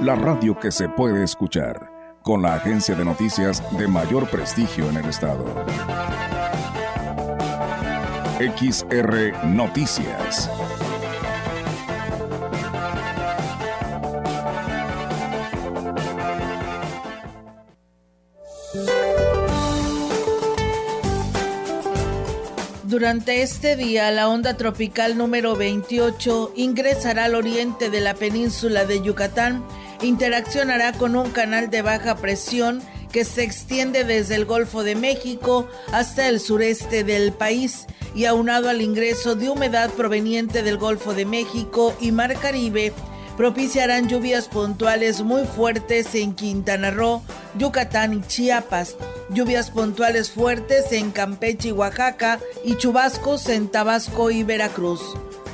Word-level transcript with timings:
la 0.00 0.14
radio 0.14 0.58
que 0.58 0.72
se 0.72 0.88
puede 0.88 1.22
escuchar, 1.24 1.92
con 2.22 2.40
la 2.42 2.54
agencia 2.54 2.94
de 2.94 3.04
noticias 3.04 3.62
de 3.76 3.86
mayor 3.86 4.28
prestigio 4.30 4.88
en 4.88 4.96
el 4.96 5.04
estado. 5.06 5.44
XR 8.38 9.46
Noticias. 9.46 10.50
Durante 22.84 23.42
este 23.42 23.76
día, 23.76 24.10
la 24.10 24.28
onda 24.28 24.56
tropical 24.56 25.16
número 25.16 25.54
28 25.56 26.52
ingresará 26.56 27.26
al 27.26 27.34
oriente 27.34 27.88
de 27.88 28.00
la 28.00 28.14
península 28.14 28.84
de 28.84 29.00
Yucatán, 29.00 29.62
interaccionará 30.02 30.92
con 30.92 31.16
un 31.16 31.30
canal 31.30 31.70
de 31.70 31.82
baja 31.82 32.16
presión 32.16 32.82
que 33.12 33.24
se 33.24 33.42
extiende 33.42 34.04
desde 34.04 34.36
el 34.36 34.44
Golfo 34.44 34.82
de 34.82 34.94
México 34.94 35.68
hasta 35.92 36.28
el 36.28 36.40
sureste 36.40 37.04
del 37.04 37.32
país 37.32 37.86
y 38.14 38.24
aunado 38.24 38.68
al 38.68 38.82
ingreso 38.82 39.34
de 39.34 39.50
humedad 39.50 39.90
proveniente 39.90 40.62
del 40.62 40.78
Golfo 40.78 41.14
de 41.14 41.24
México 41.24 41.94
y 42.00 42.12
Mar 42.12 42.38
Caribe, 42.38 42.92
propiciarán 43.36 44.08
lluvias 44.08 44.48
puntuales 44.48 45.22
muy 45.22 45.44
fuertes 45.44 46.14
en 46.14 46.34
Quintana 46.34 46.90
Roo, 46.90 47.22
Yucatán 47.58 48.14
y 48.14 48.20
Chiapas, 48.22 48.96
lluvias 49.30 49.70
puntuales 49.70 50.30
fuertes 50.30 50.92
en 50.92 51.10
Campeche 51.10 51.68
y 51.68 51.72
Oaxaca 51.72 52.38
y 52.64 52.76
chubascos 52.76 53.48
en 53.48 53.68
Tabasco 53.68 54.30
y 54.30 54.42
Veracruz. 54.42 55.00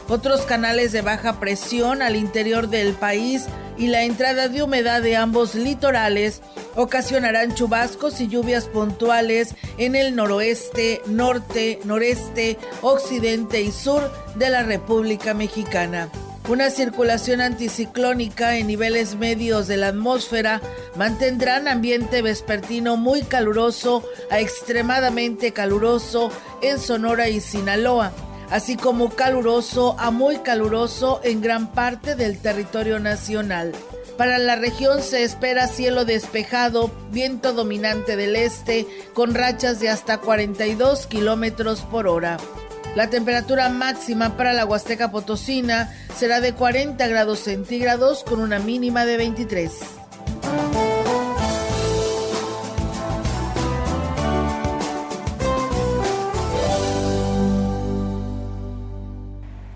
Otros 0.09 0.43
canales 0.43 0.93
de 0.93 1.03
baja 1.03 1.41
presión 1.41 2.01
al 2.01 2.15
interior 2.15 2.69
del 2.69 2.93
país 2.95 3.47
y 3.77 3.89
la 3.89 4.05
entrada 4.05 4.49
de 4.49 4.63
humedad 4.63 5.03
de 5.03 5.17
ambos 5.17 5.55
litorales 5.55 6.43
ocasionarán 6.77 7.55
chubascos 7.55 8.21
y 8.21 8.29
lluvias 8.29 8.67
puntuales 8.67 9.55
en 9.79 9.97
el 9.97 10.15
noroeste, 10.15 11.03
norte, 11.07 11.81
noreste, 11.85 12.57
occidente 12.83 13.63
y 13.63 13.73
sur 13.73 14.11
de 14.37 14.51
la 14.51 14.63
República 14.63 15.35
Mexicana. 15.35 16.09
Una 16.49 16.71
circulación 16.71 17.41
anticiclónica 17.41 18.57
en 18.57 18.69
niveles 18.69 19.17
medios 19.17 19.67
de 19.67 19.79
la 19.79 19.89
atmósfera 19.89 20.61
mantendrán 20.95 21.67
ambiente 21.67 22.23
vespertino 22.23 22.97
muy 22.97 23.23
caluroso 23.23 24.05
a 24.31 24.39
extremadamente 24.39 25.53
caluroso 25.53 26.31
en 26.63 26.79
Sonora 26.79 27.29
y 27.29 27.41
Sinaloa, 27.41 28.13
así 28.51 28.77
como 28.77 29.11
caluroso 29.11 29.97
a 29.99 30.11
muy 30.11 30.39
caluroso 30.39 31.21
en 31.25 31.41
gran 31.41 31.73
parte 31.73 32.15
del 32.15 32.39
territorio 32.39 32.99
nacional. 32.99 33.73
Para 34.17 34.39
la 34.39 34.57
región 34.57 35.03
se 35.03 35.25
espera 35.25 35.67
cielo 35.69 36.05
despejado, 36.07 36.91
viento 37.11 37.53
dominante 37.53 38.17
del 38.17 38.35
este, 38.35 38.87
con 39.13 39.35
rachas 39.35 39.79
de 39.79 39.91
hasta 39.91 40.19
42 40.19 41.07
kilómetros 41.07 41.83
por 41.83 42.09
hora. 42.09 42.39
La 42.95 43.11
temperatura 43.11 43.69
máxima 43.69 44.39
para 44.39 44.55
la 44.55 44.65
Huasteca 44.65 45.11
Potosina 45.11 45.95
será 46.17 46.41
de 46.41 46.55
40 46.55 47.07
grados 47.09 47.41
centígrados 47.41 48.25
con 48.25 48.41
una 48.41 48.59
mínima 48.59 49.05
de 49.05 49.19
23. 49.19 49.73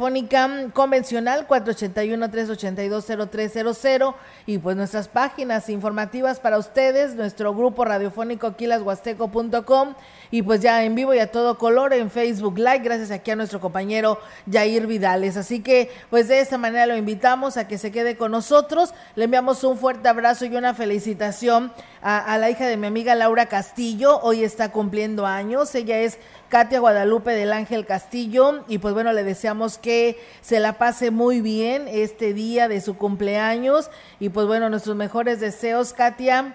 convencional 0.72 1.46
481-382-0300 1.48 4.14
y 4.46 4.58
pues 4.58 4.76
nuestras 4.76 5.08
páginas 5.08 5.68
informativas 5.68 6.40
para 6.40 6.58
ustedes, 6.58 7.14
nuestro 7.14 7.54
grupo 7.54 7.84
radiofónico 7.84 8.56
quilashuasteco.com 8.56 9.94
y 10.30 10.42
pues 10.42 10.60
ya 10.60 10.84
en 10.84 10.94
vivo 10.94 11.14
y 11.14 11.18
a 11.18 11.30
todo 11.30 11.58
color 11.58 11.92
en 11.92 12.10
Facebook 12.10 12.58
Live, 12.58 12.80
gracias 12.80 13.10
aquí 13.10 13.30
a 13.30 13.36
nuestro 13.36 13.60
compañero 13.60 14.18
Jair 14.50 14.86
Vidales. 14.86 15.36
Así 15.36 15.60
que 15.60 15.90
pues 16.10 16.28
de 16.28 16.40
esta 16.40 16.58
manera 16.58 16.86
lo 16.86 16.96
invitamos 16.96 17.56
a 17.56 17.66
que 17.66 17.78
se 17.78 17.90
quede 17.90 18.16
con 18.16 18.32
nosotros, 18.32 18.92
le 19.14 19.24
enviamos 19.24 19.64
un 19.64 19.78
fuerte 19.78 20.08
abrazo 20.08 20.44
y 20.44 20.56
una 20.56 20.74
felicitación 20.74 21.72
a, 22.08 22.18
a 22.18 22.38
la 22.38 22.50
hija 22.50 22.68
de 22.68 22.76
mi 22.76 22.86
amiga 22.86 23.16
Laura 23.16 23.46
Castillo, 23.46 24.20
hoy 24.20 24.44
está 24.44 24.70
cumpliendo 24.70 25.26
años, 25.26 25.74
ella 25.74 25.98
es 25.98 26.20
Katia 26.48 26.78
Guadalupe 26.78 27.32
del 27.32 27.52
Ángel 27.52 27.84
Castillo. 27.84 28.64
Y 28.68 28.78
pues 28.78 28.94
bueno, 28.94 29.12
le 29.12 29.24
deseamos 29.24 29.76
que 29.76 30.16
se 30.40 30.60
la 30.60 30.74
pase 30.74 31.10
muy 31.10 31.40
bien 31.40 31.88
este 31.88 32.32
día 32.32 32.68
de 32.68 32.80
su 32.80 32.96
cumpleaños. 32.96 33.90
Y 34.20 34.28
pues 34.28 34.46
bueno, 34.46 34.70
nuestros 34.70 34.94
mejores 34.94 35.40
deseos, 35.40 35.92
Katia 35.92 36.54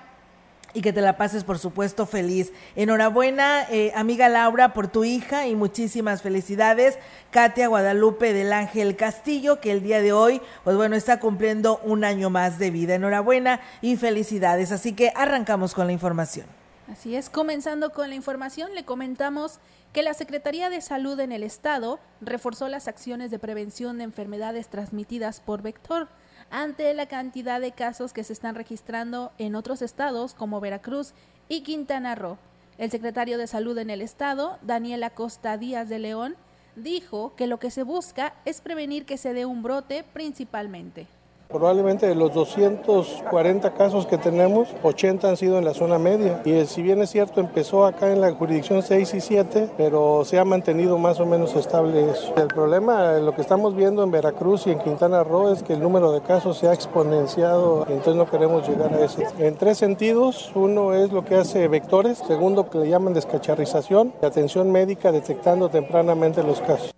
y 0.73 0.81
que 0.81 0.93
te 0.93 1.01
la 1.01 1.17
pases, 1.17 1.43
por 1.43 1.59
supuesto, 1.59 2.05
feliz. 2.05 2.51
Enhorabuena, 2.75 3.63
eh, 3.69 3.91
amiga 3.95 4.29
Laura, 4.29 4.73
por 4.73 4.87
tu 4.87 5.03
hija 5.03 5.47
y 5.47 5.55
muchísimas 5.55 6.21
felicidades. 6.21 6.97
Katia 7.31 7.67
Guadalupe 7.67 8.33
del 8.33 8.53
Ángel 8.53 8.95
Castillo, 8.95 9.59
que 9.59 9.71
el 9.71 9.83
día 9.83 10.01
de 10.01 10.13
hoy, 10.13 10.41
pues 10.63 10.75
bueno, 10.75 10.95
está 10.95 11.19
cumpliendo 11.19 11.79
un 11.83 12.03
año 12.03 12.29
más 12.29 12.59
de 12.59 12.71
vida. 12.71 12.95
Enhorabuena 12.95 13.61
y 13.81 13.97
felicidades. 13.97 14.71
Así 14.71 14.93
que 14.93 15.11
arrancamos 15.15 15.73
con 15.73 15.87
la 15.87 15.93
información. 15.93 16.45
Así 16.91 17.15
es, 17.15 17.29
comenzando 17.29 17.91
con 17.91 18.09
la 18.09 18.15
información, 18.15 18.75
le 18.75 18.83
comentamos 18.83 19.59
que 19.93 20.03
la 20.03 20.13
Secretaría 20.13 20.69
de 20.69 20.81
Salud 20.81 21.19
en 21.19 21.31
el 21.31 21.43
Estado 21.43 21.99
reforzó 22.21 22.67
las 22.67 22.87
acciones 22.87 23.31
de 23.31 23.39
prevención 23.39 23.97
de 23.97 24.05
enfermedades 24.05 24.67
transmitidas 24.67 25.39
por 25.39 25.61
vector 25.61 26.07
ante 26.51 26.93
la 26.93 27.07
cantidad 27.07 27.59
de 27.59 27.71
casos 27.71 28.13
que 28.13 28.23
se 28.23 28.33
están 28.33 28.55
registrando 28.55 29.31
en 29.37 29.55
otros 29.55 29.81
estados 29.81 30.33
como 30.33 30.59
Veracruz 30.59 31.13
y 31.49 31.61
Quintana 31.61 32.13
Roo. 32.13 32.37
El 32.77 32.91
secretario 32.91 33.37
de 33.37 33.47
Salud 33.47 33.77
en 33.77 33.89
el 33.89 34.01
Estado, 34.01 34.59
Daniel 34.61 35.03
Acosta 35.03 35.57
Díaz 35.57 35.89
de 35.89 35.99
León, 35.99 36.35
dijo 36.75 37.33
que 37.35 37.47
lo 37.47 37.57
que 37.59 37.71
se 37.71 37.83
busca 37.83 38.33
es 38.45 38.61
prevenir 38.61 39.05
que 39.05 39.17
se 39.17 39.33
dé 39.33 39.45
un 39.45 39.63
brote 39.63 40.03
principalmente. 40.03 41.07
Probablemente 41.51 42.07
de 42.07 42.15
los 42.15 42.33
240 42.33 43.73
casos 43.73 44.07
que 44.07 44.17
tenemos, 44.17 44.69
80 44.83 45.29
han 45.29 45.37
sido 45.37 45.57
en 45.57 45.65
la 45.65 45.73
zona 45.73 45.99
media. 45.99 46.41
Y 46.45 46.65
si 46.65 46.81
bien 46.81 47.01
es 47.01 47.09
cierto, 47.09 47.41
empezó 47.41 47.85
acá 47.85 48.11
en 48.11 48.21
la 48.21 48.31
jurisdicción 48.31 48.81
6 48.81 49.13
y 49.13 49.21
7, 49.21 49.69
pero 49.77 50.23
se 50.23 50.39
ha 50.39 50.45
mantenido 50.45 50.97
más 50.97 51.19
o 51.19 51.25
menos 51.25 51.55
estable 51.55 52.09
eso. 52.09 52.33
El 52.37 52.47
problema, 52.47 53.13
lo 53.17 53.35
que 53.35 53.41
estamos 53.41 53.75
viendo 53.75 54.03
en 54.03 54.11
Veracruz 54.11 54.65
y 54.67 54.71
en 54.71 54.79
Quintana 54.79 55.23
Roo 55.23 55.51
es 55.51 55.61
que 55.61 55.73
el 55.73 55.81
número 55.81 56.11
de 56.11 56.21
casos 56.21 56.57
se 56.57 56.67
ha 56.67 56.73
exponenciado, 56.73 57.85
entonces 57.89 58.15
no 58.15 58.29
queremos 58.29 58.67
llegar 58.67 58.93
a 58.93 59.03
eso. 59.03 59.21
En 59.37 59.55
tres 59.55 59.77
sentidos, 59.77 60.51
uno 60.55 60.93
es 60.93 61.11
lo 61.11 61.25
que 61.25 61.35
hace 61.35 61.67
vectores, 61.67 62.19
segundo 62.19 62.69
que 62.69 62.77
le 62.77 62.89
llaman 62.89 63.13
descacharrización, 63.13 64.13
y 64.21 64.25
atención 64.25 64.71
médica 64.71 65.11
detectando 65.11 65.69
tempranamente 65.69 66.43
los 66.43 66.61
casos. 66.61 66.91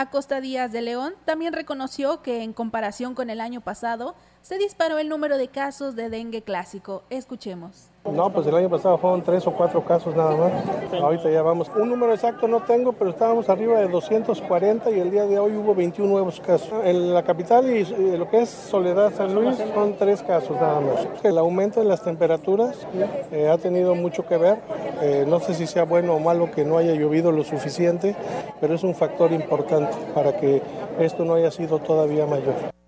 Acosta 0.00 0.40
Díaz 0.40 0.72
de 0.72 0.80
León 0.80 1.12
también 1.26 1.52
reconoció 1.52 2.22
que 2.22 2.42
en 2.42 2.54
comparación 2.54 3.14
con 3.14 3.28
el 3.28 3.38
año 3.38 3.60
pasado 3.60 4.14
se 4.40 4.56
disparó 4.56 4.96
el 4.98 5.10
número 5.10 5.36
de 5.36 5.48
casos 5.48 5.94
de 5.94 6.08
dengue 6.08 6.40
clásico. 6.40 7.02
Escuchemos. 7.10 7.89
No, 8.04 8.32
pues 8.32 8.46
el 8.46 8.54
año 8.54 8.70
pasado 8.70 8.96
fueron 8.96 9.22
tres 9.22 9.46
o 9.46 9.52
cuatro 9.52 9.84
casos 9.84 10.16
nada 10.16 10.34
más. 10.34 10.52
Ahorita 11.00 11.30
ya 11.30 11.42
vamos. 11.42 11.70
Un 11.76 11.90
número 11.90 12.12
exacto 12.14 12.48
no 12.48 12.60
tengo, 12.60 12.92
pero 12.92 13.10
estábamos 13.10 13.48
arriba 13.48 13.78
de 13.78 13.88
240 13.88 14.90
y 14.90 15.00
el 15.00 15.10
día 15.10 15.26
de 15.26 15.38
hoy 15.38 15.54
hubo 15.54 15.74
21 15.74 16.10
nuevos 16.10 16.40
casos. 16.40 16.72
En 16.84 17.12
la 17.12 17.22
capital 17.22 17.68
y 17.70 17.84
lo 18.16 18.28
que 18.28 18.42
es 18.42 18.48
Soledad 18.48 19.12
San 19.12 19.34
Luis 19.34 19.58
son 19.74 19.96
tres 19.96 20.22
casos 20.22 20.56
nada 20.60 20.80
más. 20.80 21.06
El 21.22 21.36
aumento 21.36 21.82
en 21.82 21.88
las 21.88 22.02
temperaturas 22.02 22.86
eh, 23.32 23.48
ha 23.48 23.58
tenido 23.58 23.94
mucho 23.94 24.26
que 24.26 24.38
ver. 24.38 24.58
Eh, 25.02 25.24
no 25.28 25.38
sé 25.38 25.54
si 25.54 25.66
sea 25.66 25.84
bueno 25.84 26.14
o 26.14 26.20
malo 26.20 26.50
que 26.50 26.64
no 26.64 26.78
haya 26.78 26.94
llovido 26.94 27.32
lo 27.32 27.44
suficiente, 27.44 28.16
pero 28.60 28.74
es 28.74 28.82
un 28.82 28.94
factor 28.94 29.30
importante 29.32 29.96
para 30.14 30.36
que 30.38 30.62
esto 30.98 31.24
no 31.24 31.34
haya 31.34 31.50
sido 31.50 31.78
todavía 31.78 32.26
mayor. 32.26 32.79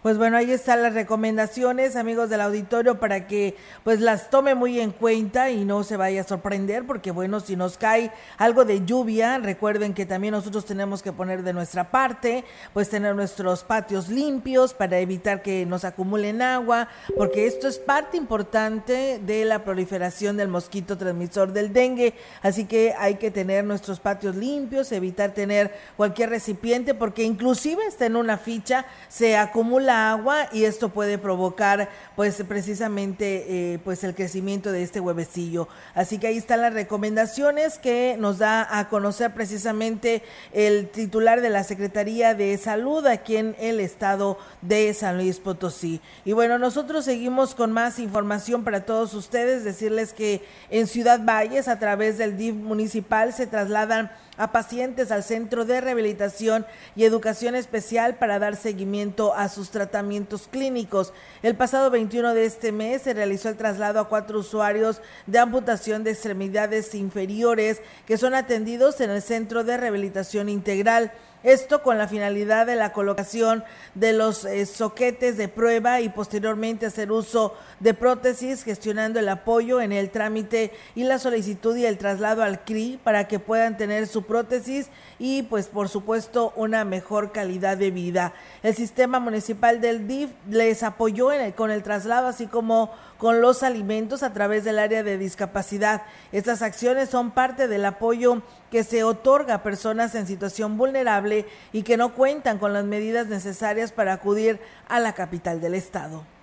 Pues 0.00 0.16
bueno, 0.16 0.36
ahí 0.36 0.52
están 0.52 0.80
las 0.84 0.94
recomendaciones, 0.94 1.96
amigos 1.96 2.30
del 2.30 2.40
auditorio, 2.40 3.00
para 3.00 3.26
que 3.26 3.56
pues 3.82 3.98
las 3.98 4.30
tome 4.30 4.54
muy 4.54 4.78
en 4.78 4.92
cuenta 4.92 5.50
y 5.50 5.64
no 5.64 5.82
se 5.82 5.96
vaya 5.96 6.20
a 6.20 6.24
sorprender, 6.24 6.86
porque 6.86 7.10
bueno, 7.10 7.40
si 7.40 7.56
nos 7.56 7.76
cae 7.76 8.12
algo 8.36 8.64
de 8.64 8.84
lluvia, 8.84 9.38
recuerden 9.38 9.94
que 9.94 10.06
también 10.06 10.34
nosotros 10.34 10.64
tenemos 10.66 11.02
que 11.02 11.12
poner 11.12 11.42
de 11.42 11.52
nuestra 11.52 11.90
parte, 11.90 12.44
pues 12.72 12.88
tener 12.88 13.16
nuestros 13.16 13.64
patios 13.64 14.08
limpios 14.08 14.72
para 14.72 15.00
evitar 15.00 15.42
que 15.42 15.66
nos 15.66 15.84
acumulen 15.84 16.42
agua, 16.42 16.86
porque 17.16 17.48
esto 17.48 17.66
es 17.66 17.80
parte 17.80 18.16
importante 18.16 19.20
de 19.20 19.44
la 19.44 19.64
proliferación 19.64 20.36
del 20.36 20.46
mosquito 20.46 20.96
transmisor 20.96 21.52
del 21.52 21.72
dengue, 21.72 22.14
así 22.42 22.66
que 22.66 22.94
hay 22.96 23.16
que 23.16 23.32
tener 23.32 23.64
nuestros 23.64 23.98
patios 23.98 24.36
limpios, 24.36 24.92
evitar 24.92 25.32
tener 25.32 25.74
cualquier 25.96 26.30
recipiente, 26.30 26.94
porque 26.94 27.24
inclusive 27.24 27.84
está 27.84 28.06
en 28.06 28.14
una 28.14 28.38
ficha, 28.38 28.86
se 29.08 29.36
acumula 29.36 29.87
agua 29.88 30.48
y 30.52 30.64
esto 30.64 30.88
puede 30.88 31.18
provocar 31.18 31.88
pues 32.16 32.42
precisamente 32.46 33.74
eh, 33.74 33.78
pues 33.84 34.04
el 34.04 34.14
crecimiento 34.14 34.72
de 34.72 34.82
este 34.82 35.00
huevecillo. 35.00 35.68
Así 35.94 36.18
que 36.18 36.28
ahí 36.28 36.36
están 36.36 36.60
las 36.60 36.74
recomendaciones 36.74 37.78
que 37.78 38.16
nos 38.18 38.38
da 38.38 38.78
a 38.78 38.88
conocer 38.88 39.34
precisamente 39.34 40.22
el 40.52 40.88
titular 40.88 41.40
de 41.40 41.50
la 41.50 41.64
Secretaría 41.64 42.34
de 42.34 42.56
Salud 42.58 43.06
aquí 43.06 43.36
en 43.36 43.56
el 43.58 43.80
estado 43.80 44.38
de 44.62 44.92
San 44.94 45.16
Luis 45.16 45.38
Potosí. 45.38 46.00
Y 46.24 46.32
bueno, 46.32 46.58
nosotros 46.58 47.04
seguimos 47.04 47.54
con 47.54 47.72
más 47.72 47.98
información 47.98 48.64
para 48.64 48.84
todos 48.84 49.14
ustedes, 49.14 49.64
decirles 49.64 50.12
que 50.12 50.42
en 50.70 50.86
Ciudad 50.86 51.20
Valles 51.24 51.68
a 51.68 51.78
través 51.78 52.18
del 52.18 52.36
DIF 52.36 52.54
municipal 52.54 53.32
se 53.32 53.46
trasladan 53.46 54.10
a 54.38 54.52
pacientes 54.52 55.10
al 55.10 55.24
Centro 55.24 55.66
de 55.66 55.80
Rehabilitación 55.80 56.64
y 56.96 57.04
Educación 57.04 57.54
Especial 57.54 58.14
para 58.14 58.38
dar 58.38 58.56
seguimiento 58.56 59.34
a 59.34 59.48
sus 59.48 59.70
tratamientos 59.70 60.48
clínicos. 60.48 61.12
El 61.42 61.56
pasado 61.56 61.90
21 61.90 62.32
de 62.32 62.46
este 62.46 62.72
mes 62.72 63.02
se 63.02 63.12
realizó 63.12 63.50
el 63.50 63.56
traslado 63.56 64.00
a 64.00 64.08
cuatro 64.08 64.38
usuarios 64.38 65.02
de 65.26 65.40
amputación 65.40 66.04
de 66.04 66.12
extremidades 66.12 66.94
inferiores 66.94 67.82
que 68.06 68.16
son 68.16 68.34
atendidos 68.34 69.00
en 69.00 69.10
el 69.10 69.20
Centro 69.20 69.64
de 69.64 69.76
Rehabilitación 69.76 70.48
Integral. 70.48 71.12
Esto 71.44 71.82
con 71.82 71.98
la 71.98 72.08
finalidad 72.08 72.66
de 72.66 72.74
la 72.74 72.92
colocación 72.92 73.62
de 73.94 74.12
los 74.12 74.44
eh, 74.44 74.66
soquetes 74.66 75.36
de 75.36 75.46
prueba 75.46 76.00
y 76.00 76.08
posteriormente 76.08 76.86
hacer 76.86 77.12
uso 77.12 77.54
de 77.78 77.94
prótesis, 77.94 78.64
gestionando 78.64 79.20
el 79.20 79.28
apoyo 79.28 79.80
en 79.80 79.92
el 79.92 80.10
trámite 80.10 80.72
y 80.96 81.04
la 81.04 81.20
solicitud 81.20 81.76
y 81.76 81.86
el 81.86 81.96
traslado 81.96 82.42
al 82.42 82.64
CRI 82.64 82.98
para 83.04 83.28
que 83.28 83.38
puedan 83.38 83.76
tener 83.76 84.08
su 84.08 84.24
prótesis 84.24 84.88
y 85.18 85.42
pues 85.42 85.66
por 85.66 85.88
supuesto 85.88 86.52
una 86.56 86.84
mejor 86.84 87.32
calidad 87.32 87.76
de 87.76 87.90
vida. 87.90 88.32
El 88.62 88.74
sistema 88.74 89.20
municipal 89.20 89.80
del 89.80 90.06
DIF 90.06 90.30
les 90.48 90.82
apoyó 90.82 91.30
con 91.56 91.70
el 91.70 91.82
traslado 91.82 92.28
así 92.28 92.46
como 92.46 92.90
con 93.18 93.40
los 93.40 93.62
alimentos 93.62 94.22
a 94.22 94.32
través 94.32 94.64
del 94.64 94.78
área 94.78 95.02
de 95.02 95.18
discapacidad. 95.18 96.02
Estas 96.32 96.62
acciones 96.62 97.08
son 97.08 97.32
parte 97.32 97.68
del 97.68 97.84
apoyo 97.84 98.42
que 98.70 98.84
se 98.84 99.02
otorga 99.02 99.54
a 99.54 99.62
personas 99.62 100.14
en 100.14 100.26
situación 100.26 100.76
vulnerable 100.76 101.46
y 101.72 101.82
que 101.82 101.96
no 101.96 102.14
cuentan 102.14 102.58
con 102.58 102.72
las 102.72 102.84
medidas 102.84 103.26
necesarias 103.26 103.92
para 103.92 104.12
acudir 104.12 104.60
a 104.88 105.00
la 105.00 105.14
capital 105.14 105.60
del 105.60 105.74
estado. 105.74 106.37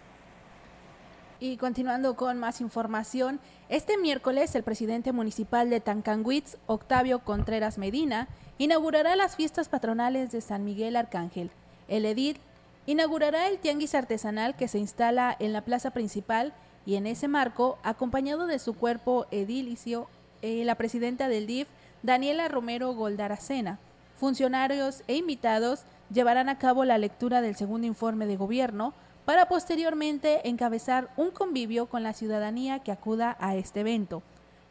Y 1.40 1.58
continuando 1.58 2.16
con 2.16 2.40
más 2.40 2.62
información, 2.62 3.40
este 3.68 3.98
miércoles 3.98 4.56
el 4.56 4.64
presidente 4.64 5.12
municipal 5.12 5.70
de 5.70 5.82
Tancanwitz, 5.82 6.58
Octavio 6.66 7.20
Contreras 7.20 7.78
Medina, 7.78 8.30
inaugurará 8.58 9.18
las 9.18 9.36
fiestas 9.36 9.68
patronales 9.68 10.32
de 10.32 10.40
San 10.40 10.64
Miguel 10.64 10.96
Arcángel. 10.96 11.52
El 11.90 12.06
edil 12.06 12.38
inaugurará 12.86 13.50
el 13.50 13.60
tianguis 13.60 13.96
artesanal 13.96 14.56
que 14.56 14.70
se 14.70 14.80
instala 14.80 15.36
en 15.40 15.52
la 15.52 15.62
plaza 15.62 15.92
principal 15.92 16.54
y 16.86 16.96
en 16.96 17.06
ese 17.06 17.28
marco, 17.28 17.80
acompañado 17.84 18.46
de 18.48 18.60
su 18.60 18.74
cuerpo 18.74 19.26
edilicio, 19.32 20.08
eh, 20.42 20.64
la 20.64 20.76
presidenta 20.76 21.28
del 21.28 21.48
DIF, 21.48 21.68
Daniela 22.04 22.48
Romero 22.48 22.94
Goldaracena, 22.94 23.80
funcionarios 24.16 25.04
e 25.08 25.16
invitados 25.16 25.84
llevarán 26.14 26.48
a 26.48 26.60
cabo 26.60 26.86
la 26.86 26.98
lectura 26.98 27.42
del 27.42 27.56
segundo 27.56 27.88
informe 27.88 28.26
de 28.28 28.38
gobierno 28.38 28.94
para 29.26 29.48
posteriormente 29.48 30.48
encabezar 30.48 31.10
un 31.18 31.32
convivio 31.32 31.88
con 31.88 32.04
la 32.04 32.14
ciudadanía 32.14 32.80
que 32.80 32.92
acuda 32.92 33.36
a 33.40 33.56
este 33.56 33.82
evento. 33.82 34.22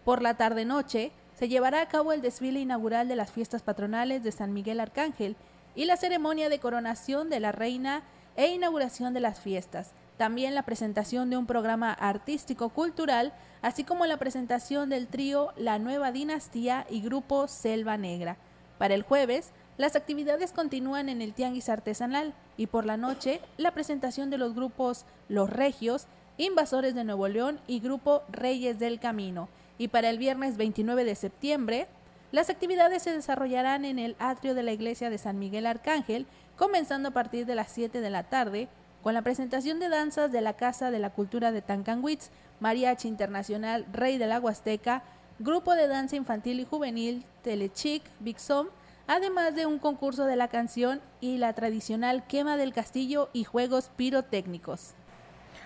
Por 0.04 0.22
la 0.22 0.34
tarde-noche 0.34 1.12
se 1.34 1.48
llevará 1.48 1.80
a 1.80 1.88
cabo 1.88 2.12
el 2.12 2.22
desfile 2.22 2.60
inaugural 2.60 3.08
de 3.08 3.16
las 3.16 3.32
fiestas 3.32 3.62
patronales 3.62 4.22
de 4.22 4.32
San 4.32 4.52
Miguel 4.52 4.78
Arcángel 4.78 5.36
y 5.74 5.86
la 5.86 5.96
ceremonia 5.96 6.48
de 6.48 6.60
coronación 6.60 7.28
de 7.28 7.40
la 7.40 7.50
reina 7.50 8.04
e 8.36 8.48
inauguración 8.48 9.12
de 9.12 9.20
las 9.20 9.40
fiestas, 9.40 9.92
también 10.16 10.54
la 10.54 10.62
presentación 10.62 11.30
de 11.30 11.36
un 11.36 11.46
programa 11.46 11.92
artístico-cultural, 11.92 13.32
así 13.62 13.82
como 13.82 14.06
la 14.06 14.16
presentación 14.16 14.88
del 14.88 15.08
trío 15.08 15.52
La 15.56 15.80
Nueva 15.80 16.12
Dinastía 16.12 16.86
y 16.88 17.00
grupo 17.00 17.48
Selva 17.48 17.96
Negra. 17.96 18.36
Para 18.78 18.94
el 18.94 19.02
jueves, 19.02 19.50
las 19.76 19.96
actividades 19.96 20.52
continúan 20.52 21.08
en 21.08 21.20
el 21.20 21.34
Tianguis 21.34 21.68
Artesanal 21.68 22.32
y 22.56 22.68
por 22.68 22.86
la 22.86 22.96
noche, 22.96 23.40
la 23.56 23.72
presentación 23.72 24.30
de 24.30 24.38
los 24.38 24.54
grupos 24.54 25.04
Los 25.28 25.50
Regios, 25.50 26.06
Invasores 26.38 26.94
de 26.94 27.04
Nuevo 27.04 27.26
León 27.26 27.58
y 27.66 27.80
Grupo 27.80 28.22
Reyes 28.30 28.78
del 28.78 29.00
Camino. 29.00 29.48
Y 29.76 29.88
para 29.88 30.10
el 30.10 30.18
viernes 30.18 30.56
29 30.56 31.04
de 31.04 31.14
septiembre, 31.16 31.88
las 32.30 32.50
actividades 32.50 33.02
se 33.02 33.12
desarrollarán 33.12 33.84
en 33.84 33.98
el 33.98 34.14
atrio 34.18 34.54
de 34.54 34.62
la 34.62 34.72
iglesia 34.72 35.10
de 35.10 35.18
San 35.18 35.38
Miguel 35.38 35.66
Arcángel, 35.66 36.26
comenzando 36.56 37.08
a 37.08 37.12
partir 37.12 37.44
de 37.44 37.56
las 37.56 37.72
7 37.72 38.00
de 38.00 38.10
la 38.10 38.24
tarde, 38.24 38.68
con 39.02 39.14
la 39.14 39.22
presentación 39.22 39.80
de 39.80 39.88
danzas 39.88 40.32
de 40.32 40.40
la 40.40 40.54
Casa 40.54 40.90
de 40.90 40.98
la 40.98 41.10
Cultura 41.10 41.52
de 41.52 41.62
Tancanwitz, 41.62 42.30
Mariachi 42.60 43.08
Internacional 43.08 43.86
Rey 43.92 44.18
del 44.18 44.30
la 44.30 44.40
Huasteca, 44.40 45.02
Grupo 45.40 45.74
de 45.74 45.88
Danza 45.88 46.14
Infantil 46.16 46.60
y 46.60 46.64
Juvenil 46.64 47.24
Telechic 47.42 48.02
Big 48.20 48.38
Som, 48.38 48.68
además 49.06 49.54
de 49.54 49.66
un 49.66 49.78
concurso 49.78 50.24
de 50.24 50.36
la 50.36 50.48
canción 50.48 51.00
y 51.20 51.38
la 51.38 51.52
tradicional 51.52 52.26
quema 52.26 52.56
del 52.56 52.72
castillo 52.72 53.30
y 53.32 53.44
juegos 53.44 53.90
pirotécnicos. 53.96 54.94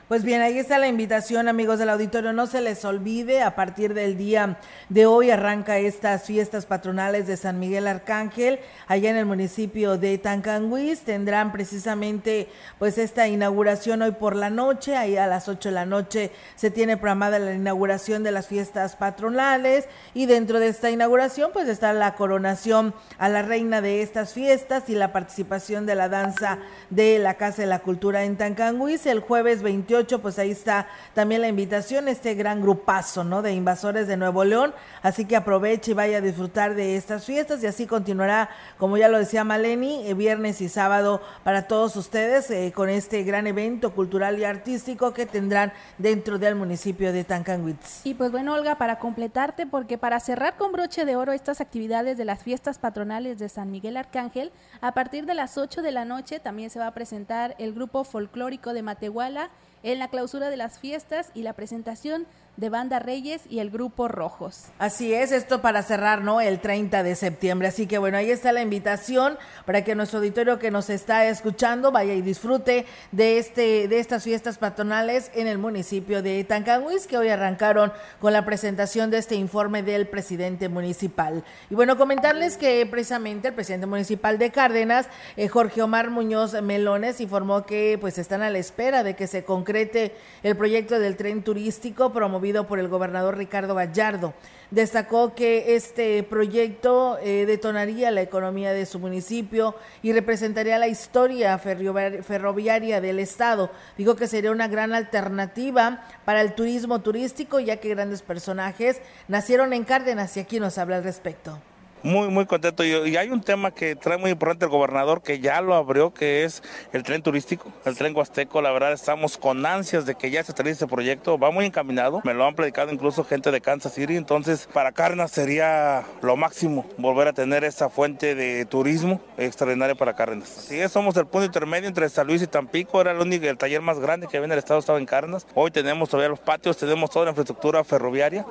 Pues 0.08 0.24
bien, 0.24 0.40
ahí 0.40 0.58
está 0.58 0.78
la 0.78 0.88
invitación, 0.88 1.48
amigos 1.48 1.78
del 1.78 1.90
auditorio. 1.90 2.32
No 2.32 2.46
se 2.46 2.62
les 2.62 2.82
olvide, 2.86 3.42
a 3.42 3.54
partir 3.54 3.92
del 3.92 4.16
día 4.16 4.58
de 4.88 5.04
hoy 5.04 5.30
arranca 5.30 5.76
estas 5.76 6.22
fiestas 6.22 6.64
patronales 6.64 7.26
de 7.26 7.36
San 7.36 7.58
Miguel 7.58 7.86
Arcángel, 7.86 8.58
allá 8.86 9.10
en 9.10 9.16
el 9.18 9.26
municipio 9.26 9.98
de 9.98 10.16
Tancanguis. 10.16 11.00
Tendrán 11.00 11.52
precisamente 11.52 12.48
pues 12.78 12.96
esta 12.96 13.28
inauguración 13.28 14.00
hoy 14.00 14.12
por 14.12 14.34
la 14.34 14.48
noche, 14.48 14.96
ahí 14.96 15.18
a 15.18 15.26
las 15.26 15.46
8 15.46 15.68
de 15.68 15.74
la 15.74 15.84
noche 15.84 16.30
se 16.56 16.70
tiene 16.70 16.96
programada 16.96 17.38
la 17.38 17.52
inauguración 17.52 18.22
de 18.22 18.32
las 18.32 18.46
fiestas 18.46 18.96
patronales 18.96 19.90
y 20.14 20.24
dentro 20.24 20.58
de 20.58 20.68
esta 20.68 20.90
inauguración 20.90 21.50
pues 21.52 21.68
está 21.68 21.92
la 21.92 22.14
coronación 22.14 22.94
a 23.18 23.28
la 23.28 23.42
reina 23.42 23.82
de 23.82 24.00
estas 24.00 24.32
fiestas 24.32 24.88
y 24.88 24.94
la 24.94 25.12
participación 25.12 25.84
de 25.84 25.96
la 25.96 26.08
danza 26.08 26.60
de 26.88 27.18
la 27.18 27.34
Casa 27.34 27.60
de 27.60 27.68
la 27.68 27.80
Cultura 27.80 28.24
en 28.24 28.38
Tancanguis 28.38 29.04
el 29.04 29.20
jueves 29.20 29.62
28 29.62 29.97
28, 29.98 30.22
pues 30.22 30.38
ahí 30.38 30.50
está 30.50 30.86
también 31.14 31.40
la 31.40 31.48
invitación, 31.48 32.08
este 32.08 32.34
gran 32.34 32.60
grupazo, 32.62 33.24
¿no? 33.24 33.42
De 33.42 33.52
invasores 33.52 34.06
de 34.06 34.16
Nuevo 34.16 34.44
León. 34.44 34.74
Así 35.02 35.24
que 35.24 35.36
aproveche 35.36 35.90
y 35.90 35.94
vaya 35.94 36.18
a 36.18 36.20
disfrutar 36.20 36.74
de 36.74 36.96
estas 36.96 37.24
fiestas 37.24 37.62
y 37.62 37.66
así 37.66 37.86
continuará, 37.86 38.50
como 38.78 38.96
ya 38.96 39.08
lo 39.08 39.18
decía 39.18 39.44
Maleni, 39.44 40.06
eh, 40.06 40.14
viernes 40.14 40.60
y 40.60 40.68
sábado 40.68 41.20
para 41.44 41.66
todos 41.66 41.96
ustedes 41.96 42.50
eh, 42.50 42.72
con 42.74 42.88
este 42.88 43.22
gran 43.24 43.46
evento 43.46 43.92
cultural 43.92 44.38
y 44.38 44.44
artístico 44.44 45.12
que 45.12 45.26
tendrán 45.26 45.72
dentro 45.98 46.38
del 46.38 46.54
municipio 46.54 47.12
de 47.12 47.24
Tancanwitz. 47.24 48.04
Y 48.04 48.14
pues 48.14 48.30
bueno, 48.30 48.54
Olga, 48.54 48.76
para 48.76 48.98
completarte, 48.98 49.66
porque 49.66 49.98
para 49.98 50.20
cerrar 50.20 50.56
con 50.56 50.72
broche 50.72 51.04
de 51.04 51.16
oro 51.16 51.32
estas 51.32 51.60
actividades 51.60 52.16
de 52.16 52.24
las 52.24 52.42
fiestas 52.42 52.78
patronales 52.78 53.38
de 53.38 53.48
San 53.48 53.70
Miguel 53.70 53.96
Arcángel, 53.96 54.52
a 54.80 54.92
partir 54.92 55.26
de 55.26 55.34
las 55.34 55.58
8 55.58 55.82
de 55.82 55.92
la 55.92 56.04
noche 56.04 56.38
también 56.40 56.70
se 56.70 56.78
va 56.78 56.86
a 56.86 56.94
presentar 56.94 57.54
el 57.58 57.74
grupo 57.74 58.04
folclórico 58.04 58.72
de 58.72 58.82
Matehuala 58.82 59.50
en 59.82 59.98
la 59.98 60.08
clausura 60.08 60.50
de 60.50 60.56
las 60.56 60.78
fiestas 60.78 61.30
y 61.34 61.42
la 61.42 61.52
presentación 61.52 62.26
de 62.58 62.70
Banda 62.70 62.98
Reyes 62.98 63.42
y 63.48 63.60
el 63.60 63.70
Grupo 63.70 64.08
Rojos. 64.08 64.64
Así 64.80 65.14
es, 65.14 65.30
esto 65.30 65.62
para 65.62 65.84
cerrar, 65.84 66.22
¿no? 66.22 66.40
El 66.40 66.58
30 66.58 67.04
de 67.04 67.14
septiembre. 67.14 67.68
Así 67.68 67.86
que 67.86 67.98
bueno, 67.98 68.18
ahí 68.18 68.32
está 68.32 68.50
la 68.50 68.62
invitación 68.62 69.38
para 69.64 69.84
que 69.84 69.94
nuestro 69.94 70.18
auditorio 70.18 70.58
que 70.58 70.72
nos 70.72 70.90
está 70.90 71.26
escuchando 71.26 71.92
vaya 71.92 72.14
y 72.14 72.20
disfrute 72.20 72.84
de 73.12 73.38
este 73.38 73.86
de 73.86 74.00
estas 74.00 74.24
fiestas 74.24 74.58
patronales 74.58 75.30
en 75.34 75.46
el 75.46 75.56
municipio 75.58 76.20
de 76.20 76.42
Tancanhuiz 76.42 77.06
que 77.06 77.16
hoy 77.16 77.28
arrancaron 77.28 77.92
con 78.20 78.32
la 78.32 78.44
presentación 78.44 79.12
de 79.12 79.18
este 79.18 79.36
informe 79.36 79.84
del 79.84 80.08
presidente 80.08 80.68
municipal. 80.68 81.44
Y 81.70 81.76
bueno, 81.76 81.96
comentarles 81.96 82.56
que 82.56 82.84
precisamente 82.86 83.48
el 83.48 83.54
presidente 83.54 83.86
municipal 83.86 84.36
de 84.36 84.50
Cárdenas, 84.50 85.06
eh, 85.36 85.46
Jorge 85.46 85.80
Omar 85.80 86.10
Muñoz 86.10 86.60
Melones, 86.60 87.20
informó 87.20 87.64
que 87.64 87.98
pues 88.00 88.18
están 88.18 88.42
a 88.42 88.50
la 88.50 88.58
espera 88.58 89.04
de 89.04 89.14
que 89.14 89.28
se 89.28 89.44
concrete 89.44 90.12
el 90.42 90.56
proyecto 90.56 90.98
del 90.98 91.14
tren 91.14 91.44
turístico 91.44 92.12
promovido 92.12 92.47
por 92.66 92.78
el 92.78 92.88
gobernador 92.88 93.36
Ricardo 93.36 93.74
Gallardo. 93.74 94.34
Destacó 94.70 95.34
que 95.34 95.76
este 95.76 96.22
proyecto 96.22 97.18
eh, 97.22 97.44
detonaría 97.46 98.10
la 98.10 98.20
economía 98.20 98.72
de 98.72 98.86
su 98.86 98.98
municipio 98.98 99.74
y 100.02 100.12
representaría 100.12 100.78
la 100.78 100.88
historia 100.88 101.58
ferroviaria 101.58 103.00
del 103.00 103.18
estado. 103.18 103.70
Dijo 103.96 104.16
que 104.16 104.26
sería 104.26 104.50
una 104.50 104.68
gran 104.68 104.92
alternativa 104.92 106.04
para 106.24 106.42
el 106.42 106.54
turismo 106.54 107.00
turístico, 107.00 107.60
ya 107.60 107.78
que 107.78 107.88
grandes 107.90 108.22
personajes 108.22 109.00
nacieron 109.26 109.72
en 109.72 109.84
Cárdenas 109.84 110.36
y 110.36 110.40
aquí 110.40 110.60
nos 110.60 110.76
habla 110.76 110.96
al 110.96 111.04
respecto. 111.04 111.58
Muy, 112.02 112.28
muy 112.28 112.46
contento. 112.46 112.84
Y, 112.84 113.16
hay 113.16 113.30
un 113.30 113.42
tema 113.42 113.72
que 113.72 113.96
trae 113.96 114.18
muy 114.18 114.30
importante 114.30 114.64
el 114.64 114.70
gobernador, 114.70 115.22
que 115.22 115.40
ya 115.40 115.60
lo 115.60 115.74
abrió, 115.74 116.14
que 116.14 116.44
es 116.44 116.62
el 116.92 117.02
tren 117.02 117.22
turístico, 117.22 117.72
el 117.84 117.96
tren 117.96 118.16
huasteco. 118.16 118.62
La 118.62 118.70
verdad, 118.70 118.92
estamos 118.92 119.36
con 119.36 119.64
ansias 119.66 120.06
de 120.06 120.14
que 120.14 120.30
ya 120.30 120.44
se 120.44 120.52
termine 120.52 120.72
este 120.72 120.86
proyecto. 120.86 121.38
Va 121.38 121.50
muy 121.50 121.66
encaminado. 121.66 122.20
Me 122.24 122.34
lo 122.34 122.46
han 122.46 122.54
predicado 122.54 122.92
incluso 122.92 123.24
gente 123.24 123.50
de 123.50 123.60
Kansas 123.60 123.94
City. 123.94 124.16
Entonces, 124.16 124.68
para 124.72 124.92
Cárdenas 124.92 125.32
sería 125.32 126.04
lo 126.22 126.36
máximo 126.36 126.86
volver 126.96 127.28
a 127.28 127.32
tener 127.32 127.64
esa 127.64 127.88
fuente 127.88 128.34
de 128.34 128.64
turismo 128.64 129.20
extraordinaria 129.36 129.94
para 129.94 130.14
Cárdenas. 130.14 130.58
Así 130.58 130.78
es, 130.78 130.92
somos 130.92 131.16
el 131.16 131.26
punto 131.26 131.46
intermedio 131.46 131.88
entre 131.88 132.08
San 132.08 132.26
Luis 132.26 132.42
y 132.42 132.46
Tampico. 132.46 133.00
Era 133.00 133.12
el 133.12 133.18
único, 133.18 133.46
el 133.46 133.58
taller 133.58 133.80
más 133.80 133.98
grande 133.98 134.28
que 134.28 134.36
había 134.36 134.46
en 134.46 134.52
el 134.52 134.58
estado, 134.58 134.80
estaba 134.80 134.98
en 134.98 135.06
Cárdenas. 135.06 135.46
Hoy 135.54 135.70
tenemos 135.70 136.08
todavía 136.08 136.28
los 136.28 136.40
patios, 136.40 136.76
tenemos 136.76 137.10
toda 137.10 137.26
la 137.26 137.30
infraestructura 137.30 137.82
ferroviaria. 137.84 138.46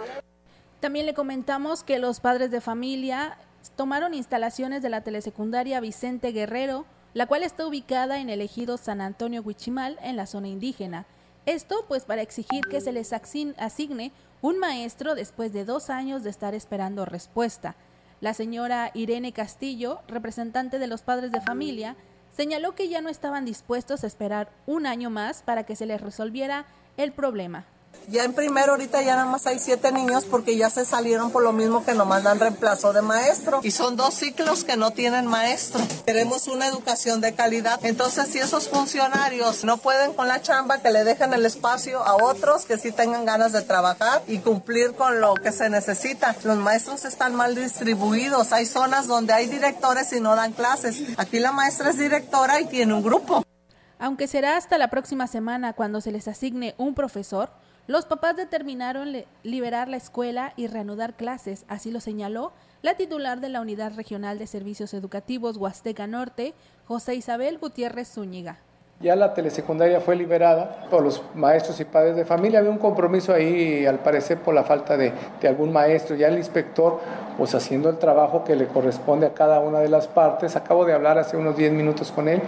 También 0.79 1.07
le 1.07 1.15
comentamos 1.15 1.83
que 1.83 1.97
los 1.97 2.19
padres 2.19 2.51
de 2.51 2.61
familia 2.61 3.37
tomaron 3.75 4.13
instalaciones 4.13 4.81
de 4.81 4.89
la 4.89 5.01
telesecundaria 5.01 5.79
Vicente 5.79 6.31
Guerrero, 6.31 6.85
la 7.15 7.25
cual 7.25 7.41
está 7.41 7.65
ubicada 7.65 8.19
en 8.19 8.29
el 8.29 8.41
ejido 8.41 8.77
San 8.77 9.01
Antonio 9.01 9.41
Huichimal, 9.41 9.97
en 10.03 10.15
la 10.15 10.27
zona 10.27 10.49
indígena. 10.49 11.05
Esto 11.47 11.85
pues 11.87 12.05
para 12.05 12.21
exigir 12.21 12.61
que 12.69 12.81
se 12.81 12.91
les 12.91 13.11
asigne 13.11 14.11
un 14.41 14.59
maestro 14.59 15.15
después 15.15 15.51
de 15.51 15.65
dos 15.65 15.89
años 15.89 16.23
de 16.23 16.29
estar 16.29 16.53
esperando 16.53 17.05
respuesta. 17.05 17.75
La 18.21 18.35
señora 18.35 18.91
Irene 18.93 19.31
Castillo, 19.31 20.01
representante 20.07 20.77
de 20.77 20.87
los 20.87 21.01
padres 21.01 21.31
de 21.31 21.41
familia, 21.41 21.95
señaló 22.35 22.75
que 22.75 22.87
ya 22.87 23.01
no 23.01 23.09
estaban 23.09 23.45
dispuestos 23.45 24.03
a 24.03 24.07
esperar 24.07 24.51
un 24.67 24.85
año 24.85 25.09
más 25.09 25.41
para 25.41 25.63
que 25.63 25.75
se 25.75 25.87
les 25.87 26.01
resolviera 26.01 26.65
el 26.97 27.13
problema. 27.13 27.65
Ya 28.07 28.23
en 28.23 28.33
primero 28.33 28.71
ahorita 28.73 29.01
ya 29.01 29.15
nada 29.15 29.25
más 29.25 29.47
hay 29.47 29.59
siete 29.59 29.91
niños 29.91 30.25
porque 30.25 30.55
ya 30.55 30.69
se 30.69 30.85
salieron 30.85 31.31
por 31.31 31.43
lo 31.43 31.53
mismo 31.53 31.83
que 31.83 31.93
nomás 31.93 32.23
dan 32.23 32.39
reemplazo 32.39 32.93
de 32.93 33.01
maestro. 33.01 33.59
Y 33.63 33.71
son 33.71 33.95
dos 33.95 34.13
ciclos 34.13 34.63
que 34.63 34.77
no 34.77 34.91
tienen 34.91 35.25
maestro. 35.25 35.81
Queremos 36.05 36.47
una 36.47 36.67
educación 36.67 37.19
de 37.21 37.33
calidad. 37.33 37.79
Entonces 37.83 38.27
si 38.29 38.39
esos 38.39 38.69
funcionarios 38.69 39.63
no 39.63 39.77
pueden 39.77 40.13
con 40.13 40.27
la 40.27 40.41
chamba, 40.41 40.77
que 40.81 40.91
le 40.91 41.03
dejen 41.03 41.33
el 41.33 41.45
espacio 41.45 42.03
a 42.03 42.15
otros 42.15 42.65
que 42.65 42.77
sí 42.77 42.91
tengan 42.91 43.25
ganas 43.25 43.51
de 43.51 43.61
trabajar 43.61 44.23
y 44.27 44.39
cumplir 44.39 44.93
con 44.93 45.19
lo 45.19 45.33
que 45.35 45.51
se 45.51 45.69
necesita. 45.69 46.35
Los 46.43 46.57
maestros 46.57 47.05
están 47.05 47.35
mal 47.35 47.55
distribuidos. 47.55 48.53
Hay 48.53 48.65
zonas 48.65 49.07
donde 49.07 49.33
hay 49.33 49.47
directores 49.47 50.13
y 50.13 50.21
no 50.21 50.35
dan 50.35 50.53
clases. 50.53 51.01
Aquí 51.17 51.39
la 51.39 51.51
maestra 51.51 51.89
es 51.89 51.97
directora 51.97 52.61
y 52.61 52.65
tiene 52.65 52.93
un 52.93 53.03
grupo. 53.03 53.43
Aunque 53.99 54.27
será 54.27 54.57
hasta 54.57 54.77
la 54.77 54.89
próxima 54.89 55.27
semana 55.27 55.73
cuando 55.73 56.01
se 56.01 56.11
les 56.11 56.27
asigne 56.27 56.75
un 56.77 56.93
profesor, 56.93 57.49
los 57.87 58.05
papás 58.05 58.35
determinaron 58.35 59.15
liberar 59.43 59.87
la 59.87 59.97
escuela 59.97 60.53
y 60.57 60.67
reanudar 60.67 61.15
clases, 61.15 61.65
así 61.69 61.89
lo 61.89 62.01
señaló 62.01 62.51
la 62.81 62.95
titular 62.95 63.39
de 63.39 63.49
la 63.49 63.61
Unidad 63.61 63.95
Regional 63.95 64.37
de 64.37 64.45
Servicios 64.45 64.93
Educativos 64.93 65.57
Huasteca 65.57 66.05
Norte, 66.05 66.53
José 66.85 67.15
Isabel 67.15 67.57
Gutiérrez 67.57 68.09
Zúñiga. 68.13 68.59
Ya 68.99 69.15
la 69.15 69.35
telesecundaria 69.35 70.01
fue 70.01 70.15
liberada 70.15 70.87
por 70.89 71.03
los 71.03 71.21
maestros 71.35 71.79
y 71.79 71.85
padres 71.85 72.15
de 72.15 72.25
familia. 72.25 72.57
Había 72.57 72.71
un 72.71 72.79
compromiso 72.79 73.31
ahí, 73.31 73.85
al 73.85 73.99
parecer, 73.99 74.39
por 74.39 74.55
la 74.55 74.63
falta 74.63 74.97
de, 74.97 75.13
algún 75.47 75.71
maestro. 75.71 76.15
Ya 76.15 76.29
el 76.29 76.37
inspector, 76.37 76.99
pues 77.37 77.53
haciendo 77.53 77.91
el 77.91 77.99
trabajo 77.99 78.43
que 78.43 78.55
le 78.55 78.65
corresponde 78.65 79.27
a 79.27 79.35
cada 79.35 79.59
una 79.59 79.81
de 79.81 79.89
las 79.89 80.07
partes. 80.07 80.55
Acabo 80.55 80.83
de 80.83 80.93
hablar 80.93 81.19
hace 81.19 81.37
unos 81.37 81.55
10 81.55 81.73
minutos 81.73 82.11
con 82.11 82.27
él 82.27 82.41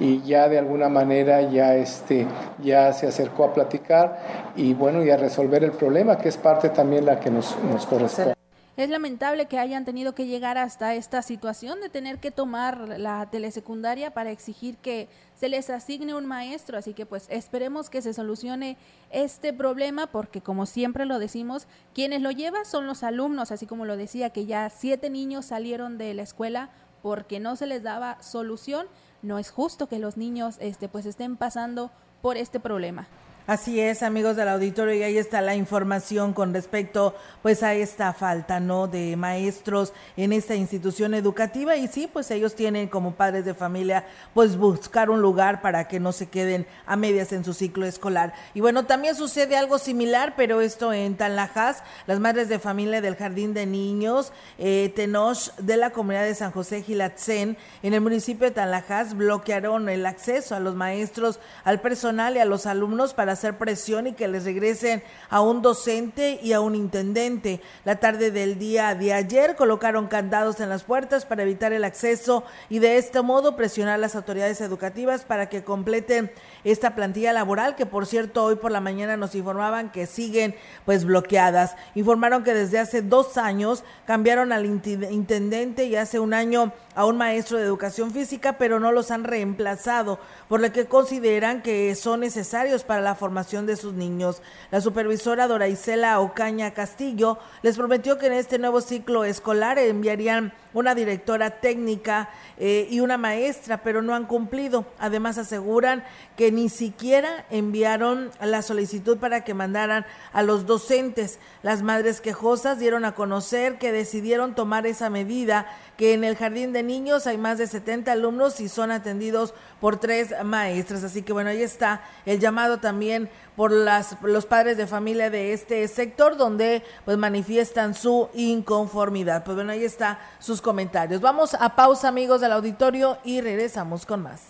y 0.00 0.20
ya 0.22 0.48
de 0.48 0.58
alguna 0.58 0.88
manera 0.88 1.40
ya, 1.42 1.76
este, 1.76 2.26
ya 2.60 2.92
se 2.92 3.06
acercó 3.06 3.44
a 3.44 3.54
platicar 3.54 4.52
y 4.56 4.74
bueno, 4.74 5.04
y 5.04 5.10
a 5.10 5.16
resolver 5.16 5.62
el 5.62 5.70
problema, 5.70 6.18
que 6.18 6.30
es 6.30 6.36
parte 6.36 6.70
también 6.70 7.06
la 7.06 7.20
que 7.20 7.30
nos, 7.30 7.56
nos 7.70 7.86
corresponde. 7.86 8.34
Es 8.74 8.88
lamentable 8.88 9.46
que 9.46 9.58
hayan 9.58 9.84
tenido 9.84 10.14
que 10.14 10.26
llegar 10.26 10.56
hasta 10.56 10.94
esta 10.94 11.20
situación 11.20 11.80
de 11.82 11.90
tener 11.90 12.18
que 12.18 12.30
tomar 12.30 12.88
la 12.98 13.28
telesecundaria 13.30 14.14
para 14.14 14.30
exigir 14.30 14.78
que 14.78 15.08
se 15.42 15.48
les 15.48 15.70
asigne 15.70 16.14
un 16.14 16.24
maestro, 16.24 16.78
así 16.78 16.94
que 16.94 17.04
pues 17.04 17.26
esperemos 17.28 17.90
que 17.90 18.00
se 18.00 18.14
solucione 18.14 18.76
este 19.10 19.52
problema 19.52 20.06
porque 20.06 20.40
como 20.40 20.66
siempre 20.66 21.04
lo 21.04 21.18
decimos, 21.18 21.66
quienes 21.94 22.22
lo 22.22 22.30
llevan 22.30 22.64
son 22.64 22.86
los 22.86 23.02
alumnos, 23.02 23.50
así 23.50 23.66
como 23.66 23.84
lo 23.84 23.96
decía 23.96 24.30
que 24.30 24.46
ya 24.46 24.70
siete 24.70 25.10
niños 25.10 25.46
salieron 25.46 25.98
de 25.98 26.14
la 26.14 26.22
escuela 26.22 26.70
porque 27.02 27.40
no 27.40 27.56
se 27.56 27.66
les 27.66 27.82
daba 27.82 28.22
solución, 28.22 28.86
no 29.20 29.40
es 29.40 29.50
justo 29.50 29.88
que 29.88 29.98
los 29.98 30.16
niños 30.16 30.58
este 30.60 30.88
pues 30.88 31.06
estén 31.06 31.36
pasando 31.36 31.90
por 32.20 32.36
este 32.36 32.60
problema. 32.60 33.08
Así 33.46 33.80
es, 33.80 34.04
amigos 34.04 34.36
del 34.36 34.48
auditorio, 34.48 34.94
y 34.94 35.02
ahí 35.02 35.18
está 35.18 35.40
la 35.40 35.56
información 35.56 36.32
con 36.32 36.54
respecto 36.54 37.16
pues 37.42 37.64
a 37.64 37.74
esta 37.74 38.12
falta, 38.12 38.60
¿no? 38.60 38.86
de 38.86 39.16
maestros 39.16 39.92
en 40.16 40.32
esta 40.32 40.54
institución 40.54 41.12
educativa 41.14 41.76
y 41.76 41.88
sí, 41.88 42.08
pues 42.12 42.30
ellos 42.30 42.54
tienen 42.54 42.86
como 42.88 43.14
padres 43.14 43.44
de 43.44 43.54
familia 43.54 44.04
pues 44.32 44.56
buscar 44.56 45.10
un 45.10 45.20
lugar 45.20 45.60
para 45.60 45.88
que 45.88 45.98
no 45.98 46.12
se 46.12 46.28
queden 46.28 46.66
a 46.86 46.94
medias 46.94 47.32
en 47.32 47.44
su 47.44 47.52
ciclo 47.52 47.84
escolar. 47.84 48.32
Y 48.54 48.60
bueno, 48.60 48.86
también 48.86 49.16
sucede 49.16 49.56
algo 49.56 49.78
similar, 49.78 50.34
pero 50.36 50.60
esto 50.60 50.92
en 50.92 51.16
Tanlajas, 51.16 51.82
las 52.06 52.20
madres 52.20 52.48
de 52.48 52.60
familia 52.60 53.00
del 53.00 53.16
Jardín 53.16 53.54
de 53.54 53.66
Niños 53.66 54.32
eh, 54.58 54.92
Tenoch 54.94 55.54
de 55.56 55.76
la 55.76 55.90
comunidad 55.90 56.24
de 56.24 56.34
San 56.34 56.52
José 56.52 56.82
Gilatzen 56.82 57.56
en 57.82 57.94
el 57.94 58.00
municipio 58.00 58.46
de 58.46 58.54
Tanlajas 58.54 59.16
bloquearon 59.16 59.88
el 59.88 60.06
acceso 60.06 60.54
a 60.54 60.60
los 60.60 60.76
maestros, 60.76 61.40
al 61.64 61.80
personal 61.80 62.36
y 62.36 62.38
a 62.38 62.44
los 62.44 62.66
alumnos 62.66 63.14
para 63.14 63.31
hacer 63.32 63.58
presión 63.58 64.06
y 64.06 64.12
que 64.12 64.28
les 64.28 64.44
regresen 64.44 65.02
a 65.28 65.40
un 65.40 65.62
docente 65.62 66.38
y 66.42 66.52
a 66.52 66.60
un 66.60 66.74
intendente. 66.74 67.60
La 67.84 67.96
tarde 67.96 68.30
del 68.30 68.58
día 68.58 68.94
de 68.94 69.12
ayer 69.12 69.56
colocaron 69.56 70.06
candados 70.06 70.60
en 70.60 70.68
las 70.68 70.84
puertas 70.84 71.26
para 71.26 71.42
evitar 71.42 71.72
el 71.72 71.84
acceso 71.84 72.44
y 72.68 72.78
de 72.78 72.98
este 72.98 73.22
modo 73.22 73.56
presionar 73.56 73.94
a 73.94 73.98
las 73.98 74.16
autoridades 74.16 74.60
educativas 74.60 75.24
para 75.24 75.48
que 75.48 75.64
completen 75.64 76.30
esta 76.64 76.94
plantilla 76.94 77.32
laboral 77.32 77.74
que 77.74 77.86
por 77.86 78.06
cierto 78.06 78.44
hoy 78.44 78.56
por 78.56 78.70
la 78.70 78.80
mañana 78.80 79.16
nos 79.16 79.34
informaban 79.34 79.90
que 79.90 80.06
siguen 80.06 80.54
pues 80.84 81.04
bloqueadas. 81.04 81.76
Informaron 81.94 82.44
que 82.44 82.54
desde 82.54 82.78
hace 82.78 83.02
dos 83.02 83.36
años 83.36 83.84
cambiaron 84.06 84.52
al 84.52 84.66
intendente 84.66 85.84
y 85.84 85.96
hace 85.96 86.18
un 86.18 86.34
año 86.34 86.72
a 86.94 87.06
un 87.06 87.16
maestro 87.16 87.58
de 87.58 87.64
educación 87.64 88.10
física, 88.10 88.58
pero 88.58 88.78
no 88.78 88.92
los 88.92 89.10
han 89.10 89.24
reemplazado, 89.24 90.18
por 90.48 90.60
lo 90.60 90.72
que 90.72 90.86
consideran 90.86 91.62
que 91.62 91.94
son 91.94 92.20
necesarios 92.20 92.84
para 92.84 93.00
la 93.00 93.14
formación 93.14 93.66
de 93.66 93.76
sus 93.76 93.94
niños. 93.94 94.42
La 94.70 94.80
supervisora 94.80 95.48
Dora 95.48 95.68
Isela 95.68 96.20
Ocaña 96.20 96.72
Castillo 96.72 97.38
les 97.62 97.76
prometió 97.76 98.18
que 98.18 98.26
en 98.26 98.34
este 98.34 98.58
nuevo 98.58 98.80
ciclo 98.80 99.24
escolar 99.24 99.78
enviarían 99.78 100.52
una 100.74 100.94
directora 100.94 101.60
técnica 101.60 102.30
eh, 102.58 102.86
y 102.90 103.00
una 103.00 103.18
maestra, 103.18 103.82
pero 103.82 104.02
no 104.02 104.14
han 104.14 104.26
cumplido. 104.26 104.86
Además 104.98 105.38
aseguran 105.38 106.04
que 106.36 106.52
ni 106.52 106.68
siquiera 106.68 107.44
enviaron 107.50 108.30
la 108.40 108.62
solicitud 108.62 109.18
para 109.18 109.44
que 109.44 109.54
mandaran 109.54 110.06
a 110.32 110.42
los 110.42 110.66
docentes. 110.66 111.38
Las 111.62 111.82
madres 111.82 112.20
quejosas 112.20 112.78
dieron 112.78 113.04
a 113.04 113.14
conocer 113.14 113.78
que 113.78 113.92
decidieron 113.92 114.54
tomar 114.54 114.86
esa 114.86 115.10
medida, 115.10 115.66
que 115.96 116.14
en 116.14 116.24
el 116.24 116.36
jardín 116.36 116.72
de 116.72 116.82
niños 116.82 117.26
hay 117.26 117.38
más 117.38 117.58
de 117.58 117.66
70 117.66 118.12
alumnos 118.12 118.60
y 118.60 118.68
son 118.68 118.90
atendidos 118.90 119.54
por 119.80 119.98
tres 119.98 120.34
maestras. 120.44 121.04
Así 121.04 121.22
que 121.22 121.32
bueno, 121.32 121.50
ahí 121.50 121.62
está 121.62 122.02
el 122.26 122.40
llamado 122.40 122.78
también 122.78 123.28
por 123.56 123.70
las, 123.70 124.16
los 124.22 124.46
padres 124.46 124.76
de 124.76 124.86
familia 124.86 125.30
de 125.30 125.52
este 125.52 125.86
sector 125.88 126.36
donde 126.36 126.82
pues 127.04 127.18
manifiestan 127.18 127.94
su 127.94 128.28
inconformidad. 128.34 129.44
Pues 129.44 129.54
bueno, 129.54 129.72
ahí 129.72 129.84
está 129.84 130.18
sus 130.38 130.60
comentarios. 130.62 131.20
Vamos 131.20 131.54
a 131.54 131.76
pausa 131.76 132.08
amigos 132.08 132.40
del 132.40 132.52
auditorio 132.52 133.18
y 133.24 133.40
regresamos 133.40 134.06
con 134.06 134.22
más. 134.22 134.42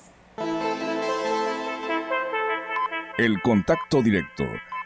El 3.19 3.43
contacto 3.43 4.03
directo 4.03 4.45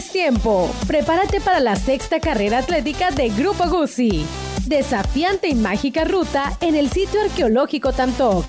es 0.00 0.10
tiempo. 0.10 0.70
Prepárate 0.86 1.42
para 1.42 1.60
la 1.60 1.76
sexta 1.76 2.20
carrera 2.20 2.58
atlética 2.58 3.10
de 3.10 3.28
Grupo 3.28 3.68
Guzzi. 3.68 4.24
Desafiante 4.66 5.48
y 5.48 5.54
mágica 5.54 6.04
ruta 6.04 6.56
en 6.62 6.74
el 6.74 6.90
sitio 6.90 7.20
arqueológico 7.20 7.92
Tantoc. 7.92 8.46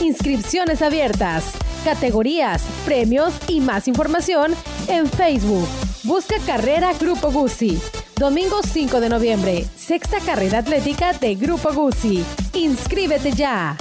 Inscripciones 0.00 0.82
abiertas, 0.82 1.52
categorías, 1.84 2.62
premios 2.84 3.34
y 3.48 3.60
más 3.60 3.88
información 3.88 4.54
en 4.86 5.08
Facebook. 5.08 5.66
Busca 6.04 6.36
Carrera 6.46 6.92
Grupo 7.00 7.32
Guzzi. 7.32 7.80
Domingo 8.16 8.60
5 8.62 9.00
de 9.00 9.08
noviembre, 9.08 9.64
sexta 9.76 10.20
carrera 10.20 10.58
atlética 10.58 11.12
de 11.12 11.34
Grupo 11.34 11.72
Guzzi. 11.72 12.24
Inscríbete 12.52 13.32
ya. 13.32 13.76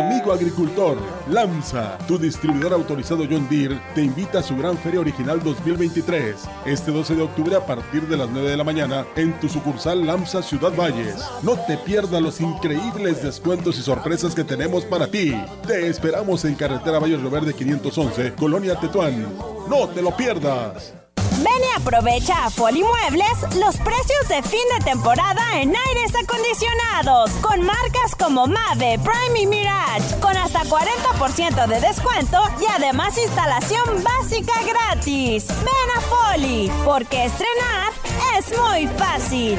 Amigo 0.00 0.32
agricultor, 0.32 0.96
LAMSA, 1.28 1.98
tu 2.08 2.16
distribuidor 2.16 2.72
autorizado 2.72 3.26
John 3.30 3.46
Deere, 3.50 3.78
te 3.94 4.02
invita 4.02 4.38
a 4.38 4.42
su 4.42 4.56
gran 4.56 4.78
feria 4.78 5.00
original 5.00 5.42
2023, 5.42 6.36
este 6.64 6.90
12 6.90 7.16
de 7.16 7.22
octubre 7.22 7.54
a 7.54 7.66
partir 7.66 8.08
de 8.08 8.16
las 8.16 8.30
9 8.30 8.48
de 8.48 8.56
la 8.56 8.64
mañana 8.64 9.04
en 9.14 9.38
tu 9.40 9.50
sucursal 9.50 10.06
LAMSA 10.06 10.42
Ciudad 10.42 10.74
Valles. 10.74 11.22
No 11.42 11.54
te 11.66 11.76
pierdas 11.76 12.22
los 12.22 12.40
increíbles 12.40 13.22
descuentos 13.22 13.78
y 13.78 13.82
sorpresas 13.82 14.34
que 14.34 14.42
tenemos 14.42 14.86
para 14.86 15.06
ti. 15.06 15.34
Te 15.66 15.88
esperamos 15.88 16.46
en 16.46 16.54
carretera 16.54 16.98
Valles 16.98 17.30
Verde 17.30 17.52
511, 17.52 18.32
Colonia 18.36 18.80
Tetuán. 18.80 19.26
No 19.68 19.86
te 19.88 20.00
lo 20.00 20.16
pierdas. 20.16 20.94
Ven 21.42 21.62
y 21.72 21.80
aprovecha 21.80 22.44
a 22.44 22.50
Muebles 22.50 23.56
los 23.56 23.76
precios 23.78 24.28
de 24.28 24.42
fin 24.42 24.60
de 24.78 24.84
temporada 24.84 25.40
en 25.54 25.74
aires 25.74 26.12
acondicionados 26.22 27.30
con 27.40 27.62
marcas 27.62 28.14
como 28.18 28.46
Mave, 28.46 28.98
Prime 28.98 29.40
y 29.40 29.46
Mirage 29.46 30.20
con 30.20 30.36
hasta 30.36 30.60
40% 30.64 31.66
de 31.66 31.80
descuento 31.80 32.42
y 32.60 32.66
además 32.70 33.16
instalación 33.16 34.04
básica 34.04 34.52
gratis. 34.66 35.48
Ven 35.48 35.96
a 35.96 36.00
Foli 36.02 36.70
porque 36.84 37.24
estrenar 37.24 37.92
es 38.36 38.52
muy 38.58 38.86
fácil. 38.98 39.58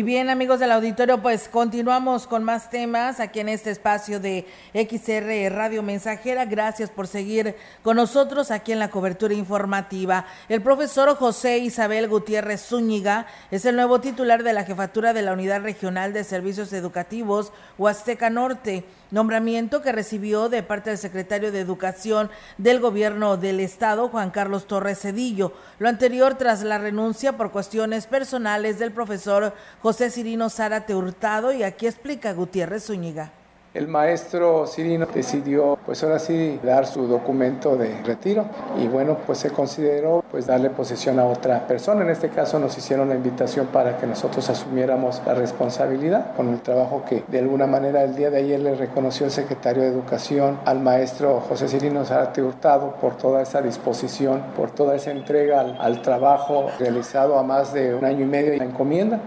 Y 0.00 0.02
bien, 0.02 0.30
amigos 0.30 0.60
del 0.60 0.72
auditorio, 0.72 1.20
pues 1.20 1.46
continuamos 1.46 2.26
con 2.26 2.42
más 2.42 2.70
temas 2.70 3.20
aquí 3.20 3.38
en 3.40 3.50
este 3.50 3.70
espacio 3.70 4.18
de 4.18 4.46
XR 4.72 5.54
Radio 5.54 5.82
Mensajera. 5.82 6.46
Gracias 6.46 6.88
por 6.88 7.06
seguir 7.06 7.54
con 7.82 7.96
nosotros 7.96 8.50
aquí 8.50 8.72
en 8.72 8.78
la 8.78 8.88
cobertura 8.88 9.34
informativa. 9.34 10.24
El 10.48 10.62
profesor 10.62 11.14
José 11.16 11.58
Isabel 11.58 12.08
Gutiérrez 12.08 12.62
Zúñiga 12.62 13.26
es 13.50 13.66
el 13.66 13.76
nuevo 13.76 14.00
titular 14.00 14.42
de 14.42 14.54
la 14.54 14.64
jefatura 14.64 15.12
de 15.12 15.20
la 15.20 15.34
Unidad 15.34 15.60
Regional 15.60 16.14
de 16.14 16.24
Servicios 16.24 16.72
Educativos 16.72 17.52
Huasteca 17.76 18.30
Norte 18.30 18.86
nombramiento 19.10 19.82
que 19.82 19.92
recibió 19.92 20.48
de 20.48 20.62
parte 20.62 20.90
del 20.90 20.98
secretario 20.98 21.52
de 21.52 21.60
Educación 21.60 22.30
del 22.58 22.80
Gobierno 22.80 23.36
del 23.36 23.60
Estado, 23.60 24.08
Juan 24.08 24.30
Carlos 24.30 24.66
Torres 24.66 25.00
Cedillo. 25.00 25.52
Lo 25.78 25.88
anterior 25.88 26.36
tras 26.36 26.62
la 26.62 26.78
renuncia 26.78 27.36
por 27.36 27.50
cuestiones 27.50 28.06
personales 28.06 28.78
del 28.78 28.92
profesor 28.92 29.54
José 29.82 29.89
Cirino 29.92 30.50
Zárate 30.50 30.94
Hurtado 30.94 31.52
y 31.52 31.62
aquí 31.62 31.86
explica 31.86 32.32
Gutiérrez 32.32 32.84
Zúñiga 32.84 33.32
el 33.72 33.86
maestro 33.86 34.66
Cirino 34.66 35.06
decidió 35.06 35.78
pues 35.86 36.02
ahora 36.02 36.18
sí 36.18 36.58
dar 36.62 36.86
su 36.86 37.06
documento 37.06 37.76
de 37.76 38.02
retiro 38.02 38.46
y 38.76 38.88
bueno 38.88 39.18
pues 39.24 39.38
se 39.38 39.50
consideró 39.50 40.24
pues 40.28 40.46
darle 40.46 40.70
posesión 40.70 41.20
a 41.20 41.24
otra 41.24 41.68
persona. 41.68 42.02
En 42.02 42.10
este 42.10 42.30
caso 42.30 42.58
nos 42.58 42.76
hicieron 42.76 43.08
la 43.08 43.14
invitación 43.14 43.68
para 43.68 43.96
que 43.96 44.08
nosotros 44.08 44.48
asumiéramos 44.50 45.22
la 45.24 45.34
responsabilidad 45.34 46.34
con 46.34 46.48
el 46.48 46.60
trabajo 46.62 47.04
que 47.08 47.22
de 47.28 47.38
alguna 47.38 47.68
manera 47.68 48.02
el 48.02 48.16
día 48.16 48.30
de 48.30 48.38
ayer 48.38 48.58
le 48.58 48.74
reconoció 48.74 49.26
el 49.26 49.32
secretario 49.32 49.84
de 49.84 49.90
Educación 49.90 50.58
al 50.64 50.80
maestro 50.80 51.40
José 51.40 51.68
Cirino 51.68 52.04
Zárate 52.04 52.42
Hurtado 52.42 52.96
por 53.00 53.16
toda 53.16 53.40
esa 53.42 53.62
disposición, 53.62 54.42
por 54.56 54.72
toda 54.72 54.96
esa 54.96 55.12
entrega 55.12 55.60
al, 55.60 55.76
al 55.80 56.02
trabajo 56.02 56.70
realizado 56.80 57.38
a 57.38 57.44
más 57.44 57.72
de 57.72 57.94
un 57.94 58.04
año 58.04 58.22
y 58.22 58.28
medio 58.28 58.52
en 58.52 58.58
la 58.58 58.64
encomienda. 58.64 59.20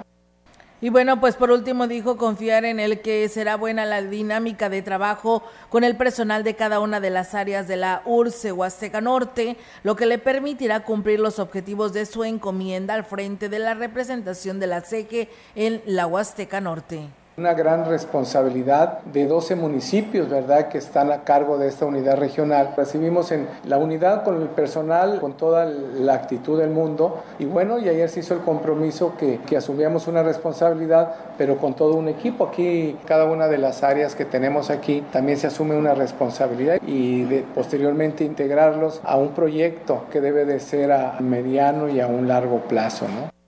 Y 0.83 0.89
bueno, 0.89 1.21
pues 1.21 1.37
por 1.37 1.49
último 1.49 1.87
dijo 1.87 2.17
confiar 2.17 2.65
en 2.65 2.77
el 2.77 2.99
que 2.99 3.29
será 3.29 3.55
buena 3.55 3.85
la 3.85 4.01
dinámica 4.01 4.67
de 4.67 4.81
trabajo 4.81 5.41
con 5.69 5.85
el 5.85 5.95
personal 5.95 6.43
de 6.43 6.57
cada 6.57 6.81
una 6.81 6.99
de 6.99 7.09
las 7.09 7.35
áreas 7.35 7.69
de 7.69 7.77
la 7.77 8.01
URSE 8.03 8.51
Huasteca 8.51 8.99
Norte, 8.99 9.55
lo 9.83 9.95
que 9.95 10.05
le 10.05 10.17
permitirá 10.17 10.81
cumplir 10.81 11.21
los 11.21 11.39
objetivos 11.39 11.93
de 11.93 12.05
su 12.05 12.25
encomienda 12.25 12.95
al 12.95 13.05
frente 13.05 13.47
de 13.47 13.59
la 13.59 13.75
representación 13.75 14.59
de 14.59 14.67
la 14.67 14.81
CEGE 14.81 15.29
en 15.55 15.81
la 15.85 16.05
Huasteca 16.05 16.59
Norte 16.59 17.07
una 17.35 17.53
gran 17.55 17.85
responsabilidad 17.85 18.99
de 19.11 19.25
12 19.25 19.55
municipios, 19.55 20.29
¿verdad?, 20.29 20.67
que 20.67 20.77
están 20.77 21.11
a 21.11 21.23
cargo 21.23 21.57
de 21.57 21.67
esta 21.67 21.85
unidad 21.85 22.17
regional. 22.17 22.73
Recibimos 22.77 23.31
en 23.31 23.47
la 23.65 23.77
unidad 23.77 24.23
con 24.23 24.41
el 24.41 24.49
personal, 24.49 25.19
con 25.19 25.33
toda 25.33 25.65
la 25.65 26.13
actitud 26.13 26.59
del 26.59 26.69
mundo, 26.69 27.23
y 27.39 27.45
bueno, 27.45 27.79
y 27.79 27.89
ayer 27.89 28.07
se 28.09 28.19
hizo 28.19 28.35
el 28.35 28.41
compromiso 28.41 29.15
que, 29.17 29.39
que 29.47 29.57
asumíamos 29.57 30.07
una 30.07 30.21
responsabilidad, 30.21 31.15
pero 31.37 31.57
con 31.57 31.73
todo 31.73 31.95
un 31.95 32.07
equipo. 32.07 32.45
Aquí, 32.45 32.97
cada 33.05 33.25
una 33.25 33.47
de 33.47 33.57
las 33.57 33.83
áreas 33.83 34.13
que 34.13 34.25
tenemos 34.25 34.69
aquí, 34.69 35.03
también 35.11 35.39
se 35.39 35.47
asume 35.47 35.75
una 35.75 35.95
responsabilidad 35.95 36.79
y 36.85 37.23
posteriormente 37.55 38.23
integrarlos 38.23 39.01
a 39.03 39.17
un 39.17 39.29
proyecto 39.29 40.05
que 40.11 40.21
debe 40.21 40.45
de 40.45 40.59
ser 40.59 40.91
a 40.91 41.17
mediano 41.19 41.89
y 41.89 41.99
a 41.99 42.07
un 42.07 42.27
largo 42.27 42.59
plazo, 42.67 43.07
¿no? 43.07 43.42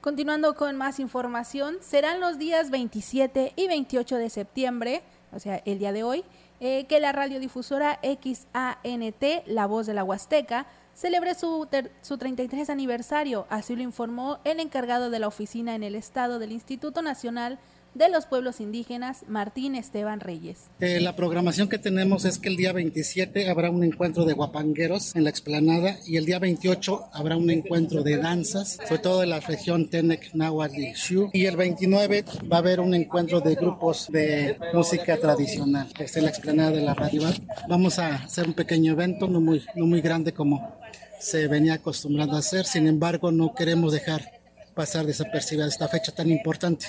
Continuando 0.00 0.54
con 0.54 0.76
más 0.76 0.98
información, 0.98 1.76
serán 1.82 2.20
los 2.20 2.38
días 2.38 2.70
27 2.70 3.52
y 3.54 3.68
28 3.68 4.16
de 4.16 4.30
septiembre, 4.30 5.02
o 5.30 5.38
sea, 5.38 5.60
el 5.66 5.78
día 5.78 5.92
de 5.92 6.04
hoy, 6.04 6.24
eh, 6.58 6.86
que 6.86 7.00
la 7.00 7.12
radiodifusora 7.12 8.00
XANT, 8.02 9.44
La 9.44 9.66
Voz 9.66 9.86
de 9.86 9.92
la 9.92 10.02
Huasteca, 10.02 10.66
celebre 10.94 11.34
su, 11.34 11.68
su 12.00 12.16
33 12.16 12.70
aniversario, 12.70 13.46
así 13.50 13.76
lo 13.76 13.82
informó 13.82 14.38
el 14.44 14.60
encargado 14.60 15.10
de 15.10 15.18
la 15.18 15.28
oficina 15.28 15.74
en 15.74 15.82
el 15.82 15.94
estado 15.94 16.38
del 16.38 16.52
Instituto 16.52 17.02
Nacional 17.02 17.58
de 17.94 18.08
los 18.08 18.26
pueblos 18.26 18.60
indígenas, 18.60 19.24
Martín 19.28 19.74
Esteban 19.74 20.20
Reyes. 20.20 20.70
Eh, 20.80 21.00
la 21.00 21.16
programación 21.16 21.68
que 21.68 21.78
tenemos 21.78 22.24
es 22.24 22.38
que 22.38 22.48
el 22.48 22.56
día 22.56 22.72
27 22.72 23.50
habrá 23.50 23.70
un 23.70 23.82
encuentro 23.82 24.24
de 24.24 24.32
guapangueros 24.32 25.16
en 25.16 25.24
la 25.24 25.30
explanada 25.30 25.96
y 26.06 26.16
el 26.16 26.24
día 26.24 26.38
28 26.38 27.10
habrá 27.12 27.36
un 27.36 27.50
encuentro 27.50 28.02
de 28.02 28.16
danzas, 28.16 28.78
sobre 28.86 29.02
todo 29.02 29.20
de 29.20 29.26
la 29.26 29.40
región 29.40 29.88
Tenec, 29.88 30.34
Nahuatl 30.34 30.78
y 30.78 30.92
Shu. 30.92 31.30
Y 31.32 31.46
el 31.46 31.56
29 31.56 32.24
va 32.50 32.56
a 32.56 32.60
haber 32.60 32.80
un 32.80 32.94
encuentro 32.94 33.40
de 33.40 33.54
grupos 33.54 34.08
de 34.10 34.56
música 34.72 35.16
tradicional, 35.16 35.88
es 35.98 36.16
en 36.16 36.24
la 36.24 36.30
explanada 36.30 36.70
de 36.70 36.82
la 36.82 36.94
radio. 36.94 37.22
Vamos 37.68 37.98
a 37.98 38.14
hacer 38.16 38.46
un 38.46 38.54
pequeño 38.54 38.92
evento, 38.92 39.26
no 39.26 39.40
muy, 39.40 39.62
no 39.74 39.86
muy 39.86 40.00
grande 40.00 40.32
como 40.32 40.78
se 41.18 41.48
venía 41.48 41.74
acostumbrando 41.74 42.36
a 42.36 42.38
hacer, 42.38 42.64
sin 42.64 42.86
embargo 42.86 43.30
no 43.30 43.54
queremos 43.54 43.92
dejar 43.92 44.40
pasar 44.74 45.04
desapercibida 45.04 45.66
esta 45.66 45.88
fecha 45.88 46.12
tan 46.12 46.30
importante. 46.30 46.86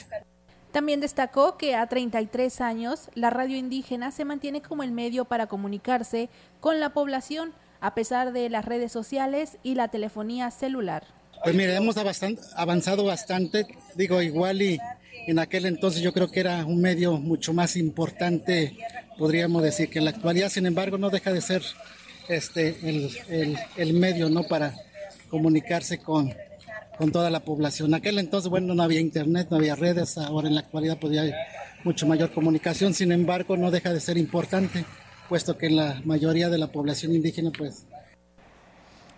También 0.72 1.02
destacó 1.02 1.58
que 1.58 1.76
a 1.76 1.86
33 1.88 2.62
años 2.62 3.10
la 3.14 3.30
radio 3.30 3.58
indígena 3.58 4.12
se 4.12 4.24
mantiene 4.24 4.62
como 4.62 4.84
el 4.84 4.92
medio 4.92 5.26
para 5.26 5.48
comunicarse 5.48 6.30
con 6.62 6.80
la 6.80 6.94
población 6.94 7.54
a 7.82 7.94
pesar 7.94 8.32
de 8.32 8.50
las 8.50 8.64
redes 8.64 8.92
sociales 8.92 9.58
y 9.64 9.76
la 9.76 9.90
telefonía 9.90 10.50
celular. 10.50 11.04
Pues 11.44 11.56
mire, 11.56 11.76
hemos 11.76 11.98
avanzado 12.56 13.04
bastante, 13.04 13.66
digo 13.96 14.22
igual 14.22 14.62
y 14.62 14.80
en 15.28 15.40
aquel 15.40 15.66
entonces 15.66 16.02
yo 16.02 16.14
creo 16.14 16.32
que 16.32 16.40
era 16.40 16.66
un 16.66 16.80
medio 16.80 17.18
mucho 17.18 17.52
más 17.54 17.76
importante, 17.76 18.78
podríamos 19.18 19.64
decir 19.64 19.90
que 19.90 20.00
en 20.00 20.06
la 20.06 20.12
actualidad, 20.12 20.50
sin 20.50 20.68
embargo, 20.68 20.98
no 20.98 21.10
deja 21.10 21.34
de 21.34 21.42
ser 21.42 21.64
este 22.30 22.78
el, 22.88 23.58
el 23.76 23.94
medio 23.94 24.30
no 24.30 24.44
para 24.44 24.74
comunicarse 25.30 25.98
con, 25.98 26.34
con 27.02 27.12
toda 27.12 27.32
la 27.32 27.40
población. 27.40 27.96
Aquel 27.96 28.20
entonces, 28.20 28.48
bueno, 28.48 28.76
no 28.76 28.84
había 28.84 29.00
internet, 29.00 29.48
no 29.50 29.58
había 29.58 29.74
redes, 29.74 30.20
ahora 30.20 30.50
en 30.50 30.54
la 30.54 30.62
actualidad 30.62 31.00
podía 31.00 31.22
haber 31.22 31.34
mucho 31.84 32.06
mayor 32.06 32.32
comunicación, 32.32 32.94
sin 32.94 33.12
embargo, 33.12 33.58
no 33.58 33.72
deja 33.72 33.92
de 33.92 34.00
ser 34.00 34.20
importante, 34.20 34.86
puesto 35.28 35.58
que 35.58 35.72
la 35.72 36.00
mayoría 36.06 36.48
de 36.50 36.60
la 36.60 36.68
población 36.68 37.16
indígena, 37.16 37.50
pues... 37.58 37.88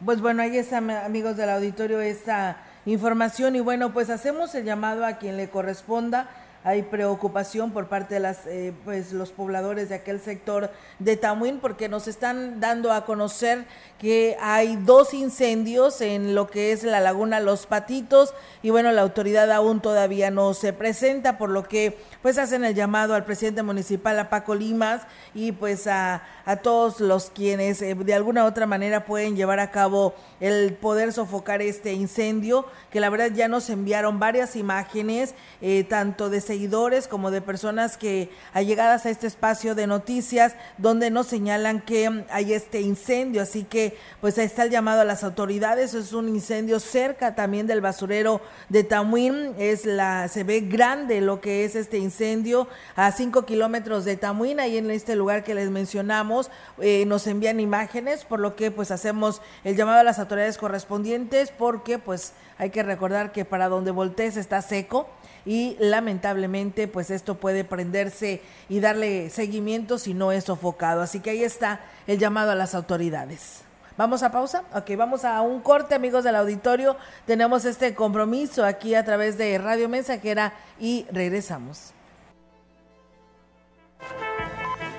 Pues 0.06 0.22
bueno, 0.22 0.44
ahí 0.44 0.56
está, 0.56 0.78
amigos 0.78 1.36
del 1.36 1.50
auditorio, 1.50 2.00
esta 2.00 2.64
información 2.86 3.58
y 3.58 3.60
bueno, 3.60 3.92
pues 3.92 4.10
hacemos 4.10 4.56
el 4.56 4.64
llamado 4.64 5.06
a 5.06 5.18
quien 5.18 5.36
le 5.36 5.50
corresponda 5.50 6.30
hay 6.64 6.84
preocupación 6.84 7.72
por 7.72 7.88
parte 7.88 8.16
de 8.16 8.20
las, 8.20 8.46
eh, 8.48 8.74
pues, 8.86 9.12
los 9.12 9.32
pobladores 9.32 9.90
de 9.90 9.96
aquel 9.96 10.22
sector 10.22 10.72
de 11.00 11.18
Tamuín 11.18 11.60
porque 11.60 11.90
nos 11.90 12.08
están 12.08 12.60
dando 12.60 12.92
a 12.92 13.06
conocer 13.06 13.66
que 14.00 14.38
hay 14.42 14.78
dos 14.78 15.14
incendios 15.14 16.02
en 16.02 16.36
lo 16.36 16.48
que 16.48 16.72
es 16.72 16.84
la 16.84 17.00
laguna 17.00 17.40
Los 17.40 17.66
Patitos 17.66 18.34
y 18.62 18.70
bueno, 18.70 18.92
la 18.92 19.02
autoridad 19.02 19.52
aún 19.52 19.82
todavía 19.82 20.32
no 20.32 20.54
se 20.54 20.74
presenta, 20.74 21.38
por 21.38 21.50
lo 21.50 21.64
que 21.64 21.98
pues 22.22 22.38
hacen 22.38 22.64
el 22.64 22.76
llamado 22.76 23.14
al 23.14 23.26
presidente 23.26 23.64
municipal, 23.64 24.18
a 24.20 24.30
Paco 24.30 24.56
Limas 24.56 25.04
y 25.34 25.52
pues 25.52 25.88
a, 25.88 26.24
a 26.46 26.58
todos 26.58 27.00
los 27.00 27.30
quienes 27.30 27.82
eh, 27.82 27.96
de 27.96 28.14
alguna 28.14 28.44
u 28.44 28.48
otra 28.48 28.66
manera 28.66 29.06
pueden 29.06 29.36
llevar 29.36 29.60
a 29.60 29.72
cabo 29.72 30.14
el 30.40 30.74
poder 30.74 31.14
sofocar 31.14 31.62
este 31.62 31.94
incendio, 31.94 32.66
que 32.92 33.00
la 33.00 33.10
verdad 33.10 33.32
ya 33.34 33.48
nos 33.48 33.70
enviaron 33.70 34.20
varias 34.20 34.56
imágenes, 34.56 35.36
eh, 35.62 35.84
tanto 35.84 36.30
de 36.30 36.42
seguidores 36.54 37.08
como 37.08 37.32
de 37.32 37.42
personas 37.42 37.98
que 37.98 38.30
allegadas 38.54 39.08
a 39.08 39.10
este 39.10 39.26
espacio 39.26 39.74
de 39.74 39.88
noticias, 39.88 40.54
donde 40.78 41.10
nos 41.10 41.26
señalan 41.26 41.82
que 41.82 42.26
hay 42.30 42.54
este 42.54 42.80
incendio, 42.80 43.42
así 43.42 43.64
que 43.64 43.98
pues 44.22 44.38
ahí 44.38 44.46
está 44.46 44.62
el 44.62 44.70
llamado 44.70 45.02
a 45.02 45.04
las 45.04 45.24
autoridades, 45.24 45.96
es 45.96 46.14
un 46.14 46.30
incendio 46.30 46.80
cerca 46.80 47.34
también 47.34 47.66
del 47.66 47.82
basurero 47.82 48.40
de 48.70 48.84
Tamuín, 48.84 49.56
es 49.58 49.88
la, 49.88 50.28
se 50.28 50.44
ve 50.44 50.60
grande 50.60 51.22
lo 51.22 51.42
que 51.42 51.66
es 51.66 51.76
este 51.76 51.98
incendio 51.98 52.68
a 52.96 53.12
cinco 53.12 53.48
kilómetros 53.48 54.06
de 54.06 54.16
Tamuín, 54.16 54.60
ahí 54.60 54.78
en 54.78 54.92
este 54.92 55.16
lugar 55.16 55.44
que 55.44 55.56
les 55.56 55.72
mencionamos, 55.72 56.52
eh, 56.80 57.06
nos 57.08 57.26
envían 57.26 57.60
imágenes, 57.60 58.26
por 58.26 58.40
lo 58.40 58.56
que 58.56 58.70
pues 58.70 58.92
hacemos 58.92 59.42
el 59.64 59.76
llamado 59.76 60.02
a 60.02 60.04
las 60.04 60.20
autoridades 60.20 60.60
correspondientes, 60.60 61.50
porque 61.50 61.98
pues 61.98 62.34
hay 62.64 62.70
que 62.70 62.84
recordar 62.84 63.32
que 63.32 63.46
para 63.46 63.70
donde 63.70 63.92
voltees 63.92 64.38
está 64.38 64.62
seco, 64.62 65.08
y 65.46 65.76
lamentablemente 65.80 66.88
pues 66.88 67.12
esto 67.12 67.36
puede 67.36 67.64
prenderse 67.64 68.42
y 68.70 68.80
darle 68.80 69.30
seguimiento 69.30 69.98
si 69.98 70.14
no 70.14 70.32
es 70.32 70.46
sofocado. 70.46 71.02
Así 71.02 71.20
que 71.20 71.32
ahí 71.32 71.44
está 71.44 71.82
el 72.08 72.18
llamado 72.18 72.52
a 72.52 72.56
las 72.56 72.76
autoridades. 72.76 73.62
¿Vamos 73.98 74.24
a 74.24 74.32
pausa? 74.32 74.64
Ok, 74.74 74.92
vamos 74.98 75.24
a 75.24 75.42
un 75.42 75.60
corte, 75.60 75.94
amigos 75.94 76.24
del 76.24 76.36
auditorio. 76.36 76.98
Tenemos 77.28 77.66
este 77.66 77.94
compromiso 77.94 78.66
aquí 78.66 78.96
a 78.96 79.06
través 79.06 79.38
de 79.38 79.58
Radio 79.58 79.88
Mensajera 79.88 80.54
y 80.80 81.06
regresamos. 81.12 81.93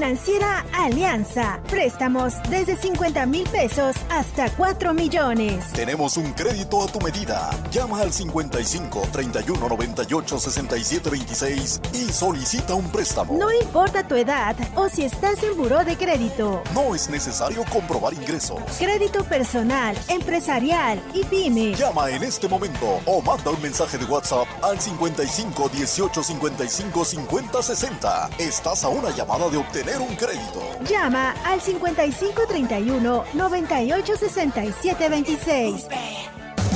Financiera 0.00 0.64
Alianza. 0.72 1.60
Préstamos 1.68 2.32
desde 2.48 2.74
50 2.74 3.26
mil 3.26 3.46
pesos 3.50 3.94
hasta 4.08 4.48
4 4.48 4.94
millones. 4.94 5.70
Tenemos 5.74 6.16
un 6.16 6.32
crédito 6.32 6.82
a 6.82 6.86
tu 6.86 6.98
medida. 7.00 7.50
Llama 7.70 8.00
al 8.00 8.10
55 8.10 9.08
31 9.12 9.68
98 9.68 10.38
67 10.38 11.10
26 11.10 11.80
y 11.92 12.10
solicita 12.10 12.72
un 12.72 12.90
préstamo. 12.90 13.36
No 13.36 13.52
importa 13.52 14.08
tu 14.08 14.14
edad 14.14 14.56
o 14.74 14.88
si 14.88 15.04
estás 15.04 15.42
en 15.42 15.54
buró 15.54 15.84
de 15.84 15.94
crédito. 15.98 16.62
No 16.72 16.94
es 16.94 17.10
necesario 17.10 17.62
comprobar 17.70 18.14
ingresos. 18.14 18.58
Crédito 18.78 19.22
personal, 19.24 19.94
empresarial 20.08 20.98
y 21.12 21.24
pyme. 21.24 21.74
Llama 21.74 22.08
en 22.08 22.22
este 22.22 22.48
momento 22.48 23.02
o 23.04 23.20
manda 23.20 23.50
un 23.50 23.60
mensaje 23.60 23.98
de 23.98 24.06
WhatsApp 24.06 24.48
al 24.62 24.80
55 24.80 25.68
18 25.68 26.22
55 26.22 27.04
50 27.04 27.62
60. 27.62 28.30
Estás 28.38 28.82
a 28.84 28.88
una 28.88 29.10
llamada 29.10 29.50
de 29.50 29.58
obtener 29.58 29.89
un 29.98 30.14
crédito. 30.16 30.62
Llama 30.88 31.34
al 31.44 31.60
55 31.60 32.46
31 32.46 33.24
98 33.34 34.16
67 34.16 35.08
26. 35.08 35.86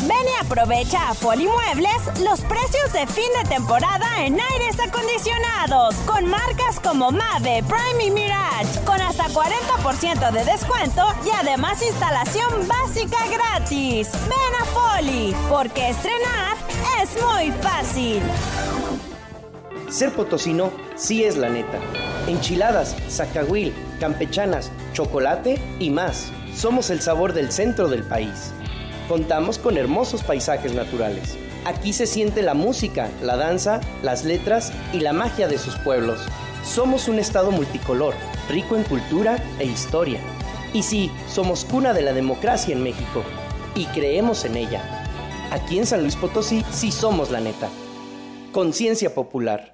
Ven 0.07 0.17
y 0.29 0.45
aprovecha 0.45 1.09
a 1.09 1.15
Polimuebles 1.15 2.21
los 2.23 2.41
precios 2.43 2.93
de 2.93 3.07
fin 3.07 3.25
de 3.43 3.49
temporada 3.49 4.07
en 4.19 4.39
aires 4.39 4.79
acondicionados 4.79 5.95
con 6.05 6.27
marcas 6.27 6.79
como 6.83 7.11
Mave, 7.11 7.63
Prime 7.63 8.05
y 8.05 8.11
Mirage 8.11 8.85
con 8.85 9.01
hasta 9.01 9.25
40% 9.29 10.31
de 10.31 10.45
descuento 10.45 11.07
y 11.25 11.31
además 11.31 11.83
instalación 11.83 12.69
básica 12.69 13.17
gratis. 13.31 14.11
Ven 14.13 14.61
a 14.61 14.99
Poli, 14.99 15.35
porque 15.49 15.89
estrenar 15.89 16.57
es 17.03 17.11
muy 17.23 17.51
fácil. 17.63 18.23
Ser 19.89 20.13
potosino 20.13 20.71
sí 20.97 21.25
es 21.25 21.37
la 21.39 21.49
neta. 21.49 21.79
Enchiladas, 22.27 22.97
zacahuil, 23.11 23.75
campechanas, 24.01 24.71
chocolate 24.95 25.61
y 25.79 25.91
más. 25.91 26.33
Somos 26.57 26.89
el 26.89 27.03
sabor 27.03 27.35
del 27.35 27.53
centro 27.53 27.89
del 27.89 28.03
país. 28.03 28.53
Contamos 29.09 29.59
con 29.59 29.77
hermosos 29.77 30.23
paisajes 30.23 30.73
naturales. 30.73 31.37
Aquí 31.67 31.93
se 31.93 32.07
siente 32.07 32.41
la 32.41 32.55
música, 32.55 33.11
la 33.21 33.37
danza, 33.37 33.81
las 34.03 34.25
letras 34.25 34.73
y 34.95 35.01
la 35.01 35.13
magia 35.13 35.49
de 35.49 35.59
sus 35.59 35.77
pueblos. 35.77 36.19
Somos 36.65 37.09
un 37.09 37.19
estado 37.19 37.51
multicolor, 37.51 38.15
rico 38.49 38.75
en 38.77 38.85
cultura 38.85 39.37
e 39.59 39.67
historia. 39.67 40.21
Y 40.73 40.83
sí, 40.83 41.11
somos 41.29 41.67
cuna 41.67 41.93
de 41.93 42.03
la 42.03 42.15
democracia 42.15 42.75
en 42.75 42.83
México. 42.83 43.23
Y 43.75 43.85
creemos 43.87 44.47
en 44.47 44.57
ella. 44.57 45.05
Aquí 45.51 45.79
en 45.79 45.85
San 45.85 46.01
Luis 46.01 46.17
Potosí 46.17 46.65
sí 46.73 46.91
somos 46.91 47.31
la 47.31 47.41
neta. 47.41 47.69
Conciencia 48.51 49.15
popular. 49.15 49.74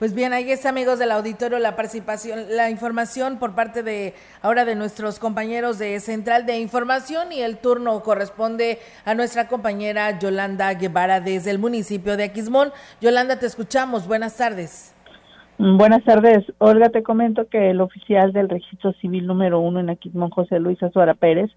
Pues 0.00 0.14
bien, 0.14 0.32
ahí 0.32 0.50
está, 0.50 0.70
amigos 0.70 0.98
del 0.98 1.10
auditorio, 1.10 1.58
la 1.58 1.76
participación, 1.76 2.56
la 2.56 2.70
información 2.70 3.38
por 3.38 3.54
parte 3.54 3.82
de 3.82 4.14
ahora 4.40 4.64
de 4.64 4.74
nuestros 4.74 5.18
compañeros 5.18 5.78
de 5.78 6.00
Central 6.00 6.46
de 6.46 6.58
Información 6.58 7.32
y 7.32 7.42
el 7.42 7.58
turno 7.58 8.02
corresponde 8.02 8.78
a 9.04 9.14
nuestra 9.14 9.46
compañera 9.46 10.18
Yolanda 10.18 10.72
Guevara 10.72 11.20
desde 11.20 11.50
el 11.50 11.58
municipio 11.58 12.16
de 12.16 12.24
Aquismón. 12.24 12.70
Yolanda, 13.02 13.38
te 13.38 13.44
escuchamos. 13.44 14.08
Buenas 14.08 14.38
tardes. 14.38 14.94
Buenas 15.58 16.02
tardes. 16.04 16.46
Olga, 16.56 16.88
te 16.88 17.02
comento 17.02 17.46
que 17.48 17.68
el 17.68 17.82
oficial 17.82 18.32
del 18.32 18.48
registro 18.48 18.94
civil 19.02 19.26
número 19.26 19.60
uno 19.60 19.80
en 19.80 19.90
Aquismón, 19.90 20.30
José 20.30 20.60
Luis 20.60 20.82
Azuara 20.82 21.12
Pérez, 21.12 21.50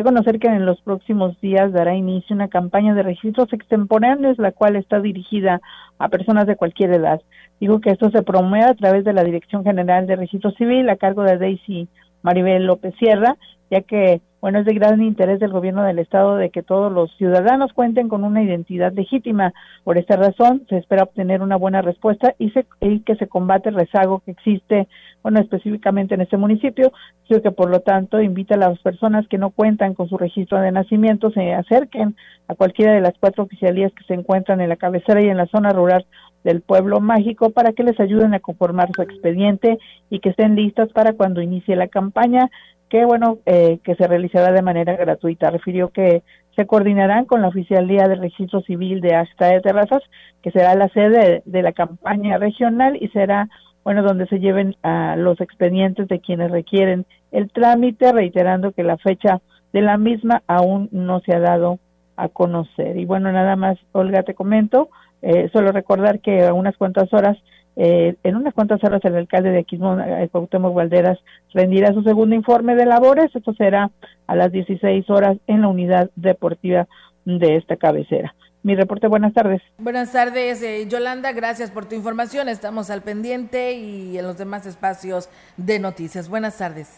a 0.00 0.04
conocer 0.04 0.38
que 0.38 0.48
en 0.48 0.66
los 0.66 0.80
próximos 0.82 1.40
días 1.40 1.72
dará 1.72 1.94
inicio 1.94 2.36
una 2.36 2.48
campaña 2.48 2.94
de 2.94 3.02
registros 3.02 3.52
extemporáneos, 3.52 4.38
la 4.38 4.52
cual 4.52 4.76
está 4.76 5.00
dirigida 5.00 5.60
a 5.98 6.08
personas 6.08 6.46
de 6.46 6.56
cualquier 6.56 6.92
edad. 6.92 7.20
Digo 7.60 7.80
que 7.80 7.90
esto 7.90 8.10
se 8.10 8.22
promueve 8.22 8.66
a 8.66 8.74
través 8.74 9.04
de 9.04 9.14
la 9.14 9.24
Dirección 9.24 9.64
General 9.64 10.06
de 10.06 10.16
Registro 10.16 10.50
Civil 10.52 10.88
a 10.90 10.96
cargo 10.96 11.22
de 11.22 11.38
Daisy 11.38 11.88
Maribel 12.22 12.66
López 12.66 12.94
Sierra, 12.98 13.36
ya 13.70 13.80
que, 13.80 14.20
bueno, 14.40 14.58
es 14.58 14.66
de 14.66 14.74
gran 14.74 15.00
interés 15.02 15.40
del 15.40 15.52
gobierno 15.52 15.82
del 15.82 15.98
Estado 15.98 16.36
de 16.36 16.50
que 16.50 16.62
todos 16.62 16.92
los 16.92 17.10
ciudadanos 17.16 17.72
cuenten 17.72 18.08
con 18.08 18.22
una 18.22 18.42
identidad 18.42 18.92
legítima. 18.92 19.54
Por 19.82 19.96
esta 19.96 20.16
razón, 20.16 20.66
se 20.68 20.76
espera 20.76 21.04
obtener 21.04 21.40
una 21.40 21.56
buena 21.56 21.82
respuesta 21.82 22.34
y, 22.38 22.50
se, 22.50 22.66
y 22.80 23.00
que 23.00 23.16
se 23.16 23.28
combate 23.28 23.70
el 23.70 23.76
rezago 23.76 24.20
que 24.20 24.32
existe, 24.32 24.88
bueno, 25.26 25.40
específicamente 25.40 26.14
en 26.14 26.20
este 26.20 26.36
municipio, 26.36 26.92
y 27.28 27.40
que 27.40 27.50
por 27.50 27.68
lo 27.68 27.80
tanto 27.80 28.20
invita 28.22 28.54
a 28.54 28.58
las 28.58 28.78
personas 28.78 29.26
que 29.26 29.38
no 29.38 29.50
cuentan 29.50 29.94
con 29.94 30.08
su 30.08 30.16
registro 30.16 30.60
de 30.60 30.70
nacimiento 30.70 31.32
se 31.32 31.52
acerquen 31.52 32.14
a 32.46 32.54
cualquiera 32.54 32.92
de 32.92 33.00
las 33.00 33.14
cuatro 33.18 33.42
oficialías 33.42 33.92
que 33.92 34.04
se 34.04 34.14
encuentran 34.14 34.60
en 34.60 34.68
la 34.68 34.76
cabecera 34.76 35.20
y 35.20 35.28
en 35.28 35.36
la 35.36 35.48
zona 35.48 35.70
rural 35.70 36.06
del 36.44 36.60
pueblo 36.60 37.00
mágico 37.00 37.50
para 37.50 37.72
que 37.72 37.82
les 37.82 37.98
ayuden 37.98 38.34
a 38.34 38.38
conformar 38.38 38.90
su 38.94 39.02
expediente 39.02 39.80
y 40.10 40.20
que 40.20 40.28
estén 40.28 40.54
listas 40.54 40.90
para 40.92 41.14
cuando 41.14 41.42
inicie 41.42 41.74
la 41.74 41.88
campaña 41.88 42.48
que 42.88 43.04
bueno 43.04 43.38
eh, 43.46 43.80
que 43.82 43.96
se 43.96 44.06
realizará 44.06 44.52
de 44.52 44.62
manera 44.62 44.94
gratuita. 44.94 45.50
Refirió 45.50 45.88
que 45.88 46.22
se 46.54 46.66
coordinarán 46.66 47.24
con 47.24 47.42
la 47.42 47.48
oficialía 47.48 48.06
del 48.06 48.20
registro 48.20 48.60
civil 48.60 49.00
de 49.00 49.16
Asta 49.16 49.48
de 49.48 49.60
Terrazas 49.60 50.04
que 50.40 50.52
será 50.52 50.76
la 50.76 50.88
sede 50.90 51.42
de 51.44 51.62
la 51.62 51.72
campaña 51.72 52.38
regional 52.38 52.96
y 53.00 53.08
será 53.08 53.48
bueno 53.86 54.02
donde 54.02 54.26
se 54.26 54.40
lleven 54.40 54.74
a 54.82 55.14
los 55.14 55.40
expedientes 55.40 56.08
de 56.08 56.18
quienes 56.18 56.50
requieren 56.50 57.06
el 57.30 57.52
trámite 57.52 58.10
reiterando 58.10 58.72
que 58.72 58.82
la 58.82 58.96
fecha 58.96 59.40
de 59.72 59.80
la 59.80 59.96
misma 59.96 60.42
aún 60.48 60.88
no 60.90 61.20
se 61.20 61.32
ha 61.32 61.38
dado 61.38 61.78
a 62.16 62.28
conocer 62.28 62.96
y 62.96 63.04
bueno 63.04 63.30
nada 63.30 63.54
más 63.54 63.78
Olga 63.92 64.24
te 64.24 64.34
comento 64.34 64.90
eh, 65.22 65.48
solo 65.52 65.70
recordar 65.70 66.18
que 66.18 66.44
a 66.44 66.52
unas 66.52 66.76
cuantas 66.76 67.12
horas, 67.12 67.38
eh, 67.76 68.16
en 68.24 68.36
unas 68.36 68.54
cuantas 68.54 68.82
horas 68.82 69.04
el 69.04 69.14
alcalde 69.14 69.50
de 69.50 69.60
Aquismón, 69.60 70.00
eh, 70.00 70.28
Cuauhtémoc 70.32 70.74
Valderas, 70.74 71.18
rendirá 71.54 71.92
su 71.92 72.02
segundo 72.02 72.34
informe 72.34 72.74
de 72.74 72.86
labores. 72.86 73.34
Esto 73.34 73.54
será 73.54 73.90
a 74.26 74.36
las 74.36 74.52
16 74.52 75.08
horas 75.10 75.38
en 75.46 75.62
la 75.62 75.68
unidad 75.68 76.10
deportiva 76.16 76.86
de 77.24 77.56
esta 77.56 77.76
cabecera. 77.76 78.34
Mi 78.66 78.74
reporte, 78.74 79.06
buenas 79.06 79.32
tardes. 79.32 79.62
Buenas 79.78 80.10
tardes, 80.10 80.60
eh, 80.60 80.88
Yolanda, 80.88 81.30
gracias 81.30 81.70
por 81.70 81.86
tu 81.86 81.94
información. 81.94 82.48
Estamos 82.48 82.90
al 82.90 83.00
pendiente 83.00 83.74
y 83.74 84.18
en 84.18 84.24
los 84.26 84.38
demás 84.38 84.66
espacios 84.66 85.28
de 85.56 85.78
noticias. 85.78 86.28
Buenas 86.28 86.58
tardes. 86.58 86.88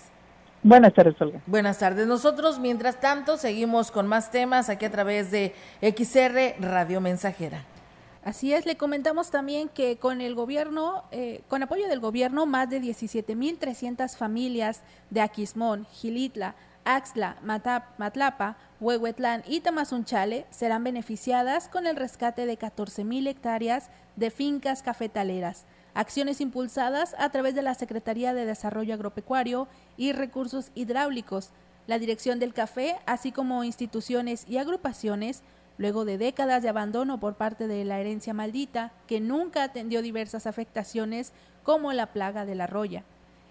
Buenas 0.63 0.95
tardes, 0.95 1.21
Olga. 1.21 1.43
Buenas 1.47 1.79
tardes. 1.79 2.07
Nosotros, 2.07 2.59
mientras 2.59 3.01
tanto, 3.01 3.37
seguimos 3.37 3.91
con 3.91 4.07
más 4.07 4.31
temas 4.31 4.71
aquí 4.71 4.87
a 4.87 4.91
través 4.91 5.31
de 5.31 5.53
XR 5.83 6.55
Radio 6.59 7.03
Mensajera. 7.03 7.65
Así 8.25 8.55
es, 8.55 8.65
le 8.65 8.79
comentamos 8.79 9.31
también 9.31 9.69
que 9.69 9.99
con 9.99 10.23
el 10.23 10.35
gobierno, 10.35 11.05
eh, 11.11 11.43
con 11.49 11.63
apoyo 11.63 11.87
del 11.87 12.01
gobierno, 12.01 12.47
más 12.47 12.71
de 12.71 12.81
17.300 12.81 14.17
familias 14.17 14.83
de 15.11 15.21
Aquismón, 15.21 15.85
Gilitla, 15.93 16.55
Axla, 16.87 17.37
Matlapa, 17.43 18.57
Huehuetlán 18.81 19.43
y 19.45 19.61
Tamazunchale 19.61 20.47
serán 20.51 20.85
beneficiadas 20.85 21.69
con 21.69 21.89
el 21.89 21.97
rescate 21.97 22.47
de 22.47 22.57
14.000 22.57 23.27
hectáreas 23.27 23.91
de 24.15 24.31
fincas 24.31 24.85
cafetaleras, 24.85 25.65
acciones 25.95 26.41
impulsadas 26.41 27.17
a 27.19 27.29
través 27.31 27.57
de 27.57 27.63
la 27.63 27.75
Secretaría 27.75 28.35
de 28.35 28.47
Desarrollo 28.47 28.95
Agropecuario 28.95 29.67
y 29.97 30.13
Recursos 30.13 30.71
Hidráulicos, 30.77 31.51
la 31.89 31.99
Dirección 31.99 32.39
del 32.39 32.55
Café, 32.55 32.97
así 33.05 33.33
como 33.33 33.65
instituciones 33.65 34.45
y 34.49 34.59
agrupaciones, 34.59 35.43
luego 35.77 36.05
de 36.05 36.17
décadas 36.17 36.63
de 36.63 36.69
abandono 36.69 37.19
por 37.19 37.35
parte 37.35 37.67
de 37.67 37.85
la 37.85 37.99
herencia 37.99 38.33
maldita, 38.33 38.93
que 39.09 39.19
nunca 39.19 39.65
atendió 39.65 40.03
diversas 40.03 40.47
afectaciones 40.47 41.33
como 41.65 41.93
la 41.93 42.07
plaga 42.13 42.47
de 42.47 42.55
la 42.55 42.69
roya. 42.69 43.03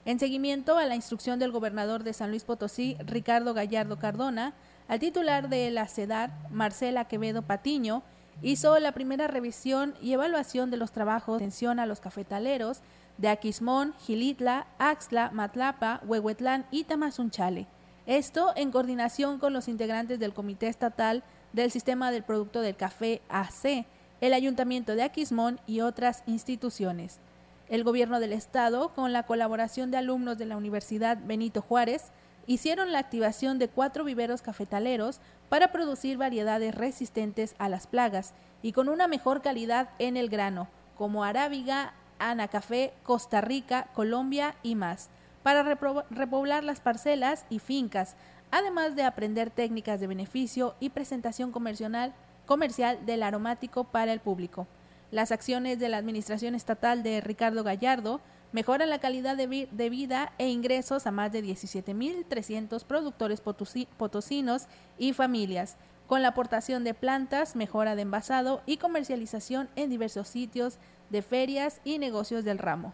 En 0.06 0.20
seguimiento 0.20 0.78
a 0.78 0.86
la 0.86 0.96
instrucción 0.96 1.38
del 1.38 1.52
gobernador 1.52 2.04
de 2.04 2.14
San 2.14 2.30
Luis 2.30 2.46
Potosí, 2.46 2.96
Ricardo 3.06 3.54
Gallardo 3.54 4.00
Cardona, 4.00 4.54
al 4.88 5.00
titular 5.00 5.50
de 5.50 5.70
la 5.72 5.88
CEDAR, 5.88 6.32
Marcela 6.50 7.06
Quevedo 7.06 7.42
Patiño, 7.42 8.04
hizo 8.42 8.78
la 8.80 8.92
primera 8.92 9.28
revisión 9.28 9.96
y 10.02 10.14
evaluación 10.14 10.72
de 10.72 10.78
los 10.78 10.92
trabajos 10.92 11.40
de 11.40 11.46
atención 11.46 11.80
a 11.80 11.86
los 11.86 12.00
cafetaleros 12.00 12.82
de 13.18 13.30
Aquismón, 13.30 13.94
Gilitla, 14.06 14.68
Axla, 14.78 15.32
Matlapa, 15.32 16.02
Huehuetlán 16.06 16.66
y 16.72 16.84
Tamazunchale. 16.84 17.68
Esto 18.06 18.54
en 18.56 18.72
coordinación 18.72 19.40
con 19.40 19.54
los 19.54 19.68
integrantes 19.68 20.20
del 20.20 20.34
Comité 20.34 20.68
Estatal 20.68 21.24
del 21.52 21.72
Sistema 21.72 22.12
del 22.12 22.24
Producto 22.24 22.62
del 22.62 22.78
Café 22.78 23.22
AC, 23.28 23.86
el 24.22 24.34
Ayuntamiento 24.34 24.96
de 24.96 25.04
Aquismón 25.04 25.60
y 25.68 25.82
otras 25.82 26.24
instituciones. 26.26 27.20
El 27.68 27.84
gobierno 27.84 28.22
del 28.22 28.32
estado, 28.32 28.94
con 28.94 29.12
la 29.12 29.24
colaboración 29.24 29.92
de 29.92 29.98
alumnos 29.98 30.38
de 30.38 30.46
la 30.46 30.56
Universidad 30.56 31.18
Benito 31.22 31.62
Juárez, 31.62 32.12
hicieron 32.48 32.92
la 32.92 33.00
activación 33.00 33.60
de 33.60 33.68
cuatro 33.68 34.06
viveros 34.06 34.42
cafetaleros 34.42 35.20
para 35.50 35.72
producir 35.72 36.18
variedades 36.18 36.74
resistentes 36.74 37.54
a 37.60 37.70
las 37.70 37.86
plagas 37.86 38.34
y 38.62 38.72
con 38.72 38.90
una 38.90 39.08
mejor 39.08 39.42
calidad 39.42 39.90
en 40.00 40.18
el 40.18 40.30
grano, 40.30 40.68
como 40.98 41.24
Arábiga, 41.24 41.94
Ana 42.18 42.48
Café, 42.48 42.94
Costa 43.04 43.42
Rica, 43.42 43.88
Colombia 43.94 44.56
y 44.64 44.76
más, 44.76 45.10
para 45.44 45.64
repoblar 45.64 46.64
las 46.64 46.80
parcelas 46.80 47.46
y 47.50 47.60
fincas, 47.60 48.16
además 48.50 48.96
de 48.96 49.04
aprender 49.04 49.50
técnicas 49.50 50.00
de 50.00 50.08
beneficio 50.08 50.76
y 50.80 50.90
presentación 50.90 51.52
comercial, 51.52 52.14
comercial 52.46 53.06
del 53.06 53.24
aromático 53.24 53.84
para 53.84 54.14
el 54.14 54.20
público. 54.20 54.68
Las 55.12 55.32
acciones 55.32 55.80
de 55.80 55.90
la 55.90 55.98
Administración 55.98 56.56
Estatal 56.56 57.04
de 57.04 57.22
Ricardo 57.22 57.64
Gallardo 57.64 58.20
mejoran 58.52 58.90
la 58.90 59.00
calidad 59.00 59.36
de, 59.36 59.90
vida 59.90 60.34
e 60.38 60.48
ingresos 60.50 61.08
a 61.08 61.12
más 61.12 61.32
de 61.32 61.44
17.300 61.44 62.84
productores 62.86 63.42
potosinos 63.42 64.68
y 64.98 65.14
familias, 65.14 65.78
con 66.08 66.22
la 66.22 66.30
aportación 66.30 66.84
de 66.84 66.94
plantas, 66.94 67.56
mejora 67.56 67.96
de 67.96 68.04
envasado 68.04 68.62
y 68.66 68.78
comercialización 68.78 69.70
en 69.76 69.90
diversos 69.90 70.28
sitios 70.28 70.80
de 71.10 71.22
ferias 71.22 71.82
y 71.84 72.00
negocios 72.00 72.46
del 72.46 72.58
ramo. 72.58 72.94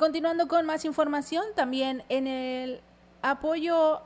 Continuando 0.00 0.48
con 0.48 0.64
más 0.64 0.86
información, 0.86 1.44
también 1.54 2.04
en 2.08 2.26
el 2.26 2.80
apoyo 3.20 4.00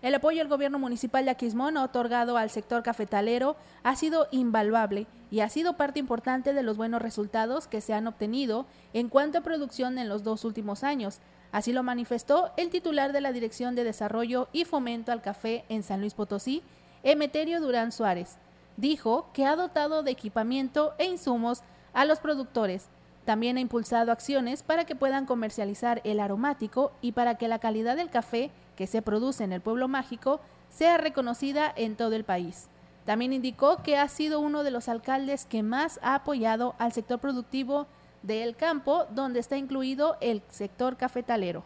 el 0.00 0.14
apoyo 0.14 0.38
del 0.38 0.46
gobierno 0.46 0.78
municipal 0.78 1.24
de 1.24 1.32
Aquismón 1.32 1.76
otorgado 1.76 2.36
al 2.36 2.50
sector 2.50 2.84
cafetalero 2.84 3.56
ha 3.82 3.96
sido 3.96 4.28
invaluable 4.30 5.08
y 5.28 5.40
ha 5.40 5.48
sido 5.48 5.76
parte 5.76 5.98
importante 5.98 6.52
de 6.52 6.62
los 6.62 6.76
buenos 6.76 7.02
resultados 7.02 7.66
que 7.66 7.80
se 7.80 7.94
han 7.94 8.06
obtenido 8.06 8.64
en 8.94 9.08
cuanto 9.08 9.38
a 9.38 9.40
producción 9.40 9.98
en 9.98 10.08
los 10.08 10.22
dos 10.22 10.44
últimos 10.44 10.84
años. 10.84 11.18
Así 11.50 11.72
lo 11.72 11.82
manifestó 11.82 12.52
el 12.56 12.70
titular 12.70 13.12
de 13.12 13.20
la 13.20 13.32
Dirección 13.32 13.74
de 13.74 13.82
Desarrollo 13.82 14.46
y 14.52 14.64
Fomento 14.66 15.10
al 15.10 15.20
Café 15.20 15.64
en 15.68 15.82
San 15.82 16.00
Luis 16.00 16.14
Potosí, 16.14 16.62
Emeterio 17.02 17.60
Durán 17.60 17.90
Suárez. 17.90 18.36
Dijo 18.76 19.28
que 19.34 19.46
ha 19.46 19.56
dotado 19.56 20.04
de 20.04 20.12
equipamiento 20.12 20.94
e 20.96 21.06
insumos 21.06 21.62
a 21.92 22.04
los 22.04 22.20
productores, 22.20 22.88
también 23.30 23.58
ha 23.58 23.60
impulsado 23.60 24.10
acciones 24.10 24.64
para 24.64 24.86
que 24.86 24.96
puedan 24.96 25.24
comercializar 25.24 26.00
el 26.02 26.18
aromático 26.18 26.90
y 27.00 27.12
para 27.12 27.36
que 27.36 27.46
la 27.46 27.60
calidad 27.60 27.94
del 27.94 28.10
café 28.10 28.50
que 28.74 28.88
se 28.88 29.02
produce 29.02 29.44
en 29.44 29.52
el 29.52 29.60
pueblo 29.60 29.86
mágico 29.86 30.40
sea 30.68 30.98
reconocida 30.98 31.72
en 31.76 31.94
todo 31.94 32.16
el 32.16 32.24
país. 32.24 32.66
También 33.04 33.32
indicó 33.32 33.84
que 33.84 33.96
ha 33.96 34.08
sido 34.08 34.40
uno 34.40 34.64
de 34.64 34.72
los 34.72 34.88
alcaldes 34.88 35.46
que 35.46 35.62
más 35.62 36.00
ha 36.02 36.16
apoyado 36.16 36.74
al 36.80 36.90
sector 36.90 37.20
productivo 37.20 37.86
del 38.24 38.56
campo, 38.56 39.06
donde 39.14 39.38
está 39.38 39.56
incluido 39.56 40.16
el 40.20 40.42
sector 40.48 40.96
cafetalero. 40.96 41.62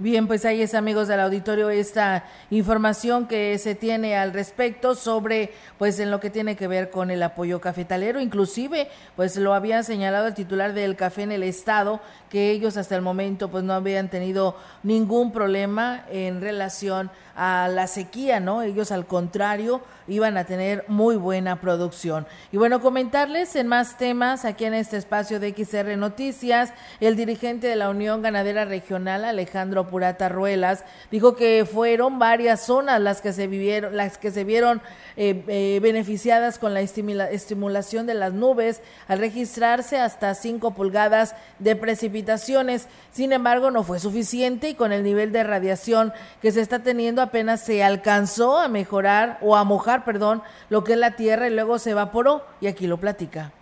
Bien, 0.00 0.26
pues 0.26 0.46
ahí 0.46 0.62
es 0.62 0.72
amigos 0.72 1.08
del 1.08 1.20
auditorio 1.20 1.68
esta 1.68 2.24
información 2.48 3.28
que 3.28 3.58
se 3.58 3.74
tiene 3.74 4.16
al 4.16 4.32
respecto 4.32 4.94
sobre 4.94 5.52
pues 5.76 6.00
en 6.00 6.10
lo 6.10 6.20
que 6.20 6.30
tiene 6.30 6.56
que 6.56 6.68
ver 6.68 6.88
con 6.88 7.10
el 7.10 7.22
apoyo 7.22 7.60
cafetalero, 7.60 8.18
inclusive 8.18 8.88
pues 9.14 9.36
lo 9.36 9.52
había 9.52 9.82
señalado 9.82 10.28
el 10.28 10.32
titular 10.32 10.72
del 10.72 10.96
café 10.96 11.24
en 11.24 11.32
el 11.32 11.42
estado 11.42 12.00
que 12.30 12.50
ellos 12.50 12.78
hasta 12.78 12.96
el 12.96 13.02
momento 13.02 13.50
pues 13.50 13.62
no 13.62 13.74
habían 13.74 14.08
tenido 14.08 14.56
ningún 14.82 15.32
problema 15.32 16.06
en 16.10 16.40
relación 16.40 17.10
a 17.36 17.68
la 17.68 17.86
sequía, 17.86 18.40
¿no? 18.40 18.62
Ellos 18.62 18.92
al 18.92 19.04
contrario 19.04 19.82
iban 20.10 20.36
a 20.36 20.44
tener 20.44 20.84
muy 20.88 21.16
buena 21.16 21.60
producción. 21.60 22.26
Y 22.52 22.56
bueno, 22.56 22.80
comentarles 22.80 23.56
en 23.56 23.68
más 23.68 23.96
temas 23.96 24.44
aquí 24.44 24.64
en 24.64 24.74
este 24.74 24.96
espacio 24.96 25.40
de 25.40 25.54
XR 25.54 25.96
Noticias, 25.96 26.72
el 27.00 27.16
dirigente 27.16 27.68
de 27.68 27.76
la 27.76 27.88
Unión 27.88 28.20
Ganadera 28.20 28.64
Regional, 28.64 29.24
Alejandro 29.24 29.86
Purata 29.86 30.28
Ruelas, 30.28 30.84
dijo 31.10 31.36
que 31.36 31.64
fueron 31.70 32.18
varias 32.18 32.66
zonas 32.66 33.00
las 33.00 33.20
que 33.20 33.32
se 33.32 33.46
vivieron, 33.46 33.96
las 33.96 34.18
que 34.18 34.30
se 34.30 34.44
vieron 34.44 34.82
eh, 35.16 35.44
eh, 35.48 35.80
beneficiadas 35.82 36.58
con 36.58 36.74
la 36.74 36.80
estimulación 36.80 38.06
de 38.06 38.14
las 38.14 38.32
nubes 38.32 38.82
al 39.06 39.18
registrarse 39.18 39.98
hasta 39.98 40.34
5 40.34 40.72
pulgadas 40.72 41.34
de 41.58 41.76
precipitaciones. 41.76 42.88
Sin 43.12 43.32
embargo, 43.32 43.70
no 43.70 43.84
fue 43.84 44.00
suficiente 44.00 44.70
y 44.70 44.74
con 44.74 44.92
el 44.92 45.02
nivel 45.02 45.32
de 45.32 45.44
radiación 45.44 46.12
que 46.42 46.52
se 46.52 46.60
está 46.60 46.80
teniendo 46.80 47.22
apenas 47.22 47.60
se 47.60 47.84
alcanzó 47.84 48.58
a 48.58 48.68
mejorar 48.68 49.38
o 49.40 49.56
a 49.56 49.64
mojar, 49.64 49.99
perdón, 50.04 50.42
lo 50.68 50.84
que 50.84 50.92
es 50.92 50.98
la 50.98 51.16
tierra 51.16 51.46
y 51.46 51.50
luego 51.50 51.78
se 51.78 51.90
evaporó 51.90 52.44
y 52.60 52.66
aquí 52.66 52.86
lo 52.86 52.98
platica 52.98 53.52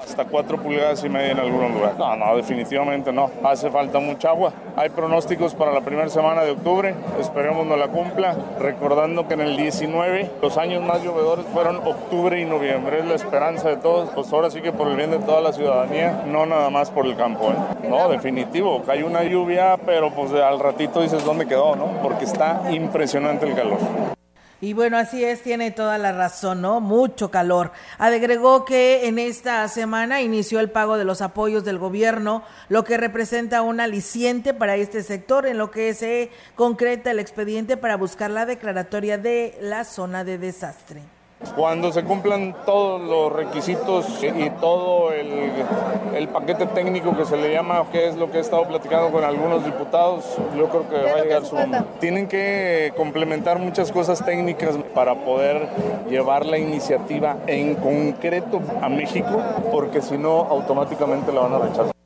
hasta 0.00 0.24
cuatro 0.24 0.58
pulgadas 0.58 1.02
y 1.04 1.08
media 1.08 1.32
en 1.32 1.40
algunos 1.40 1.72
lugares. 1.72 1.98
No, 1.98 2.16
no, 2.16 2.36
definitivamente 2.36 3.12
no. 3.12 3.30
Hace 3.44 3.70
falta 3.70 3.98
mucha 3.98 4.30
agua. 4.30 4.52
Hay 4.76 4.90
pronósticos 4.90 5.54
para 5.54 5.72
la 5.72 5.80
primera 5.80 6.08
semana 6.08 6.42
de 6.42 6.52
octubre. 6.52 6.94
Esperemos 7.20 7.66
no 7.66 7.76
la 7.76 7.88
cumpla. 7.88 8.36
Recordando 8.60 9.26
que 9.26 9.34
en 9.34 9.40
el 9.40 9.56
19 9.56 10.30
los 10.40 10.56
años 10.56 10.82
más 10.82 11.02
llovedores 11.02 11.46
fueron 11.46 11.76
octubre 11.78 12.40
y 12.40 12.44
noviembre. 12.44 13.00
Es 13.00 13.06
la 13.06 13.14
esperanza 13.14 13.68
de 13.68 13.76
todos. 13.76 14.10
Pues 14.10 14.32
ahora 14.32 14.50
sí 14.50 14.60
que 14.60 14.72
por 14.72 14.88
el 14.88 14.96
bien 14.96 15.10
de 15.10 15.18
toda 15.18 15.40
la 15.40 15.52
ciudadanía, 15.52 16.24
no 16.26 16.46
nada 16.46 16.70
más 16.70 16.90
por 16.90 17.06
el 17.06 17.16
campo. 17.16 17.50
¿eh? 17.50 17.88
No, 17.88 18.08
definitivo. 18.08 18.82
Hay 18.88 19.02
una 19.02 19.24
lluvia, 19.24 19.78
pero 19.84 20.12
pues 20.14 20.32
al 20.32 20.60
ratito 20.60 21.02
dices 21.02 21.24
dónde 21.24 21.46
quedó, 21.46 21.74
¿no? 21.74 21.86
Porque 22.02 22.24
está 22.24 22.62
impresionante 22.70 23.46
el 23.46 23.54
calor. 23.54 24.17
Y 24.60 24.72
bueno, 24.72 24.96
así 24.98 25.24
es, 25.24 25.42
tiene 25.42 25.70
toda 25.70 25.98
la 25.98 26.10
razón, 26.10 26.62
¿no? 26.62 26.80
Mucho 26.80 27.30
calor. 27.30 27.70
Agregó 27.96 28.64
que 28.64 29.06
en 29.06 29.20
esta 29.20 29.66
semana 29.68 30.20
inició 30.20 30.58
el 30.58 30.68
pago 30.68 30.98
de 30.98 31.04
los 31.04 31.22
apoyos 31.22 31.64
del 31.64 31.78
gobierno, 31.78 32.42
lo 32.68 32.82
que 32.82 32.96
representa 32.96 33.62
un 33.62 33.78
aliciente 33.78 34.54
para 34.54 34.74
este 34.74 35.04
sector, 35.04 35.46
en 35.46 35.58
lo 35.58 35.70
que 35.70 35.94
se 35.94 36.32
concreta 36.56 37.12
el 37.12 37.20
expediente 37.20 37.76
para 37.76 37.96
buscar 37.96 38.30
la 38.30 38.46
declaratoria 38.46 39.16
de 39.16 39.56
la 39.60 39.84
zona 39.84 40.24
de 40.24 40.38
desastre. 40.38 41.17
Cuando 41.54 41.92
se 41.92 42.02
cumplan 42.02 42.54
todos 42.66 43.00
los 43.00 43.32
requisitos 43.32 44.06
y 44.22 44.50
todo 44.60 45.12
el, 45.12 46.28
paquete 46.28 46.66
técnico 46.66 47.16
que 47.16 47.24
se 47.24 47.36
le 47.36 47.52
llama, 47.52 47.84
que 47.92 48.08
es 48.08 48.16
lo 48.16 48.30
que 48.30 48.38
he 48.38 48.40
estado 48.40 48.66
platicando 48.66 49.10
con 49.10 49.22
algunos 49.22 49.64
diputados, 49.64 50.24
yo 50.56 50.68
creo 50.68 50.88
que 50.88 50.96
va 50.96 51.20
a 51.20 51.22
llegar 51.22 51.44
su 51.44 51.54
momento. 51.54 51.88
Tienen 52.00 52.26
que 52.26 52.92
complementar 52.96 53.58
muchas 53.60 53.92
cosas 53.92 54.24
técnicas 54.24 54.76
para 54.94 55.14
poder 55.14 55.68
llevar 56.08 56.44
la 56.44 56.58
iniciativa 56.58 57.36
en 57.46 57.76
concreto 57.76 58.60
a 58.82 58.88
México, 58.88 59.40
porque 59.70 60.02
si 60.02 60.18
no, 60.18 60.40
automáticamente 60.40 61.32
la 61.32 61.40
van 61.40 61.54
a 61.54 61.58
rechazar. 61.58 61.97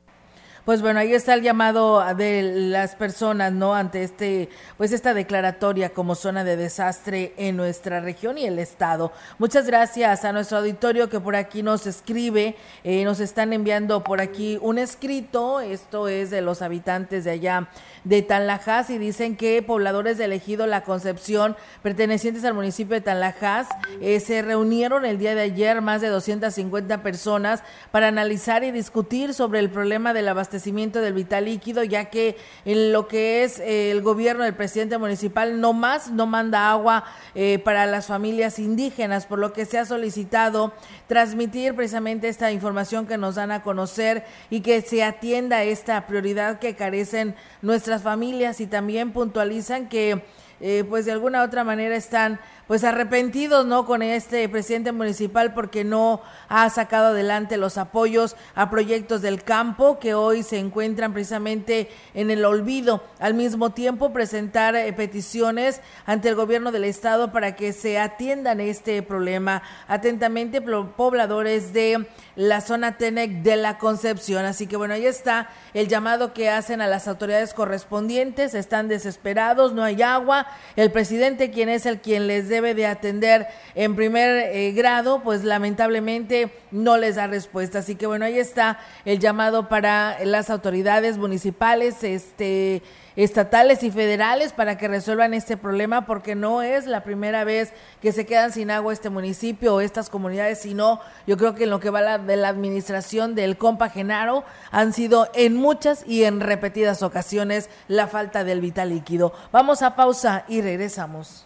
Pues 0.65 0.81
bueno, 0.81 0.99
ahí 0.99 1.13
está 1.13 1.33
el 1.33 1.41
llamado 1.41 2.01
de 2.15 2.41
las 2.41 2.95
personas, 2.95 3.51
¿no? 3.51 3.75
Ante 3.75 4.03
este, 4.03 4.49
pues 4.77 4.93
esta 4.93 5.13
declaratoria 5.13 5.89
como 5.89 6.15
zona 6.15 6.45
de 6.45 6.55
desastre 6.55 7.33
en 7.35 7.57
nuestra 7.57 7.99
región 7.99 8.37
y 8.37 8.45
el 8.45 8.57
estado. 8.59 9.11
Muchas 9.39 9.67
gracias 9.67 10.23
a 10.23 10.31
nuestro 10.31 10.59
auditorio 10.59 11.09
que 11.09 11.19
por 11.19 11.35
aquí 11.35 11.63
nos 11.63 11.85
escribe, 11.85 12.55
eh, 12.85 13.03
nos 13.03 13.19
están 13.19 13.51
enviando 13.51 14.05
por 14.05 14.21
aquí 14.21 14.57
un 14.61 14.77
escrito, 14.77 15.59
esto 15.59 16.07
es 16.07 16.29
de 16.29 16.41
los 16.41 16.61
habitantes 16.61 17.25
de 17.25 17.31
allá 17.31 17.67
de 18.03 18.21
Tanlajas 18.21 18.89
y 18.89 18.97
dicen 18.97 19.37
que 19.37 19.61
pobladores 19.61 20.17
de 20.17 20.33
Ejido 20.33 20.67
La 20.67 20.83
Concepción, 20.83 21.55
pertenecientes 21.81 22.43
al 22.43 22.53
municipio 22.53 22.95
de 22.95 23.01
Tanlajas, 23.01 23.67
eh, 24.01 24.19
se 24.19 24.41
reunieron 24.41 25.05
el 25.05 25.17
día 25.17 25.35
de 25.35 25.41
ayer 25.41 25.81
más 25.81 26.01
de 26.01 26.07
250 26.07 27.03
personas 27.03 27.63
para 27.91 28.07
analizar 28.07 28.63
y 28.63 28.71
discutir 28.71 29.33
sobre 29.33 29.59
el 29.59 29.69
problema 29.69 30.13
del 30.13 30.27
abastecimiento 30.27 31.01
del 31.01 31.13
vital 31.13 31.45
líquido, 31.45 31.83
ya 31.83 32.05
que 32.05 32.35
en 32.65 32.91
lo 32.91 33.07
que 33.07 33.43
es 33.43 33.59
eh, 33.59 33.91
el 33.91 34.01
gobierno 34.01 34.43
del 34.43 34.55
presidente 34.55 34.97
municipal 34.97 35.59
no 35.61 35.73
más 35.73 36.11
no 36.11 36.25
manda 36.25 36.71
agua 36.71 37.05
eh, 37.35 37.59
para 37.59 37.85
las 37.85 38.07
familias 38.07 38.59
indígenas, 38.59 39.25
por 39.25 39.39
lo 39.39 39.53
que 39.53 39.65
se 39.65 39.77
ha 39.77 39.85
solicitado 39.85 40.73
transmitir 41.07 41.75
precisamente 41.75 42.27
esta 42.27 42.51
información 42.51 43.05
que 43.05 43.17
nos 43.17 43.35
dan 43.35 43.51
a 43.51 43.61
conocer 43.61 44.25
y 44.49 44.61
que 44.61 44.81
se 44.81 45.03
atienda 45.03 45.63
esta 45.63 46.07
prioridad 46.07 46.59
que 46.59 46.75
carecen 46.75 47.35
nuestras 47.61 47.92
familias 48.01 48.59
y 48.59 48.67
también 48.67 49.11
puntualizan 49.11 49.89
que 49.89 50.23
eh, 50.59 50.85
pues 50.87 51.05
de 51.05 51.11
alguna 51.11 51.41
u 51.41 51.45
otra 51.45 51.63
manera 51.63 51.95
están 51.95 52.39
pues 52.73 52.83
arrepentidos 52.85 53.67
no 53.67 53.85
con 53.85 54.01
este 54.01 54.49
presidente 54.49 54.91
municipal 54.91 55.53
porque 55.53 55.83
no 55.83 56.23
ha 56.49 56.67
sacado 56.71 57.09
adelante 57.09 57.55
los 57.57 57.77
apoyos 57.77 58.35
a 58.55 58.71
proyectos 58.71 59.21
del 59.21 59.43
campo 59.43 59.99
que 59.99 60.15
hoy 60.15 60.41
se 60.41 60.57
encuentran 60.57 61.13
precisamente 61.13 61.91
en 62.15 62.31
el 62.31 62.43
olvido. 62.43 63.03
Al 63.19 63.35
mismo 63.35 63.73
tiempo 63.73 64.11
presentar 64.11 64.75
eh, 64.75 64.91
peticiones 64.91 65.81
ante 66.07 66.29
el 66.29 66.35
gobierno 66.35 66.71
del 66.71 66.85
estado 66.85 67.31
para 67.31 67.55
que 67.55 67.73
se 67.73 67.99
atiendan 67.99 68.59
este 68.59 69.03
problema. 69.03 69.61
Atentamente 69.87 70.59
pobladores 70.59 71.73
de 71.73 72.07
la 72.35 72.61
zona 72.61 72.97
Tenec 72.97 73.43
de 73.43 73.55
la 73.55 73.77
Concepción. 73.77 74.45
Así 74.45 74.65
que 74.65 74.77
bueno 74.77 74.95
ahí 74.95 75.05
está 75.05 75.47
el 75.75 75.87
llamado 75.89 76.33
que 76.33 76.49
hacen 76.49 76.81
a 76.81 76.87
las 76.87 77.07
autoridades 77.07 77.53
correspondientes. 77.53 78.55
Están 78.55 78.87
desesperados 78.87 79.73
no 79.73 79.83
hay 79.83 80.01
agua. 80.01 80.47
El 80.75 80.91
presidente, 80.91 81.51
quien 81.51 81.69
es 81.69 81.85
el 81.85 82.01
quien 82.01 82.25
les 82.25 82.49
debe 82.49 82.62
de 82.63 82.87
atender 82.87 83.47
en 83.75 83.95
primer 83.95 84.49
eh, 84.53 84.71
grado, 84.71 85.21
pues 85.23 85.43
lamentablemente 85.43 86.51
no 86.71 86.97
les 86.97 87.15
da 87.15 87.27
respuesta. 87.27 87.79
Así 87.79 87.95
que 87.95 88.07
bueno, 88.07 88.25
ahí 88.25 88.39
está 88.39 88.79
el 89.05 89.19
llamado 89.19 89.67
para 89.67 90.23
las 90.23 90.49
autoridades 90.49 91.17
municipales, 91.17 92.03
este 92.03 92.81
estatales 93.15 93.83
y 93.83 93.91
federales 93.91 94.53
para 94.53 94.77
que 94.77 94.87
resuelvan 94.87 95.33
este 95.33 95.57
problema 95.57 96.05
porque 96.05 96.35
no 96.35 96.61
es 96.61 96.85
la 96.85 97.03
primera 97.03 97.43
vez 97.43 97.73
que 98.01 98.11
se 98.11 98.25
quedan 98.25 98.51
sin 98.51 98.71
agua 98.71 98.93
este 98.93 99.09
municipio 99.09 99.75
o 99.75 99.81
estas 99.81 100.09
comunidades, 100.09 100.59
sino 100.59 100.99
yo 101.27 101.37
creo 101.37 101.55
que 101.55 101.65
en 101.65 101.69
lo 101.69 101.79
que 101.79 101.89
va 101.89 102.01
la, 102.01 102.17
de 102.17 102.35
la 102.35 102.49
administración 102.49 103.35
del 103.35 103.57
compa 103.57 103.89
Genaro 103.89 104.43
han 104.71 104.93
sido 104.93 105.29
en 105.33 105.55
muchas 105.55 106.03
y 106.07 106.23
en 106.23 106.39
repetidas 106.39 107.03
ocasiones 107.03 107.69
la 107.87 108.07
falta 108.07 108.43
del 108.43 108.61
vital 108.61 108.89
líquido. 108.89 109.33
Vamos 109.51 109.81
a 109.81 109.95
pausa 109.95 110.45
y 110.47 110.61
regresamos. 110.61 111.45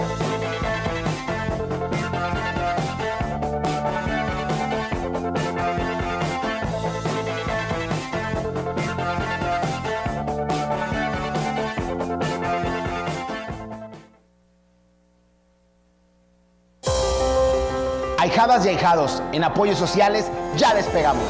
Ahijadas 18.31 18.65
y 18.65 18.69
ahijados, 18.69 19.21
en 19.33 19.43
apoyos 19.43 19.77
sociales 19.77 20.31
ya 20.55 20.73
despegamos. 20.73 21.25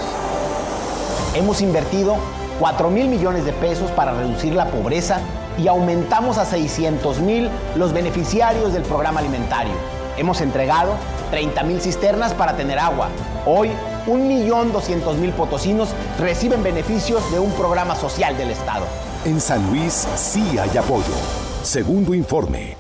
Hemos 1.34 1.60
invertido 1.62 2.16
4 2.60 2.92
mil 2.92 3.08
millones 3.08 3.44
de 3.44 3.54
pesos 3.54 3.90
para 3.90 4.14
reducir 4.14 4.54
la 4.54 4.68
pobreza 4.68 5.20
y 5.58 5.68
aumentamos 5.68 6.38
a 6.38 6.46
600 6.46 7.20
mil 7.22 7.50
los 7.76 7.92
beneficiarios 7.92 8.74
del 8.74 8.84
programa 8.84 9.20
alimentario. 9.20 9.74
Hemos 10.16 10.42
entregado 10.42 10.94
30 11.32 11.64
mil 11.64 11.82
cisternas 11.82 12.36
para 12.36 12.56
tener 12.56 12.78
agua. 12.78 13.10
Hoy, 13.48 13.72
1.200.000 14.06 15.32
potosinos 15.32 15.90
reciben 16.20 16.62
beneficios 16.62 17.32
de 17.32 17.40
un 17.40 17.52
programa 17.54 17.96
social 17.96 18.38
del 18.38 18.52
Estado. 18.52 18.86
En 19.26 19.42
San 19.42 19.68
Luis 19.72 20.08
sí 20.16 20.60
hay 20.60 20.78
apoyo. 20.78 21.16
Segundo 21.64 22.14
informe. 22.14 22.78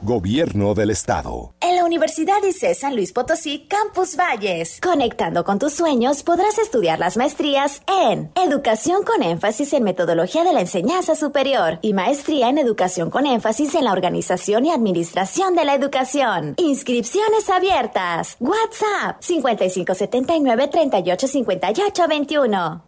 Gobierno 0.00 0.72
del 0.72 0.88
Estado. 0.88 1.52
Universidad 1.90 2.38
ICE 2.48 2.72
San 2.76 2.94
Luis 2.94 3.12
Potosí, 3.12 3.66
Campus 3.66 4.14
Valles. 4.14 4.78
Conectando 4.80 5.42
con 5.42 5.58
tus 5.58 5.72
sueños, 5.72 6.22
podrás 6.22 6.56
estudiar 6.58 7.00
las 7.00 7.16
maestrías 7.16 7.82
en 7.88 8.30
Educación 8.36 9.02
con 9.02 9.24
énfasis 9.24 9.72
en 9.72 9.82
metodología 9.82 10.44
de 10.44 10.52
la 10.52 10.60
enseñanza 10.60 11.16
superior 11.16 11.80
y 11.82 11.92
maestría 11.92 12.48
en 12.48 12.58
Educación 12.58 13.10
con 13.10 13.26
énfasis 13.26 13.74
en 13.74 13.86
la 13.86 13.90
organización 13.90 14.66
y 14.66 14.70
administración 14.70 15.56
de 15.56 15.64
la 15.64 15.74
educación. 15.74 16.54
Inscripciones 16.58 17.50
abiertas. 17.50 18.36
WhatsApp 18.38 19.20
5579 19.20 20.68
385821. 20.68 22.84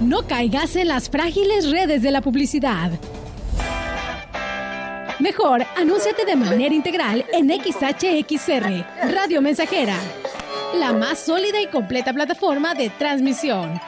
No 0.00 0.26
caigas 0.26 0.76
en 0.76 0.88
las 0.88 1.10
frágiles 1.10 1.70
redes 1.70 2.00
de 2.00 2.10
la 2.10 2.22
publicidad. 2.22 2.92
Mejor, 5.22 5.64
anúnciate 5.76 6.24
de 6.24 6.34
manera 6.34 6.74
integral 6.74 7.24
en 7.32 7.48
XHXR, 7.48 8.84
Radio 9.14 9.40
Mensajera, 9.40 9.94
la 10.74 10.92
más 10.92 11.20
sólida 11.20 11.60
y 11.60 11.68
completa 11.68 12.12
plataforma 12.12 12.74
de 12.74 12.90
transmisión. 12.90 13.80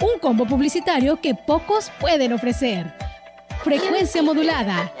Un 0.00 0.20
combo 0.20 0.46
publicitario 0.46 1.20
que 1.20 1.34
pocos 1.34 1.90
pueden 1.98 2.32
ofrecer. 2.32 2.94
Frecuencia 3.64 4.22
modulada. 4.22 4.92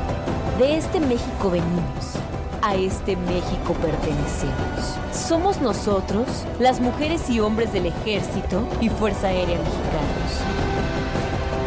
De 0.58 0.76
este 0.76 0.98
México 0.98 1.50
venimos, 1.50 2.16
a 2.60 2.74
este 2.74 3.14
México 3.14 3.72
pertenecemos. 3.80 4.96
Somos 5.12 5.60
nosotros, 5.60 6.26
las 6.58 6.80
mujeres 6.80 7.30
y 7.30 7.38
hombres 7.38 7.72
del 7.72 7.86
Ejército 7.86 8.66
y 8.80 8.88
Fuerza 8.88 9.28
Aérea 9.28 9.58
Mexicanos. 9.58 10.40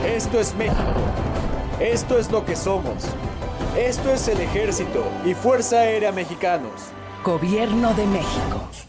Esto 0.05 0.39
es 0.41 0.53
México. 0.55 0.75
Esto 1.79 2.19
es 2.19 2.29
lo 2.29 2.43
que 2.43 2.57
somos. 2.57 3.05
Esto 3.77 4.11
es 4.11 4.27
el 4.27 4.41
Ejército 4.41 5.05
y 5.23 5.33
Fuerza 5.33 5.77
Aérea 5.77 6.11
Mexicanos. 6.11 6.91
Gobierno 7.23 7.93
de 7.93 8.05
México. 8.05 8.88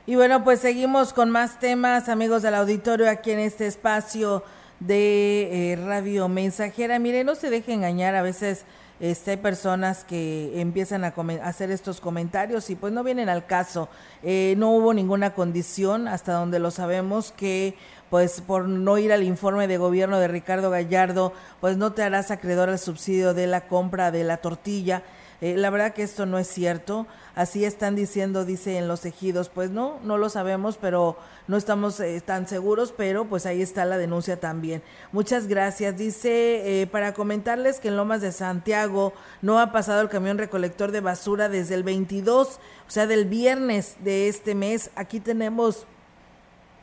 Y 0.07 0.17
bueno, 0.17 0.43
pues 0.43 0.59
seguimos 0.59 1.13
con 1.13 1.31
más 1.31 1.61
temas, 1.61 2.09
amigos 2.09 2.43
del 2.43 2.57
auditorio, 2.57 3.09
aquí 3.09 3.31
en 3.31 3.39
este 3.39 3.69
espacio 3.69 4.43
de 4.81 5.73
eh, 5.73 5.77
Radio 5.77 6.29
Mensajera. 6.29 6.99
Mire, 6.99 7.25
no 7.25 7.35
se 7.35 7.51
deje 7.51 7.73
engañar, 7.73 8.15
a 8.15 8.23
veces 8.23 8.65
este, 8.99 9.33
hay 9.33 9.37
personas 9.37 10.05
que 10.05 10.59
empiezan 10.61 11.05
a, 11.05 11.15
hacer 11.43 11.71
estos 11.71 12.01
comentarios 12.01 12.71
y 12.71 12.77
pues 12.77 12.93
no 12.93 13.05
vienen 13.05 13.29
al 13.29 13.45
caso. 13.45 13.89
Eh, 14.23 14.55
no 14.57 14.71
hubo 14.71 14.95
ninguna 14.95 15.35
condición, 15.35 16.09
hasta 16.09 16.33
donde 16.33 16.59
lo 16.59 16.71
sabemos, 16.71 17.33
que 17.33 17.75
pues 18.09 18.41
por 18.41 18.69
no 18.69 18.99
ir 18.99 19.13
al 19.13 19.23
informe 19.23 19.67
de 19.67 19.79
gobierno 19.79 20.19
de 20.19 20.29
Ricardo 20.29 20.71
Gallardo, 20.71 21.33
pues 21.61 21.77
no 21.77 21.93
te 21.93 22.03
harás 22.03 22.31
acreedor 22.31 22.71
al 22.71 22.79
subsidio 22.79 23.35
de 23.35 23.47
la 23.47 23.63
compra 23.63 24.11
de 24.11 24.25
la 24.25 24.39
tortilla. 24.39 25.03
Eh, 25.41 25.57
la 25.57 25.71
verdad 25.71 25.95
que 25.95 26.03
esto 26.03 26.27
no 26.27 26.39
es 26.39 26.49
cierto 26.49 27.07
así 27.37 27.67
están 27.67 27.95
diciendo, 27.95 28.47
dice 28.47 28.79
en 28.79 28.89
los 28.89 29.05
ejidos, 29.05 29.51
pues 29.51 29.71
no, 29.71 30.01
no 30.03 30.17
lo 30.17 30.31
sabemos, 30.31 30.79
pero 30.79 31.19
no 31.47 31.59
estamos 31.59 32.01
eh, 32.01 32.23
tan 32.25 32.49
seguros, 32.49 32.95
pero 32.97 33.27
pues 33.27 33.45
ahí 33.45 33.61
está 33.61 33.85
la 33.85 33.99
denuncia 33.99 34.41
también. 34.41 34.83
Muchas 35.13 35.47
gracias. 35.47 35.99
Dice, 35.99 36.81
eh, 36.81 36.87
para 36.87 37.13
comentarles 37.13 37.79
que 37.79 37.89
en 37.89 37.97
Lomas 37.97 38.23
de 38.23 38.33
Santiago 38.33 39.13
no 39.43 39.61
ha 39.61 39.71
pasado 39.71 40.01
el 40.01 40.09
camión 40.09 40.39
recolector 40.39 40.93
de 40.93 41.03
basura 41.03 41.51
desde 41.51 41.75
el 41.75 41.83
22, 41.83 42.49
o 42.49 42.91
sea, 42.91 43.07
del 43.07 43.27
viernes 43.27 43.97
de 44.01 44.29
este 44.29 44.55
mes. 44.55 44.91
Aquí 44.97 45.21
tenemos 45.21 45.87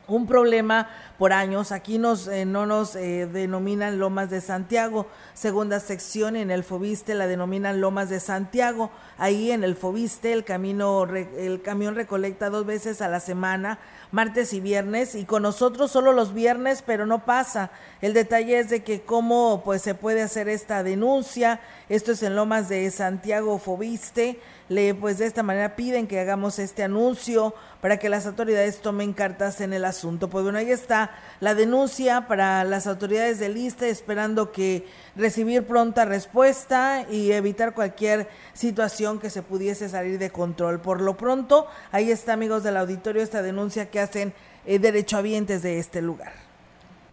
un 0.08 0.26
problema 0.26 0.88
por 1.18 1.32
años. 1.32 1.72
Aquí 1.72 1.98
nos, 1.98 2.28
eh, 2.28 2.44
no 2.44 2.66
nos 2.66 2.96
eh, 2.96 3.26
denominan 3.26 3.98
Lomas 3.98 4.30
de 4.30 4.40
Santiago. 4.40 5.06
Segunda 5.34 5.80
sección 5.80 6.36
en 6.36 6.50
el 6.50 6.64
Fobiste 6.64 7.14
la 7.14 7.26
denominan 7.26 7.80
Lomas 7.80 8.08
de 8.08 8.20
Santiago. 8.20 8.90
Ahí 9.18 9.50
en 9.50 9.64
el 9.64 9.76
Fobiste 9.76 10.32
el, 10.32 10.44
camino, 10.44 11.04
el 11.04 11.62
camión 11.62 11.94
recolecta 11.94 12.50
dos 12.50 12.66
veces 12.66 13.00
a 13.00 13.08
la 13.08 13.20
semana, 13.20 13.78
martes 14.14 14.52
y 14.52 14.60
viernes, 14.60 15.16
y 15.16 15.24
con 15.24 15.42
nosotros 15.42 15.90
solo 15.90 16.12
los 16.12 16.32
viernes, 16.32 16.82
pero 16.86 17.04
no 17.04 17.24
pasa. 17.24 17.72
El 18.00 18.14
detalle 18.14 18.60
es 18.60 18.70
de 18.70 18.84
que 18.84 19.02
cómo 19.02 19.62
pues 19.64 19.82
se 19.82 19.96
puede 19.96 20.22
hacer 20.22 20.48
esta 20.48 20.84
denuncia. 20.84 21.60
Esto 21.88 22.12
es 22.12 22.22
en 22.22 22.36
Lomas 22.36 22.68
de 22.68 22.88
Santiago 22.92 23.58
Fobiste 23.58 24.38
le 24.68 24.94
pues 24.94 25.18
de 25.18 25.26
esta 25.26 25.42
manera 25.42 25.76
piden 25.76 26.06
que 26.06 26.20
hagamos 26.20 26.58
este 26.58 26.82
anuncio 26.82 27.54
para 27.80 27.98
que 27.98 28.08
las 28.08 28.24
autoridades 28.26 28.80
tomen 28.80 29.12
cartas 29.12 29.60
en 29.60 29.74
el 29.74 29.84
asunto. 29.84 30.30
Pues 30.30 30.42
bueno, 30.42 30.58
ahí 30.58 30.70
está 30.70 31.10
la 31.40 31.54
denuncia 31.54 32.26
para 32.26 32.64
las 32.64 32.86
autoridades 32.86 33.38
del 33.38 33.58
ISTE 33.58 33.90
esperando 33.90 34.52
que 34.52 34.86
recibir 35.16 35.66
pronta 35.66 36.06
respuesta 36.06 37.04
y 37.10 37.32
evitar 37.32 37.74
cualquier 37.74 38.28
situación 38.54 39.18
que 39.18 39.28
se 39.28 39.42
pudiese 39.42 39.90
salir 39.90 40.18
de 40.18 40.30
control. 40.30 40.80
Por 40.80 41.02
lo 41.02 41.18
pronto, 41.18 41.66
ahí 41.92 42.10
está 42.10 42.32
amigos 42.32 42.62
del 42.62 42.78
auditorio 42.78 43.22
esta 43.22 43.42
denuncia 43.42 43.90
que 43.90 44.00
hacen 44.04 44.32
eh, 44.64 44.78
derechohabientes 44.78 45.62
de 45.62 45.78
este 45.78 46.00
lugar. 46.00 46.32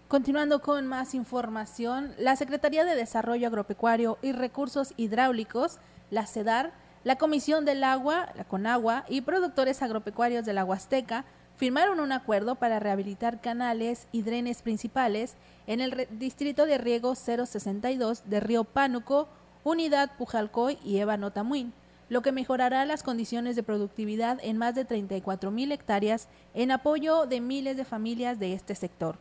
Continuando 0.07 0.61
con 0.61 0.87
más 0.87 1.13
información, 1.13 2.13
la 2.17 2.35
Secretaría 2.35 2.83
de 2.83 2.95
Desarrollo 2.95 3.47
Agropecuario 3.47 4.17
y 4.21 4.33
Recursos 4.33 4.93
Hidráulicos, 4.97 5.79
la 6.09 6.27
CEDAR, 6.27 6.73
la 7.03 7.15
Comisión 7.15 7.65
del 7.65 7.83
Agua, 7.83 8.29
la 8.35 8.43
CONAGUA 8.43 9.05
y 9.09 9.21
productores 9.21 9.81
agropecuarios 9.81 10.45
de 10.45 10.53
la 10.53 10.65
Huasteca 10.65 11.25
firmaron 11.55 11.99
un 11.99 12.11
acuerdo 12.11 12.55
para 12.55 12.79
rehabilitar 12.79 13.39
canales 13.39 14.07
y 14.11 14.23
drenes 14.23 14.61
principales 14.61 15.35
en 15.67 15.79
el 15.79 16.07
distrito 16.11 16.65
de 16.65 16.77
riego 16.77 17.15
062 17.15 18.29
de 18.29 18.39
Río 18.39 18.63
Pánuco, 18.63 19.29
Unidad 19.63 20.11
Pujalcoy 20.17 20.77
y 20.83 20.97
Eva 20.97 21.17
Notamuin, 21.17 21.73
lo 22.11 22.21
que 22.21 22.33
mejorará 22.33 22.85
las 22.85 23.03
condiciones 23.03 23.55
de 23.55 23.63
productividad 23.63 24.37
en 24.43 24.57
más 24.57 24.75
de 24.75 24.83
34 24.83 25.49
mil 25.49 25.71
hectáreas 25.71 26.27
en 26.53 26.71
apoyo 26.71 27.25
de 27.25 27.39
miles 27.39 27.77
de 27.77 27.85
familias 27.85 28.37
de 28.37 28.51
este 28.51 28.75
sector. 28.75 29.17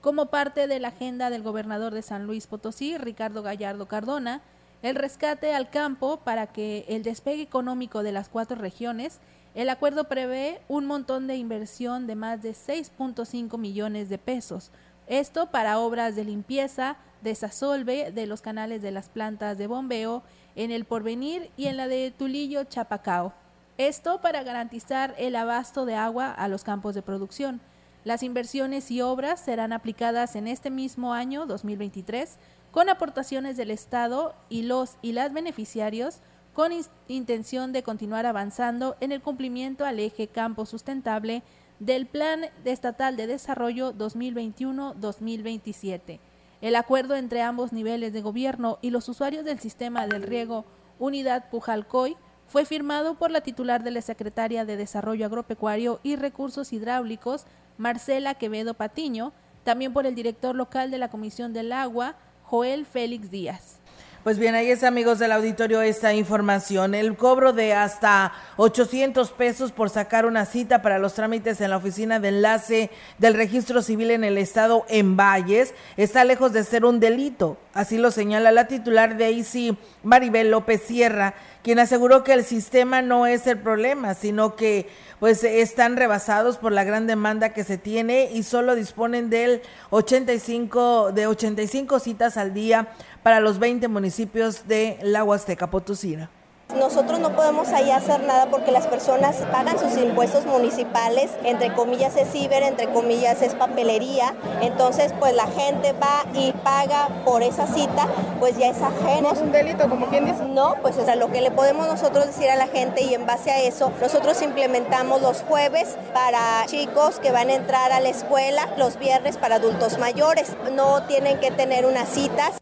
Como 0.00 0.24
parte 0.30 0.66
de 0.66 0.80
la 0.80 0.88
agenda 0.88 1.28
del 1.28 1.42
gobernador 1.42 1.92
de 1.92 2.00
San 2.00 2.26
Luis 2.26 2.46
Potosí, 2.46 2.96
Ricardo 2.96 3.42
Gallardo 3.42 3.88
Cardona, 3.88 4.40
el 4.80 4.96
rescate 4.96 5.52
al 5.52 5.68
campo 5.68 6.20
para 6.24 6.46
que 6.46 6.86
el 6.88 7.02
despegue 7.02 7.42
económico 7.42 8.02
de 8.02 8.12
las 8.12 8.30
cuatro 8.30 8.56
regiones, 8.56 9.20
el 9.54 9.68
acuerdo 9.68 10.04
prevé 10.04 10.62
un 10.66 10.86
montón 10.86 11.26
de 11.26 11.36
inversión 11.36 12.06
de 12.06 12.14
más 12.14 12.40
de 12.40 12.52
6.5 12.52 13.58
millones 13.58 14.08
de 14.08 14.16
pesos. 14.16 14.70
Esto 15.08 15.50
para 15.50 15.78
obras 15.78 16.16
de 16.16 16.24
limpieza, 16.24 16.96
desasolve 17.20 18.12
de 18.12 18.26
los 18.26 18.40
canales 18.40 18.80
de 18.80 18.92
las 18.92 19.10
plantas 19.10 19.58
de 19.58 19.66
bombeo 19.66 20.22
en 20.56 20.70
el 20.70 20.84
Porvenir 20.84 21.50
y 21.56 21.66
en 21.66 21.76
la 21.76 21.88
de 21.88 22.10
Tulillo 22.10 22.64
Chapacao. 22.64 23.32
Esto 23.78 24.20
para 24.20 24.42
garantizar 24.42 25.14
el 25.18 25.36
abasto 25.36 25.86
de 25.86 25.94
agua 25.94 26.30
a 26.30 26.48
los 26.48 26.64
campos 26.64 26.94
de 26.94 27.02
producción. 27.02 27.60
Las 28.04 28.22
inversiones 28.22 28.90
y 28.90 29.02
obras 29.02 29.40
serán 29.40 29.72
aplicadas 29.72 30.36
en 30.36 30.48
este 30.48 30.70
mismo 30.70 31.12
año 31.12 31.46
2023 31.46 32.36
con 32.70 32.88
aportaciones 32.88 33.56
del 33.56 33.70
Estado 33.70 34.34
y 34.48 34.62
los 34.62 34.96
y 35.02 35.12
las 35.12 35.32
beneficiarios 35.32 36.20
con 36.54 36.72
intención 37.08 37.72
de 37.72 37.82
continuar 37.82 38.26
avanzando 38.26 38.96
en 39.00 39.12
el 39.12 39.22
cumplimiento 39.22 39.84
al 39.84 40.00
eje 40.00 40.28
campo 40.28 40.66
sustentable 40.66 41.42
del 41.78 42.06
Plan 42.06 42.46
Estatal 42.64 43.16
de 43.16 43.26
Desarrollo 43.26 43.92
2021-2027. 43.94 46.20
El 46.60 46.76
acuerdo 46.76 47.16
entre 47.16 47.40
ambos 47.40 47.72
niveles 47.72 48.12
de 48.12 48.20
gobierno 48.20 48.78
y 48.82 48.90
los 48.90 49.08
usuarios 49.08 49.44
del 49.44 49.60
sistema 49.60 50.06
del 50.06 50.22
riego 50.22 50.66
Unidad 50.98 51.48
Pujalcoy 51.48 52.16
fue 52.46 52.66
firmado 52.66 53.14
por 53.14 53.30
la 53.30 53.40
titular 53.40 53.82
de 53.82 53.90
la 53.90 54.02
Secretaria 54.02 54.66
de 54.66 54.76
Desarrollo 54.76 55.24
Agropecuario 55.24 56.00
y 56.02 56.16
Recursos 56.16 56.72
Hidráulicos, 56.72 57.46
Marcela 57.78 58.34
Quevedo 58.34 58.74
Patiño, 58.74 59.32
también 59.64 59.94
por 59.94 60.04
el 60.04 60.14
director 60.14 60.54
local 60.54 60.90
de 60.90 60.98
la 60.98 61.08
Comisión 61.08 61.54
del 61.54 61.72
Agua, 61.72 62.16
Joel 62.42 62.84
Félix 62.84 63.30
Díaz. 63.30 63.79
Pues 64.22 64.38
bien, 64.38 64.54
ahí 64.54 64.70
es 64.70 64.84
amigos 64.84 65.18
del 65.18 65.32
auditorio 65.32 65.80
esta 65.80 66.12
información. 66.12 66.94
El 66.94 67.16
cobro 67.16 67.54
de 67.54 67.72
hasta 67.72 68.34
800 68.58 69.30
pesos 69.30 69.72
por 69.72 69.88
sacar 69.88 70.26
una 70.26 70.44
cita 70.44 70.82
para 70.82 70.98
los 70.98 71.14
trámites 71.14 71.58
en 71.62 71.70
la 71.70 71.78
oficina 71.78 72.20
de 72.20 72.28
enlace 72.28 72.90
del 73.16 73.32
registro 73.32 73.80
civil 73.80 74.10
en 74.10 74.22
el 74.22 74.36
estado 74.36 74.84
en 74.90 75.16
Valles 75.16 75.72
está 75.96 76.24
lejos 76.24 76.52
de 76.52 76.64
ser 76.64 76.84
un 76.84 77.00
delito. 77.00 77.56
Así 77.72 77.96
lo 77.96 78.10
señala 78.10 78.52
la 78.52 78.66
titular 78.66 79.16
de 79.16 79.30
ICI, 79.30 79.78
Maribel 80.02 80.50
López 80.50 80.82
Sierra, 80.82 81.34
quien 81.62 81.78
aseguró 81.78 82.22
que 82.22 82.32
el 82.34 82.44
sistema 82.44 83.00
no 83.00 83.26
es 83.26 83.46
el 83.46 83.58
problema, 83.58 84.14
sino 84.14 84.54
que 84.56 84.88
pues 85.18 85.44
están 85.44 85.96
rebasados 85.96 86.56
por 86.56 86.72
la 86.72 86.82
gran 86.82 87.06
demanda 87.06 87.50
que 87.50 87.62
se 87.62 87.78
tiene 87.78 88.30
y 88.32 88.42
solo 88.42 88.74
disponen 88.74 89.30
del 89.30 89.62
85 89.90 91.12
de 91.12 91.26
85 91.26 92.00
citas 92.00 92.36
al 92.36 92.54
día 92.54 92.88
para 93.22 93.40
los 93.40 93.58
20 93.58 93.88
municipios 93.88 94.66
de 94.66 94.98
la 95.02 95.24
Huasteca 95.24 95.70
Potosina. 95.70 96.30
Nosotros 96.76 97.18
no 97.18 97.34
podemos 97.34 97.68
ahí 97.68 97.90
hacer 97.90 98.22
nada 98.22 98.46
porque 98.46 98.70
las 98.70 98.86
personas 98.86 99.36
pagan 99.50 99.78
sus 99.78 99.96
impuestos 100.00 100.46
municipales, 100.46 101.30
entre 101.42 101.72
comillas 101.74 102.16
es 102.16 102.30
ciber, 102.30 102.62
entre 102.62 102.88
comillas 102.90 103.42
es 103.42 103.54
papelería, 103.54 104.34
entonces 104.60 105.12
pues 105.18 105.34
la 105.34 105.46
gente 105.48 105.92
va 105.92 106.24
y 106.32 106.52
paga 106.52 107.08
por 107.24 107.42
esa 107.42 107.66
cita, 107.66 108.06
pues 108.38 108.56
ya 108.56 108.68
es 108.68 108.80
ajeno. 108.80 109.22
¿No 109.22 109.32
es 109.32 109.40
un 109.40 109.52
delito 109.52 109.88
como 109.88 110.06
quien 110.06 110.26
dice? 110.26 110.44
No, 110.44 110.76
pues 110.80 110.96
o 110.96 111.04
sea, 111.04 111.16
lo 111.16 111.30
que 111.32 111.40
le 111.40 111.50
podemos 111.50 111.88
nosotros 111.88 112.26
decir 112.26 112.48
a 112.48 112.56
la 112.56 112.68
gente 112.68 113.02
y 113.02 113.14
en 113.14 113.26
base 113.26 113.50
a 113.50 113.60
eso, 113.60 113.92
nosotros 114.00 114.40
implementamos 114.40 115.20
los 115.20 115.42
jueves 115.42 115.96
para 116.14 116.64
chicos 116.66 117.18
que 117.18 117.32
van 117.32 117.48
a 117.48 117.54
entrar 117.54 117.90
a 117.90 118.00
la 118.00 118.08
escuela, 118.08 118.68
los 118.78 118.98
viernes 118.98 119.36
para 119.38 119.56
adultos 119.56 119.98
mayores, 119.98 120.52
no 120.72 121.02
tienen 121.02 121.40
que 121.40 121.50
tener 121.50 121.84
unas 121.84 122.08
citas 122.08 122.60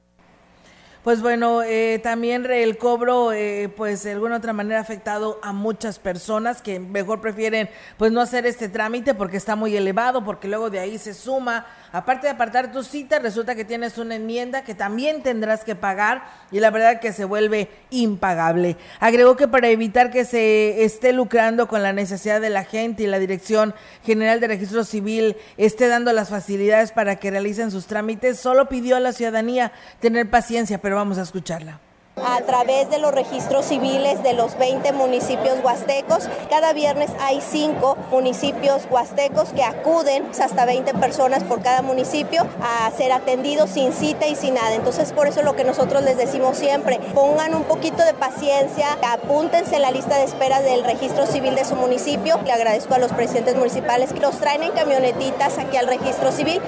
pues 1.04 1.22
bueno, 1.22 1.62
eh, 1.62 2.00
también 2.02 2.44
el 2.50 2.76
cobro, 2.76 3.32
eh, 3.32 3.70
pues 3.76 4.02
de 4.02 4.12
alguna 4.12 4.36
otra 4.36 4.52
manera 4.52 4.78
ha 4.78 4.82
afectado 4.82 5.38
a 5.42 5.52
muchas 5.52 5.98
personas 5.98 6.60
que 6.60 6.80
mejor 6.80 7.20
prefieren 7.20 7.70
pues 7.96 8.12
no 8.12 8.20
hacer 8.20 8.46
este 8.46 8.68
trámite 8.68 9.14
porque 9.14 9.36
está 9.36 9.56
muy 9.56 9.76
elevado, 9.76 10.24
porque 10.24 10.48
luego 10.48 10.70
de 10.70 10.80
ahí 10.80 10.98
se 10.98 11.14
suma 11.14 11.66
aparte 11.92 12.26
de 12.26 12.32
apartar 12.32 12.72
tu 12.72 12.82
cita, 12.82 13.18
resulta 13.18 13.54
que 13.54 13.64
tienes 13.64 13.98
una 13.98 14.16
enmienda 14.16 14.62
que 14.62 14.74
también 14.74 15.22
tendrás 15.22 15.64
que 15.64 15.74
pagar 15.74 16.24
y 16.50 16.60
la 16.60 16.70
verdad 16.70 17.00
que 17.00 17.12
se 17.12 17.24
vuelve 17.24 17.68
impagable. 17.90 18.76
Agregó 19.00 19.36
que 19.36 19.48
para 19.48 19.68
evitar 19.68 20.10
que 20.10 20.24
se 20.24 20.84
esté 20.84 21.12
lucrando 21.12 21.68
con 21.68 21.82
la 21.82 21.92
necesidad 21.92 22.40
de 22.40 22.50
la 22.50 22.64
gente 22.64 23.02
y 23.02 23.06
la 23.06 23.18
Dirección 23.18 23.74
General 24.04 24.40
de 24.40 24.48
Registro 24.48 24.84
Civil 24.84 25.36
esté 25.56 25.88
dando 25.88 26.12
las 26.12 26.28
facilidades 26.28 26.92
para 26.92 27.16
que 27.16 27.30
realicen 27.30 27.70
sus 27.70 27.86
trámites, 27.86 28.38
solo 28.38 28.68
pidió 28.68 28.96
a 28.96 29.00
la 29.00 29.12
ciudadanía 29.12 29.72
tener 30.00 30.28
paciencia, 30.28 30.80
pero 30.88 30.96
vamos 30.96 31.18
a 31.18 31.22
escucharla 31.22 31.80
a 32.16 32.40
través 32.46 32.88
de 32.88 32.98
los 32.98 33.12
registros 33.12 33.66
civiles 33.66 34.22
de 34.22 34.32
los 34.32 34.56
20 34.56 34.94
municipios 34.94 35.62
huastecos. 35.62 36.30
Cada 36.48 36.72
viernes 36.72 37.10
hay 37.20 37.42
cinco 37.42 37.98
municipios 38.10 38.88
huastecos 38.90 39.50
que 39.50 39.62
acuden 39.62 40.24
hasta 40.42 40.64
20 40.64 40.94
personas 40.94 41.44
por 41.44 41.60
cada 41.60 41.82
municipio 41.82 42.46
a 42.62 42.90
ser 42.96 43.12
atendidos 43.12 43.68
sin 43.68 43.92
cita 43.92 44.26
y 44.28 44.34
sin 44.34 44.54
nada. 44.54 44.76
Entonces 44.76 45.12
por 45.12 45.26
eso 45.26 45.42
lo 45.42 45.54
que 45.54 45.62
nosotros 45.62 46.02
les 46.02 46.16
decimos 46.16 46.56
siempre, 46.56 46.98
pongan 47.14 47.54
un 47.54 47.64
poquito 47.64 48.02
de 48.02 48.14
paciencia, 48.14 48.96
apúntense 49.12 49.76
en 49.76 49.82
la 49.82 49.90
lista 49.90 50.16
de 50.16 50.24
espera 50.24 50.62
del 50.62 50.84
registro 50.84 51.26
civil 51.26 51.54
de 51.54 51.66
su 51.66 51.76
municipio. 51.76 52.40
Le 52.46 52.52
agradezco 52.52 52.94
a 52.94 52.98
los 52.98 53.12
presidentes 53.12 53.56
municipales 53.56 54.14
que 54.14 54.20
los 54.20 54.38
traen 54.40 54.62
en 54.62 54.72
camionetitas 54.72 55.58
aquí 55.58 55.76
al 55.76 55.86
registro 55.86 56.32
civil. 56.32 56.62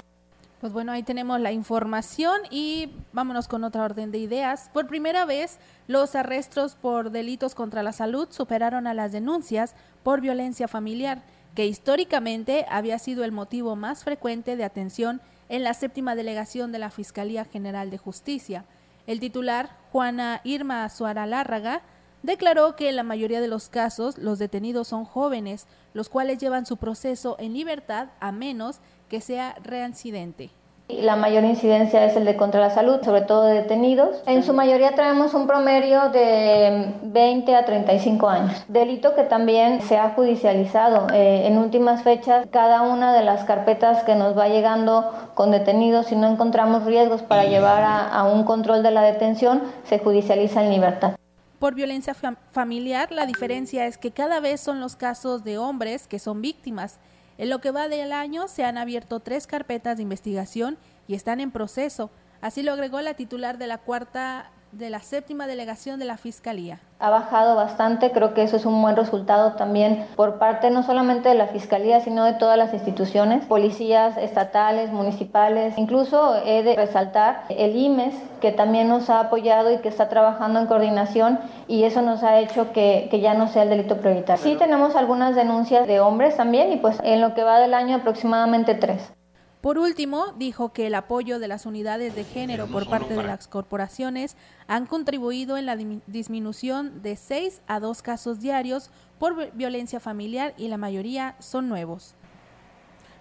Pues 0.61 0.75
bueno, 0.75 0.93
ahí 0.93 1.03
tenemos 1.03 1.41
la 1.41 1.53
información 1.53 2.43
y 2.51 2.93
vámonos 3.15 3.49
con 3.49 3.65
otra 3.65 3.83
orden 3.83 4.11
de 4.11 4.19
ideas. 4.19 4.69
Por 4.75 4.89
primera 4.89 5.25
vez, 5.25 5.59
los 5.87 6.15
arrestos 6.15 6.75
por 6.75 7.11
delitos 7.11 7.55
contra 7.55 7.83
la 7.83 7.95
salud 7.95 8.29
superaron 8.31 8.87
a 8.87 8.93
las 8.93 9.11
denuncias 9.11 9.75
por 10.03 10.21
violencia 10.21 10.69
familiar, 10.69 11.23
que 11.55 11.67
históricamente 11.67 12.67
había 12.69 12.99
sido 12.99 13.25
el 13.25 13.33
motivo 13.33 13.75
más 13.75 14.05
frecuente 14.05 14.57
de 14.57 14.65
atención 14.65 15.23
en 15.49 15.65
la 15.65 15.73
séptima 15.73 16.15
delegación 16.15 16.73
de 16.73 16.79
la 16.79 16.91
Fiscalía 16.91 17.47
General 17.47 17.89
de 17.89 17.97
Justicia. 17.97 18.67
El 19.07 19.19
titular, 19.19 19.71
Juana 19.93 20.43
Irma 20.45 20.87
Suara 20.91 21.25
Lárraga, 21.25 21.81
declaró 22.23 22.77
que 22.77 22.91
en 22.91 22.97
la 22.97 23.03
mayoría 23.03 23.41
de 23.41 23.49
los 23.49 23.71
casos 23.71 24.19
los 24.19 24.39
detenidos 24.39 24.89
son 24.89 25.07
jóvenes, 25.07 25.67
los 25.95 26.11
cuales 26.11 26.37
llevan 26.37 26.67
su 26.67 26.77
proceso 26.77 27.37
en 27.39 27.55
libertad 27.55 28.09
a 28.21 28.31
menos 28.31 28.81
que 29.11 29.21
sea 29.21 29.57
reincidente. 29.63 30.51
La 30.89 31.15
mayor 31.15 31.45
incidencia 31.45 32.05
es 32.05 32.17
el 32.17 32.25
de 32.25 32.37
contra 32.37 32.61
la 32.61 32.71
salud, 32.71 33.01
sobre 33.05 33.21
todo 33.23 33.45
de 33.45 33.55
detenidos. 33.55 34.23
En 34.27 34.43
su 34.43 34.53
mayoría 34.53 34.95
traemos 34.95 35.35
un 35.35 35.47
promedio 35.47 36.09
de 36.09 36.95
20 37.03 37.55
a 37.55 37.65
35 37.65 38.29
años. 38.29 38.65
Delito 38.67 39.15
que 39.15 39.23
también 39.23 39.83
se 39.83 39.97
ha 39.99 40.11
judicializado. 40.11 41.09
Eh, 41.13 41.47
en 41.47 41.59
últimas 41.59 42.03
fechas, 42.03 42.47
cada 42.51 42.83
una 42.83 43.15
de 43.15 43.23
las 43.23 43.45
carpetas 43.45 44.03
que 44.03 44.17
nos 44.17 44.37
va 44.37 44.49
llegando 44.49 45.13
con 45.35 45.53
detenidos, 45.53 46.07
si 46.07 46.17
no 46.17 46.29
encontramos 46.29 46.85
riesgos 46.85 47.23
para 47.23 47.45
llevar 47.45 47.85
a, 47.85 48.09
a 48.09 48.25
un 48.25 48.43
control 48.45 48.83
de 48.83 48.91
la 48.91 49.03
detención, 49.03 49.63
se 49.85 50.01
judicializa 50.01 50.65
en 50.65 50.71
libertad. 50.71 51.15
Por 51.61 51.75
violencia 51.75 52.15
familiar, 52.51 53.13
la 53.13 53.27
diferencia 53.27 53.87
es 53.87 53.99
que 53.99 54.11
cada 54.11 54.41
vez 54.41 54.61
son 54.61 54.81
los 54.81 54.97
casos 54.97 55.45
de 55.45 55.59
hombres 55.59 56.07
que 56.09 56.19
son 56.19 56.41
víctimas 56.41 56.99
en 57.41 57.49
lo 57.49 57.63
que 57.63 57.71
va 57.71 57.89
del 57.89 58.13
año 58.13 58.49
se 58.49 58.65
han 58.65 58.77
abierto 58.77 59.19
tres 59.21 59.47
carpetas 59.47 59.97
de 59.97 60.03
investigación 60.03 60.77
y 61.09 61.15
están 61.15 61.41
en 61.41 61.51
proceso. 61.51 62.11
Así 62.43 62.63
lo 62.63 62.75
agregó 62.75 63.01
la 63.01 63.15
titular 63.15 63.57
de 63.57 63.67
la 63.67 63.79
cuarta 63.79 64.51
de 64.73 64.91
la 64.91 65.01
séptima 65.01 65.47
delegación 65.47 65.99
de 65.99 66.05
la 66.05 66.17
Fiscalía. 66.17 66.79
Ha 66.99 67.11
bajado 67.11 67.57
bastante, 67.57 68.13
creo 68.13 68.35
que 68.35 68.43
eso 68.43 68.57
es 68.57 68.67
un 68.67 68.81
buen 68.83 68.95
resultado 68.95 69.53
también 69.53 70.07
por 70.17 70.39
parte 70.39 70.71
no 70.71 70.83
solamente 70.83 71.31
de 71.31 71.35
la 71.35 71.47
Fiscalía, 71.47 72.01
sino 72.01 72.25
de 72.25 72.35
todas 72.35 72.59
las 72.59 72.75
instituciones, 72.75 73.45
policías 73.47 74.17
estatales, 74.17 74.93
municipales. 74.93 75.79
Incluso 75.79 76.37
he 76.45 76.63
de 76.63 76.77
resaltar 76.77 77.45
el 77.49 77.75
IMES, 77.75 78.15
que 78.41 78.53
también 78.53 78.89
nos 78.89 79.11
ha 79.11 79.21
apoyado 79.21 79.73
y 79.73 79.79
que 79.79 79.89
está 79.89 80.09
trabajando 80.09 80.61
en 80.61 80.67
coordinación 80.67 81.39
y 81.67 81.85
eso 81.85 82.03
nos 82.03 82.23
ha 82.23 82.39
hecho 82.39 82.73
que, 82.73 83.09
que 83.11 83.21
ya 83.21 83.35
no 83.35 83.49
sea 83.49 83.63
el 83.65 83.71
delito 83.71 83.97
prioritario. 83.97 84.43
Sí 84.43 84.57
tenemos 84.57 84.95
algunas 84.95 85.35
denuncias 85.35 85.87
de 85.87 86.01
hombres 86.01 86.37
también 86.37 86.73
y 86.73 86.77
pues 86.77 86.99
en 87.03 87.21
lo 87.21 87.35
que 87.35 87.45
va 87.45 87.59
del 87.59 87.75
año 87.75 87.97
aproximadamente 87.97 88.75
tres. 88.75 89.13
Por 89.61 89.77
último, 89.77 90.33
dijo 90.39 90.73
que 90.73 90.87
el 90.87 90.95
apoyo 90.95 91.39
de 91.39 91.47
las 91.47 91.67
unidades 91.67 92.15
de 92.15 92.25
género 92.25 92.67
por 92.67 92.89
parte 92.89 93.15
de 93.15 93.23
las 93.23 93.47
corporaciones 93.47 94.35
han 94.67 94.87
contribuido 94.87 95.59
en 95.59 95.67
la 95.67 95.77
disminución 96.07 97.03
de 97.03 97.17
6 97.17 97.61
a 97.67 97.79
2 97.79 98.01
casos 98.01 98.41
diarios 98.41 98.91
por 99.19 99.53
violencia 99.53 100.01
familiar 100.01 100.55
y 100.57 100.69
la 100.69 100.79
mayoría 100.79 101.37
son 101.41 101.69
nuevos. 101.69 102.15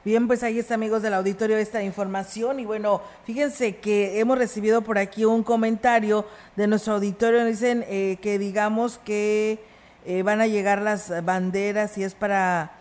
Bien, 0.05 0.27
pues 0.27 0.43
ahí 0.43 0.57
está, 0.57 0.75
amigos 0.75 1.01
del 1.01 1.13
auditorio, 1.13 1.57
esta 1.57 1.83
información. 1.83 2.61
Y 2.61 2.65
bueno, 2.65 3.01
fíjense 3.25 3.75
que 3.75 4.21
hemos 4.21 4.37
recibido 4.37 4.81
por 4.81 4.97
aquí 4.97 5.25
un 5.25 5.43
comentario 5.43 6.25
de 6.55 6.67
nuestro 6.67 6.93
auditorio. 6.93 7.43
Dicen 7.43 7.83
eh, 7.89 8.17
que 8.21 8.39
digamos 8.39 8.97
que 8.97 9.59
eh, 10.05 10.23
van 10.23 10.39
a 10.39 10.47
llegar 10.47 10.81
las 10.81 11.25
banderas 11.25 11.97
y 11.97 12.05
es 12.05 12.15
para, 12.15 12.71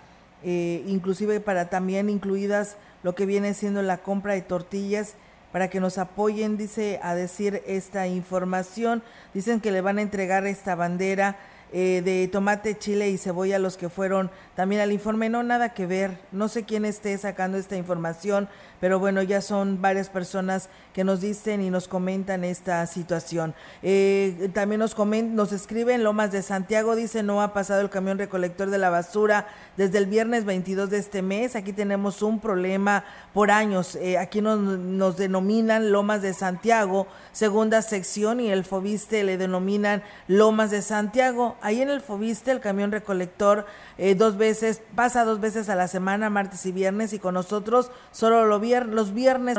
eh, 0.45 0.85
inclusive 0.87 1.41
para 1.41 1.69
también 1.69 2.09
incluidas 2.09 2.77
lo 3.03 3.15
que 3.15 3.27
viene 3.27 3.55
siendo 3.55 3.83
la 3.83 3.99
compra 3.99 4.35
de 4.35 4.43
tortillas 4.43 5.15
para 5.53 5.69
que 5.69 5.81
nos 5.81 5.99
apoyen, 5.99 6.57
dice, 6.57 7.01
a 7.03 7.15
decir 7.15 7.63
esta 7.67 8.07
información. 8.07 9.03
Dicen 9.35 9.61
que 9.61 9.73
le 9.73 9.81
van 9.81 9.99
a 9.99 10.03
entregar 10.03 10.47
esta 10.47 10.75
bandera 10.75 11.37
eh, 11.73 12.03
de 12.05 12.29
tomate, 12.29 12.79
chile 12.79 13.11
y 13.11 13.19
cebolla 13.19 13.59
los 13.59 13.77
que 13.77 13.89
fueron 13.89 14.31
también 14.57 14.81
al 14.81 14.93
informe. 14.93 15.29
No, 15.29 15.43
nada 15.43 15.75
que 15.75 15.87
ver. 15.87 16.19
No 16.33 16.49
sé 16.49 16.65
quién 16.65 16.85
esté 16.85 17.17
sacando 17.19 17.59
esta 17.59 17.77
información, 17.77 18.49
pero 18.81 18.99
bueno, 18.99 19.23
ya 19.23 19.41
son 19.41 19.83
varias 19.83 20.09
personas 20.09 20.69
que 20.95 21.05
nos 21.05 21.21
dicen 21.21 21.61
y 21.63 21.71
nos 21.71 21.89
comentan 21.89 22.43
esta 22.43 22.87
situación. 22.87 23.55
Eh, 23.83 24.51
también 24.53 24.79
nos, 24.79 24.95
coment 24.95 25.33
nos 25.33 25.53
escriben 25.53 26.03
Lomas 26.03 26.33
de 26.33 26.43
Santiago, 26.43 26.97
dice, 26.97 27.23
no 27.23 27.43
ha 27.43 27.53
pasado 27.53 27.83
el 27.83 27.91
camión 27.91 28.19
recolector 28.19 28.71
de 28.71 28.79
la 28.79 28.91
basura 28.91 29.47
desde 29.77 29.99
el 29.99 30.07
viernes 30.07 30.45
22 30.45 30.91
de 30.91 30.99
este 30.99 31.23
mes. 31.23 31.55
Aquí 31.55 31.73
tenemos 31.73 32.23
un 32.23 32.41
problema 32.41 33.05
por 33.35 33.51
años. 33.51 33.95
Eh, 33.97 34.19
aquí 34.19 34.41
nos, 34.41 34.59
nos 34.59 35.17
denominan 35.17 35.93
Lomas 35.93 36.23
de 36.23 36.33
Santiago, 36.33 37.07
segunda 37.33 37.83
sección, 37.83 38.41
y 38.41 38.51
el 38.51 38.65
Fobiste 38.65 39.23
le 39.23 39.37
denominan 39.37 40.03
Lomas 40.27 40.71
de 40.71 40.83
Santiago. 40.83 41.57
Ahí 41.61 41.83
en 41.83 41.91
el 41.91 42.01
Fobiste 42.01 42.51
el 42.51 42.61
camión 42.61 42.93
recolector 42.93 43.67
eh, 43.97 44.15
dos 44.15 44.37
veces, 44.37 44.83
pasa 44.95 45.25
dos 45.25 45.41
veces 45.41 45.69
a 45.69 45.75
la 45.75 45.89
semana, 45.89 46.31
martes 46.31 46.65
y 46.67 46.73
viernes, 46.73 47.13
y 47.13 47.19
con 47.19 47.35
nosotros 47.35 47.91
solo 48.13 48.45
lo 48.47 48.59
los 48.59 49.15
viernes. 49.15 49.57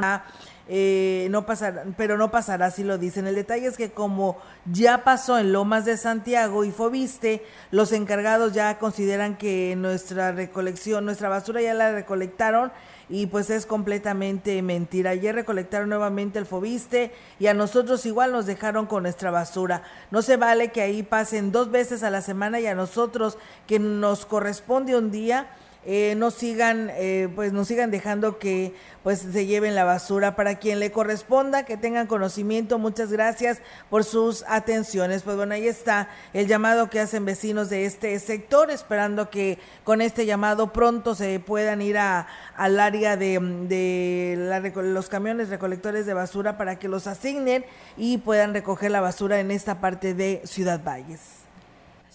Eh, 0.72 1.30
no 1.32 1.48
pasará, 1.48 1.84
pero 1.98 2.16
no 2.16 2.30
pasará, 2.30 2.68
así 2.68 2.84
lo 2.84 3.00
dicen. 3.00 3.26
El 3.26 3.34
detalle 3.34 3.66
es 3.66 3.76
que 3.76 3.90
como 3.90 4.38
ya 4.72 5.04
pasó 5.04 5.40
en 5.40 5.52
Lomas 5.52 5.84
de 5.86 5.98
Santiago 5.98 6.64
y 6.64 6.70
Fobiste, 6.70 7.44
los 7.72 7.92
encargados 7.92 8.54
ya 8.54 8.78
consideran 8.78 9.36
que 9.36 9.76
nuestra 9.76 10.32
recolección, 10.32 11.06
nuestra 11.06 11.28
basura 11.28 11.60
ya 11.60 11.74
la 11.74 11.92
recolectaron 11.92 12.72
y 13.10 13.26
pues 13.26 13.50
es 13.50 13.66
completamente 13.66 14.62
mentira. 14.62 15.12
Ayer 15.12 15.36
recolectaron 15.36 15.90
nuevamente 15.90 16.40
el 16.40 16.46
Fobiste 16.46 17.12
y 17.40 17.48
a 17.48 17.54
nosotros 17.54 18.06
igual 18.06 18.32
nos 18.32 18.46
dejaron 18.46 18.86
con 18.86 19.04
nuestra 19.04 19.32
basura. 19.32 19.84
No 20.12 20.22
se 20.22 20.38
vale 20.38 20.72
que 20.72 20.82
ahí 20.82 21.04
pasen 21.04 21.52
dos 21.52 21.72
veces 21.72 22.04
a 22.04 22.12
la 22.12 22.22
semana 22.22 22.60
y 22.60 22.68
a 22.68 22.76
nosotros 22.76 23.38
que 23.68 23.80
nos 23.80 24.26
corresponde 24.26 24.96
un 24.96 25.12
día 25.12 25.50
eh, 25.86 26.14
no 26.18 26.30
sigan 26.30 26.92
eh, 26.96 27.30
pues 27.36 27.54
nos 27.54 27.70
sigan 27.70 27.90
dejando 27.90 28.38
que 28.38 28.74
pues 29.02 29.20
se 29.20 29.46
lleven 29.46 29.76
la 29.76 29.86
basura. 29.86 30.36
Para 30.36 30.56
quien 30.56 30.80
le 30.80 30.92
corresponda 30.92 31.64
que 31.64 31.78
tengan 31.78 32.08
conocimiento 32.08 32.78
muchas 32.78 33.12
gracias 33.12 33.62
por 33.90 34.04
sus 34.04 34.44
atenciones. 34.48 35.24
Pues 35.24 35.38
bueno 35.38 35.54
ahí 35.54 35.68
está 35.68 36.10
el 36.34 36.48
llamado 36.48 36.90
que 36.90 37.00
hacen 37.00 37.24
vecinos 37.24 37.70
de 37.70 37.86
este 37.86 38.20
sector 38.20 38.72
esperando 38.72 39.30
que 39.30 39.58
con 39.86 40.02
este 40.02 40.26
llamado 40.26 40.74
pronto 40.74 41.16
se 41.16 41.40
puedan 41.40 41.82
ir 41.82 41.98
a, 41.98 42.28
al 42.58 42.80
área 42.80 43.16
de, 43.16 43.40
de 43.68 44.62
los 44.76 45.08
camiones 45.08 45.50
recolectores 45.50 46.06
de 46.06 46.14
basura 46.14 46.58
para 46.58 46.78
que 46.78 46.90
los 46.90 47.08
asignen 47.08 47.66
y 47.96 48.18
puedan 48.18 48.54
recoger 48.54 48.92
la 48.92 49.02
basura 49.02 49.40
en 49.40 49.52
esta 49.52 49.80
parte 49.80 50.14
de 50.14 50.42
Ciudad 50.44 50.84
Valles 50.84 51.39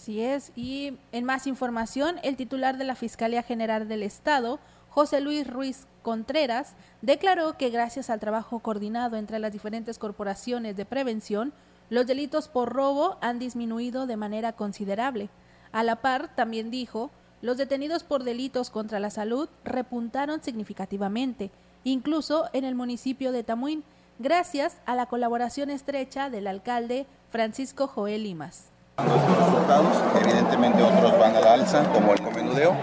Así 0.05 0.21
es. 0.21 0.51
Y 0.55 0.99
en 1.11 1.25
más 1.25 1.47
información, 1.47 2.17
el 2.21 2.35
titular 2.35 2.77
de 2.77 2.83
la 2.83 2.93
Fiscalía 2.93 3.41
General 3.41 3.87
del 3.87 4.03
Estado, 4.03 4.59
José 4.87 5.19
Luis 5.19 5.47
Ruiz 5.47 5.87
Contreras, 6.03 6.75
declaró 7.01 7.57
que 7.57 7.71
gracias 7.71 8.11
al 8.11 8.19
trabajo 8.19 8.59
coordinado 8.59 9.17
entre 9.17 9.39
las 9.39 9.51
diferentes 9.51 9.97
corporaciones 9.97 10.77
de 10.77 10.85
prevención, 10.85 11.53
los 11.89 12.05
delitos 12.05 12.49
por 12.49 12.71
robo 12.71 13.17
han 13.19 13.39
disminuido 13.39 14.05
de 14.05 14.15
manera 14.15 14.53
considerable. 14.53 15.29
A 15.71 15.81
la 15.81 15.95
par, 15.95 16.35
también 16.35 16.69
dijo, 16.69 17.09
los 17.41 17.57
detenidos 17.57 18.03
por 18.03 18.23
delitos 18.23 18.69
contra 18.69 18.99
la 18.99 19.09
salud 19.09 19.49
repuntaron 19.63 20.43
significativamente, 20.43 21.49
incluso 21.83 22.47
en 22.53 22.63
el 22.63 22.75
municipio 22.75 23.31
de 23.31 23.41
Tamuín, 23.41 23.83
gracias 24.19 24.77
a 24.85 24.93
la 24.93 25.07
colaboración 25.07 25.71
estrecha 25.71 26.29
del 26.29 26.45
alcalde 26.45 27.07
Francisco 27.31 27.87
Joel 27.87 28.21
Limas 28.21 28.74
estos 28.97 29.37
resultados. 29.37 29.97
Evidentemente 30.21 30.81
otros 30.81 31.19
van 31.19 31.35
al 31.35 31.47
alza, 31.47 31.83
como 31.91 32.13
el 32.13 32.21
comenudeo. 32.21 32.75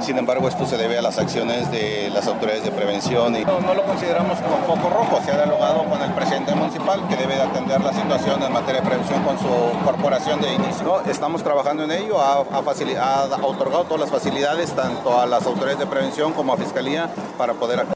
Sin 0.00 0.18
embargo, 0.18 0.48
esto 0.48 0.66
se 0.66 0.76
debe 0.76 0.98
a 0.98 1.02
las 1.02 1.18
acciones 1.18 1.70
de 1.70 2.10
las 2.10 2.26
autoridades 2.26 2.64
de 2.64 2.70
prevención 2.70 3.34
y 3.36 3.44
no, 3.44 3.74
lo 3.74 3.84
consideramos 3.84 4.38
con 4.40 4.62
foco 4.64 4.90
rojo. 4.90 5.20
Se 5.24 5.32
ha 5.32 5.36
dialogado 5.36 5.84
con 5.84 6.00
el 6.02 6.12
presidente 6.12 6.54
municipal 6.54 7.06
que 7.08 7.16
debe 7.16 7.36
de 7.36 7.42
atender 7.42 7.80
la 7.80 7.92
situación 7.92 8.42
en 8.42 8.52
materia 8.52 8.82
de 8.82 8.86
prevención 8.86 9.22
con 9.24 9.38
su 9.38 9.84
corporación 9.84 10.40
de 10.40 10.54
inicio. 10.54 11.00
Estamos 11.06 11.42
trabajando 11.42 11.84
en 11.84 11.92
ello, 11.92 12.20
ha, 12.20 12.34
ha 12.34 13.46
otorgado 13.46 13.84
todas 13.84 14.00
las 14.00 14.10
facilidades 14.10 14.72
tanto 14.72 15.18
a 15.18 15.26
las 15.26 15.46
autoridades 15.46 15.78
de 15.78 15.86
prevención 15.86 16.32
como 16.32 16.52
a 16.52 16.56
Fiscalía 16.56 17.08
para 17.38 17.54
poder 17.54 17.80
actuar. 17.80 17.94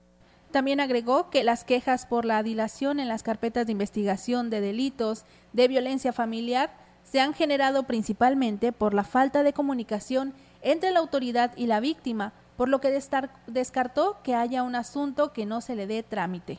También 0.51 0.81
agregó 0.81 1.29
que 1.29 1.45
las 1.45 1.65
quejas 1.65 2.07
por 2.07 2.25
la 2.25 2.43
dilación 2.43 3.01
en 3.01 3.09
las 3.09 3.23
carpetas 3.23 3.67
de 3.67 3.73
investigación 3.73 4.49
de 4.49 4.63
delitos 4.63 5.25
de 5.53 5.69
violencia 5.69 6.15
familiar 6.15 6.88
se 7.11 7.21
han 7.21 7.33
generado 7.33 7.85
principalmente 7.85 8.73
por 8.73 8.93
la 8.95 9.05
falta 9.05 9.43
de 9.43 9.53
comunicación 9.53 10.35
entre 10.61 10.91
la 10.91 10.99
autoridad 10.99 11.53
y 11.57 11.67
la 11.67 11.81
víctima, 11.81 12.33
por 12.57 12.69
lo 12.69 12.81
que 12.81 13.01
descartó 13.47 14.19
que 14.23 14.35
haya 14.35 14.63
un 14.63 14.75
asunto 14.75 15.33
que 15.33 15.47
no 15.47 15.61
se 15.61 15.75
le 15.75 15.87
dé 15.87 16.03
trámite. 16.03 16.59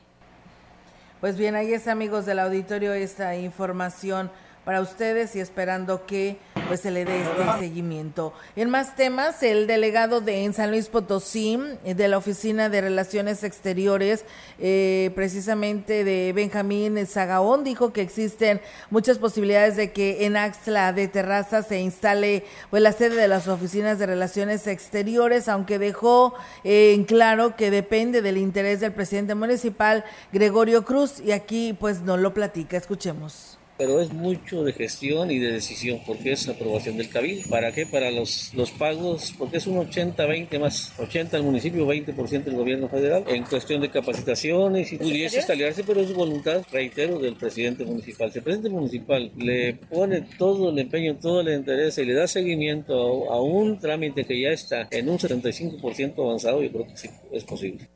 Pues 1.20 1.38
bien, 1.38 1.56
ahí 1.56 1.74
es 1.74 1.88
amigos 1.88 2.26
del 2.26 2.40
auditorio 2.40 2.94
esta 2.94 3.36
información 3.36 4.32
para 4.70 4.82
ustedes 4.82 5.36
y 5.36 5.40
esperando 5.40 6.06
que 6.06 6.38
pues 6.68 6.82
se 6.82 6.92
le 6.92 7.04
dé 7.04 7.24
este 7.24 7.60
seguimiento. 7.60 8.34
En 8.56 8.70
más 8.70 8.96
temas, 8.96 9.42
el 9.42 9.66
delegado 9.66 10.22
de 10.22 10.44
en 10.44 10.54
San 10.54 10.70
Luis 10.70 10.90
Potosí, 10.90 11.60
de 11.84 12.08
la 12.08 12.20
Oficina 12.20 12.70
de 12.70 12.82
Relaciones 12.82 13.44
Exteriores, 13.44 14.26
eh, 14.60 15.10
precisamente 15.16 16.04
de 16.04 16.34
Benjamín 16.34 17.04
Zagaón, 17.08 17.64
dijo 17.64 17.94
que 17.94 18.04
existen 18.04 18.62
muchas 18.92 19.18
posibilidades 19.18 19.76
de 19.76 19.92
que 19.92 20.28
en 20.28 20.38
Axla 20.38 20.94
de 20.94 21.08
Terraza 21.08 21.64
se 21.64 21.80
instale 21.80 22.46
pues 22.70 22.84
la 22.84 22.92
sede 22.92 23.16
de 23.16 23.28
las 23.28 23.48
oficinas 23.48 23.98
de 23.98 24.06
Relaciones 24.06 24.68
Exteriores, 24.68 25.48
aunque 25.48 25.80
dejó 25.80 26.36
eh, 26.64 26.94
en 26.94 27.06
claro 27.06 27.56
que 27.56 27.72
depende 27.72 28.22
del 28.22 28.38
interés 28.38 28.82
del 28.82 28.92
presidente 28.92 29.34
municipal, 29.34 30.06
Gregorio 30.32 30.86
Cruz, 30.86 31.20
y 31.20 31.32
aquí 31.32 31.74
pues 31.74 32.02
no 32.02 32.18
lo 32.18 32.36
platica. 32.36 32.78
Escuchemos 32.78 33.59
pero 33.80 34.02
es 34.02 34.12
mucho 34.12 34.66
de 34.66 34.74
gestión 34.74 35.32
y 35.32 35.40
de 35.40 35.54
decisión, 35.54 36.02
porque 36.06 36.34
es 36.34 36.50
aprobación 36.50 36.98
del 36.98 37.08
cabildo. 37.08 37.50
¿Para 37.50 37.72
qué? 37.72 37.86
Para 37.86 38.12
los, 38.12 38.54
los 38.54 38.72
pagos, 38.72 39.34
porque 39.38 39.56
es 39.56 39.68
un 39.68 39.78
80-20 39.78 40.60
más, 40.60 40.92
80 41.00 41.38
al 41.38 41.44
municipio, 41.44 41.88
20% 41.88 42.44
del 42.44 42.56
gobierno 42.56 42.90
federal, 42.90 43.24
en 43.28 43.46
cuestión 43.46 43.80
de 43.80 43.90
capacitaciones 43.90 44.92
y 44.92 44.98
pudiese 44.98 45.38
instalarse, 45.38 45.86
pero 45.86 46.02
es 46.02 46.14
voluntad, 46.14 46.62
reitero, 46.74 47.20
del 47.20 47.38
presidente 47.38 47.86
municipal. 47.86 48.30
Si 48.34 48.40
el 48.40 48.44
presidente 48.44 48.70
municipal 48.70 49.32
le 49.38 49.76
pone 49.76 50.28
todo 50.38 50.72
el 50.72 50.80
empeño, 50.80 51.16
todo 51.16 51.40
el 51.40 51.48
interés 51.48 51.98
y 52.00 52.04
le 52.04 52.16
da 52.16 52.28
seguimiento 52.28 53.32
a, 53.32 53.36
a 53.36 53.42
un 53.42 53.80
trámite 53.80 54.26
que 54.26 54.42
ya 54.42 54.50
está 54.50 54.90
en 54.92 55.08
un 55.08 55.18
75% 55.18 56.22
avanzado, 56.22 56.62
yo 56.62 56.70
creo 56.70 56.86
que 56.86 56.98
sí, 56.98 57.10
es 57.32 57.46
posible. 57.46 57.88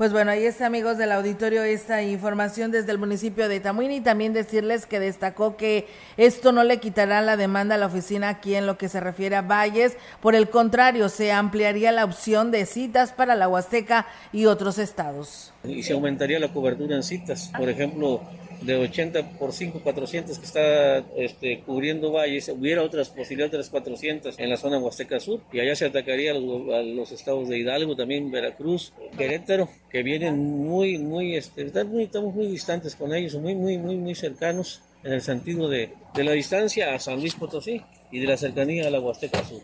Pues 0.00 0.12
bueno, 0.12 0.30
ahí 0.30 0.46
está, 0.46 0.64
amigos 0.64 0.96
del 0.96 1.12
auditorio, 1.12 1.62
esta 1.62 2.02
información 2.02 2.70
desde 2.70 2.90
el 2.90 2.96
municipio 2.96 3.50
de 3.50 3.60
Tamuín 3.60 3.92
y 3.92 4.00
también 4.00 4.32
decirles 4.32 4.86
que 4.86 4.98
destacó 4.98 5.58
que 5.58 5.88
esto 6.16 6.52
no 6.52 6.64
le 6.64 6.80
quitará 6.80 7.20
la 7.20 7.36
demanda 7.36 7.74
a 7.74 7.78
la 7.78 7.84
oficina 7.84 8.30
aquí 8.30 8.54
en 8.54 8.66
lo 8.66 8.78
que 8.78 8.88
se 8.88 8.98
refiere 8.98 9.36
a 9.36 9.42
Valles. 9.42 9.98
Por 10.22 10.34
el 10.34 10.48
contrario, 10.48 11.10
se 11.10 11.32
ampliaría 11.32 11.92
la 11.92 12.06
opción 12.06 12.50
de 12.50 12.64
citas 12.64 13.12
para 13.12 13.34
la 13.34 13.46
Huasteca 13.46 14.06
y 14.32 14.46
otros 14.46 14.78
estados. 14.78 15.52
Y 15.64 15.82
se 15.82 15.92
aumentaría 15.92 16.38
la 16.38 16.48
cobertura 16.48 16.96
en 16.96 17.02
citas. 17.02 17.52
Por 17.54 17.68
ejemplo, 17.68 18.22
de 18.62 18.76
80 18.76 19.38
por 19.38 19.52
5, 19.52 19.80
400 19.82 20.38
que 20.38 20.44
está 20.44 20.98
este, 21.16 21.60
cubriendo 21.60 22.12
valles, 22.12 22.48
hubiera 22.48 22.82
otras 22.82 23.08
posibilidades, 23.08 23.54
otras 23.54 23.70
400 23.70 24.38
en 24.38 24.50
la 24.50 24.56
zona 24.56 24.78
Huasteca 24.78 25.18
Sur, 25.20 25.40
y 25.52 25.60
allá 25.60 25.74
se 25.74 25.86
atacaría 25.86 26.32
a 26.32 26.34
los, 26.34 27.12
estados 27.12 27.48
de 27.48 27.58
Hidalgo, 27.58 27.96
también 27.96 28.30
Veracruz, 28.30 28.92
Querétaro, 29.16 29.68
que 29.90 30.02
vienen 30.02 30.38
muy, 30.38 30.98
muy, 30.98 31.36
este, 31.36 31.66
estamos 31.66 32.34
muy 32.34 32.46
distantes 32.46 32.94
con 32.94 33.12
ellos, 33.12 33.34
muy, 33.34 33.54
muy, 33.54 33.76
muy, 33.76 33.96
muy 33.96 34.14
cercanos 34.14 34.82
en 35.02 35.12
el 35.14 35.22
sentido 35.22 35.68
de, 35.68 35.92
de 36.14 36.24
la 36.24 36.32
distancia 36.32 36.94
a 36.94 36.98
San 36.98 37.20
Luis 37.20 37.34
Potosí 37.34 37.82
y 38.10 38.20
de 38.20 38.26
la 38.26 38.36
cercanía 38.36 38.86
a 38.86 38.90
la 38.90 39.00
Huasteca 39.00 39.42
Sur. 39.44 39.62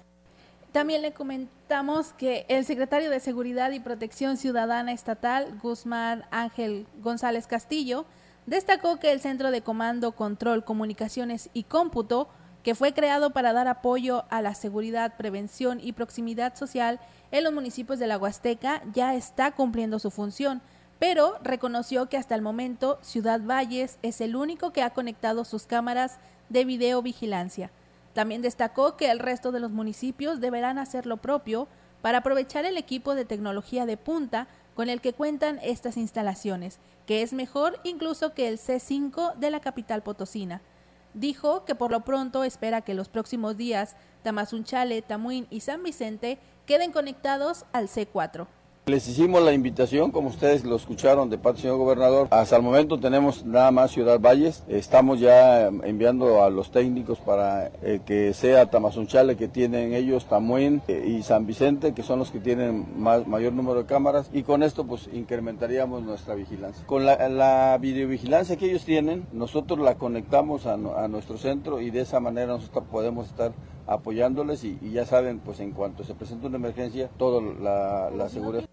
También 0.72 1.00
le 1.00 1.12
comentamos 1.12 2.12
que 2.12 2.44
el 2.48 2.64
secretario 2.64 3.08
de 3.08 3.20
Seguridad 3.20 3.70
y 3.72 3.80
Protección 3.80 4.36
Ciudadana 4.36 4.92
Estatal, 4.92 5.58
Guzmán 5.62 6.24
Ángel 6.30 6.86
González 7.00 7.46
Castillo, 7.46 8.04
destacó 8.46 8.98
que 8.98 9.12
el 9.12 9.20
Centro 9.20 9.50
de 9.50 9.62
Comando, 9.62 10.12
Control, 10.12 10.64
Comunicaciones 10.64 11.50
y 11.54 11.62
Cómputo, 11.62 12.28
que 12.66 12.74
fue 12.74 12.92
creado 12.92 13.30
para 13.30 13.52
dar 13.52 13.68
apoyo 13.68 14.24
a 14.28 14.42
la 14.42 14.52
seguridad, 14.56 15.14
prevención 15.16 15.78
y 15.80 15.92
proximidad 15.92 16.56
social 16.56 16.98
en 17.30 17.44
los 17.44 17.52
municipios 17.52 18.00
de 18.00 18.08
la 18.08 18.18
Huasteca, 18.18 18.82
ya 18.92 19.14
está 19.14 19.52
cumpliendo 19.52 20.00
su 20.00 20.10
función, 20.10 20.60
pero 20.98 21.38
reconoció 21.44 22.08
que 22.08 22.16
hasta 22.16 22.34
el 22.34 22.42
momento 22.42 22.98
Ciudad 23.02 23.40
Valles 23.40 24.00
es 24.02 24.20
el 24.20 24.34
único 24.34 24.72
que 24.72 24.82
ha 24.82 24.90
conectado 24.90 25.44
sus 25.44 25.62
cámaras 25.62 26.18
de 26.48 26.64
videovigilancia. 26.64 27.70
También 28.14 28.42
destacó 28.42 28.96
que 28.96 29.12
el 29.12 29.20
resto 29.20 29.52
de 29.52 29.60
los 29.60 29.70
municipios 29.70 30.40
deberán 30.40 30.78
hacer 30.78 31.06
lo 31.06 31.18
propio 31.18 31.68
para 32.02 32.18
aprovechar 32.18 32.64
el 32.64 32.78
equipo 32.78 33.14
de 33.14 33.24
tecnología 33.24 33.86
de 33.86 33.96
punta 33.96 34.48
con 34.74 34.88
el 34.88 35.00
que 35.00 35.12
cuentan 35.12 35.60
estas 35.62 35.96
instalaciones, 35.96 36.80
que 37.06 37.22
es 37.22 37.32
mejor 37.32 37.78
incluso 37.84 38.34
que 38.34 38.48
el 38.48 38.58
C5 38.58 39.36
de 39.36 39.52
la 39.52 39.60
capital 39.60 40.02
potosina. 40.02 40.62
Dijo 41.16 41.64
que 41.64 41.74
por 41.74 41.92
lo 41.92 42.00
pronto 42.00 42.44
espera 42.44 42.82
que 42.82 42.92
los 42.92 43.08
próximos 43.08 43.56
días 43.56 43.96
Tamazunchale, 44.22 45.00
Tamuín 45.00 45.46
y 45.48 45.60
San 45.60 45.82
Vicente 45.82 46.38
queden 46.66 46.92
conectados 46.92 47.64
al 47.72 47.88
C4. 47.88 48.46
Les 48.88 49.08
hicimos 49.08 49.42
la 49.42 49.52
invitación, 49.52 50.12
como 50.12 50.28
ustedes 50.28 50.64
lo 50.64 50.76
escucharon 50.76 51.28
de 51.28 51.38
parte 51.38 51.56
del 51.56 51.62
señor 51.62 51.78
gobernador. 51.78 52.28
Hasta 52.30 52.54
el 52.54 52.62
momento 52.62 53.00
tenemos 53.00 53.44
nada 53.44 53.72
más 53.72 53.90
Ciudad 53.90 54.20
Valles. 54.20 54.62
Estamos 54.68 55.18
ya 55.18 55.66
enviando 55.66 56.44
a 56.44 56.50
los 56.50 56.70
técnicos 56.70 57.18
para 57.18 57.72
eh, 57.82 57.98
que 58.06 58.32
sea 58.32 58.70
Tamazunchale 58.70 59.36
que 59.36 59.48
tienen 59.48 59.92
ellos, 59.92 60.26
Tamuín 60.26 60.82
eh, 60.86 61.04
y 61.04 61.24
San 61.24 61.48
Vicente, 61.48 61.94
que 61.94 62.04
son 62.04 62.20
los 62.20 62.30
que 62.30 62.38
tienen 62.38 62.86
mayor 62.96 63.54
número 63.54 63.80
de 63.80 63.86
cámaras. 63.86 64.30
Y 64.32 64.44
con 64.44 64.62
esto 64.62 64.86
pues 64.86 65.10
incrementaríamos 65.12 66.04
nuestra 66.04 66.36
vigilancia. 66.36 66.86
Con 66.86 67.04
la, 67.06 67.76
videovigilancia 67.80 68.54
que 68.56 68.70
ellos 68.70 68.84
tienen, 68.84 69.26
nosotros 69.32 69.80
la 69.80 69.96
conectamos 69.96 70.64
a, 70.66 70.76
nuestro 70.76 71.38
centro 71.38 71.80
y 71.80 71.90
de 71.90 72.02
esa 72.02 72.20
manera 72.20 72.46
nosotros 72.52 72.84
podemos 72.88 73.26
estar 73.26 73.52
apoyándoles 73.88 74.62
y, 74.62 74.78
ya 74.92 75.06
saben, 75.06 75.40
pues 75.40 75.58
en 75.58 75.72
cuanto 75.72 76.04
se 76.04 76.14
presenta 76.14 76.46
una 76.46 76.58
emergencia, 76.58 77.10
toda 77.18 77.42
la 78.12 78.28
seguridad. 78.28 78.64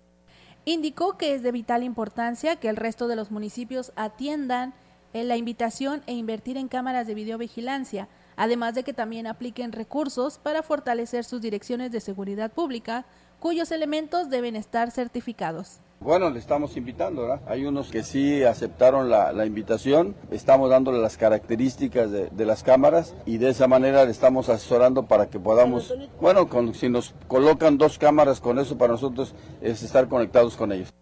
Indicó 0.65 1.17
que 1.17 1.33
es 1.35 1.43
de 1.43 1.51
vital 1.51 1.83
importancia 1.83 2.55
que 2.55 2.69
el 2.69 2.77
resto 2.77 3.07
de 3.07 3.17
los 3.17 3.31
municipios 3.31 3.91
atiendan 3.95 4.73
en 5.11 5.27
la 5.27 5.37
invitación 5.37 6.01
e 6.07 6.13
invertir 6.13 6.57
en 6.57 6.67
cámaras 6.67 7.05
de 7.05 7.13
videovigilancia, 7.13 8.07
además 8.35 8.73
de 8.73 8.83
que 8.83 8.93
también 8.93 9.27
apliquen 9.27 9.71
recursos 9.71 10.39
para 10.39 10.63
fortalecer 10.63 11.25
sus 11.25 11.41
direcciones 11.41 11.91
de 11.91 11.99
seguridad 11.99 12.51
pública, 12.51 13.05
cuyos 13.39 13.71
elementos 13.71 14.29
deben 14.29 14.55
estar 14.55 14.89
certificados. 14.89 15.81
Bueno, 16.03 16.29
le 16.29 16.37
estamos 16.37 16.75
invitando, 16.75 17.21
¿verdad? 17.21 17.39
Hay 17.47 17.65
unos 17.65 17.89
que 17.89 18.03
sí 18.03 18.43
aceptaron 18.43 19.09
la, 19.09 19.31
la 19.31 19.45
invitación, 19.45 20.15
estamos 20.31 20.69
dándole 20.69 20.99
las 20.99 21.15
características 21.15 22.11
de, 22.11 22.27
de, 22.29 22.45
las 22.45 22.61
cámaras 22.61 23.15
y 23.25 23.37
de 23.37 23.49
esa 23.49 23.69
manera 23.69 24.03
le 24.03 24.11
estamos 24.11 24.49
asesorando 24.49 25.03
para 25.03 25.27
que 25.29 25.39
podamos, 25.39 25.95
bueno, 26.19 26.49
con, 26.49 26.73
si 26.73 26.89
nos 26.89 27.15
colocan 27.29 27.77
dos 27.77 27.97
cámaras 27.97 28.41
con 28.41 28.59
eso 28.59 28.77
para 28.77 28.91
nosotros 28.91 29.33
es 29.61 29.81
estar 29.81 30.09
conectados 30.09 30.57
con 30.57 30.73
ellos. 30.73 30.93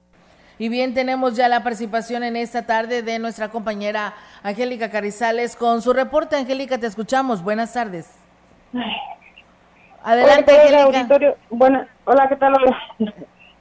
Y 0.59 0.69
bien, 0.69 0.93
tenemos 0.93 1.35
ya 1.35 1.47
la 1.47 1.63
participación 1.63 2.21
en 2.21 2.35
esta 2.35 2.67
tarde 2.67 3.01
de 3.01 3.17
nuestra 3.17 3.49
compañera 3.49 4.13
Angélica 4.43 4.91
Carizales 4.91 5.55
con 5.55 5.81
su 5.81 5.93
reporte. 5.93 6.35
Angélica, 6.35 6.77
te 6.77 6.85
escuchamos. 6.85 7.43
Buenas 7.43 7.73
tardes. 7.73 8.07
Adelante, 10.03 10.55
Angélica. 10.55 11.35
Bueno, 11.49 11.87
hola, 12.05 12.29
¿qué 12.29 12.35
tal? 12.35 12.53
Hola. 12.53 12.77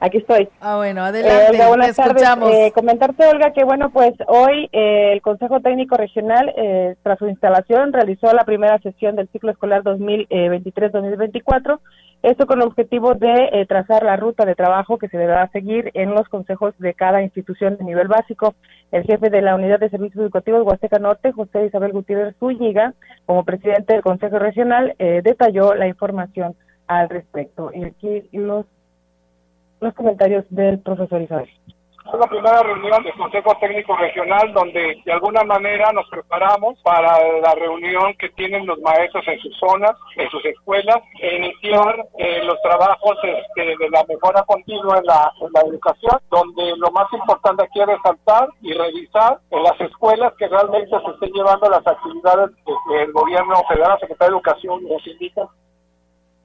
Aquí 0.01 0.17
estoy. 0.17 0.49
Ah, 0.59 0.77
bueno, 0.77 1.03
adelante. 1.03 1.43
Eh, 1.43 1.49
Olga, 1.51 1.67
buenas 1.67 1.95
tardes. 1.95 2.23
Eh, 2.51 2.71
comentarte, 2.73 3.23
Olga, 3.27 3.53
que 3.53 3.63
bueno, 3.63 3.91
pues 3.91 4.13
hoy 4.27 4.67
eh, 4.71 5.13
el 5.13 5.21
Consejo 5.21 5.59
Técnico 5.59 5.95
Regional, 5.95 6.51
eh, 6.57 6.95
tras 7.03 7.19
su 7.19 7.27
instalación, 7.27 7.93
realizó 7.93 8.33
la 8.33 8.43
primera 8.43 8.79
sesión 8.79 9.15
del 9.15 9.29
ciclo 9.29 9.51
escolar 9.51 9.83
2023-2024. 9.83 11.79
Esto 12.23 12.45
con 12.47 12.61
el 12.61 12.67
objetivo 12.67 13.15
de 13.15 13.49
eh, 13.51 13.65
trazar 13.67 14.03
la 14.03 14.15
ruta 14.15 14.45
de 14.45 14.53
trabajo 14.53 14.97
que 14.97 15.07
se 15.07 15.17
deberá 15.17 15.47
seguir 15.49 15.91
en 15.95 16.11
los 16.11 16.27
consejos 16.29 16.73
de 16.79 16.93
cada 16.95 17.21
institución 17.23 17.77
de 17.77 17.83
nivel 17.83 18.07
básico. 18.07 18.53
El 18.91 19.03
jefe 19.03 19.29
de 19.29 19.41
la 19.41 19.55
Unidad 19.55 19.79
de 19.79 19.89
Servicios 19.89 20.21
Educativos 20.21 20.63
Huasteca 20.63 20.99
Norte, 20.99 21.31
José 21.31 21.65
Isabel 21.65 21.93
Gutiérrez 21.93 22.35
Zúñiga, 22.39 22.93
como 23.25 23.43
presidente 23.43 23.93
del 23.93 24.03
Consejo 24.03 24.37
Regional, 24.37 24.95
eh, 24.99 25.21
detalló 25.23 25.73
la 25.73 25.87
información 25.87 26.55
al 26.85 27.09
respecto. 27.09 27.71
Y 27.73 27.85
aquí 27.85 28.29
los 28.33 28.65
los 29.81 29.93
comentarios 29.95 30.45
del 30.49 30.79
profesor 30.79 31.21
Isabel. 31.21 31.49
Es 32.13 32.19
la 32.19 32.27
primera 32.27 32.63
reunión 32.63 33.03
del 33.03 33.13
Consejo 33.13 33.55
Técnico 33.59 33.95
Regional 33.95 34.51
donde 34.53 34.97
de 35.05 35.11
alguna 35.13 35.43
manera 35.43 35.91
nos 35.93 36.09
preparamos 36.09 36.79
para 36.81 37.17
la 37.39 37.53
reunión 37.55 38.15
que 38.17 38.29
tienen 38.29 38.65
los 38.65 38.79
maestros 38.79 39.25
en 39.27 39.39
sus 39.39 39.55
zonas, 39.57 39.91
en 40.17 40.27
sus 40.29 40.43
escuelas, 40.45 40.97
e 41.21 41.37
iniciar 41.37 42.05
eh, 42.17 42.43
los 42.43 42.59
trabajos 42.63 43.17
este, 43.23 43.77
de 43.77 43.89
la 43.91 44.03
mejora 44.09 44.43
continua 44.43 44.97
en 44.97 45.05
la, 45.05 45.31
en 45.41 45.49
la 45.53 45.61
educación, 45.61 46.19
donde 46.29 46.75
lo 46.77 46.91
más 46.91 47.07
importante 47.13 47.63
aquí 47.63 47.79
es 47.79 47.87
resaltar 47.87 48.49
y 48.61 48.73
revisar 48.73 49.39
en 49.51 49.63
las 49.63 49.79
escuelas 49.79 50.33
que 50.37 50.47
realmente 50.47 50.89
se 50.89 51.11
estén 51.11 51.31
llevando 51.31 51.69
las 51.69 51.85
actividades 51.85 52.49
del 52.89 53.11
gobierno 53.13 53.55
federal, 53.69 53.99
Secretaría 53.99 54.31
de 54.31 54.37
Educación 54.37 54.83
nos 54.89 55.05
indica 55.07 55.47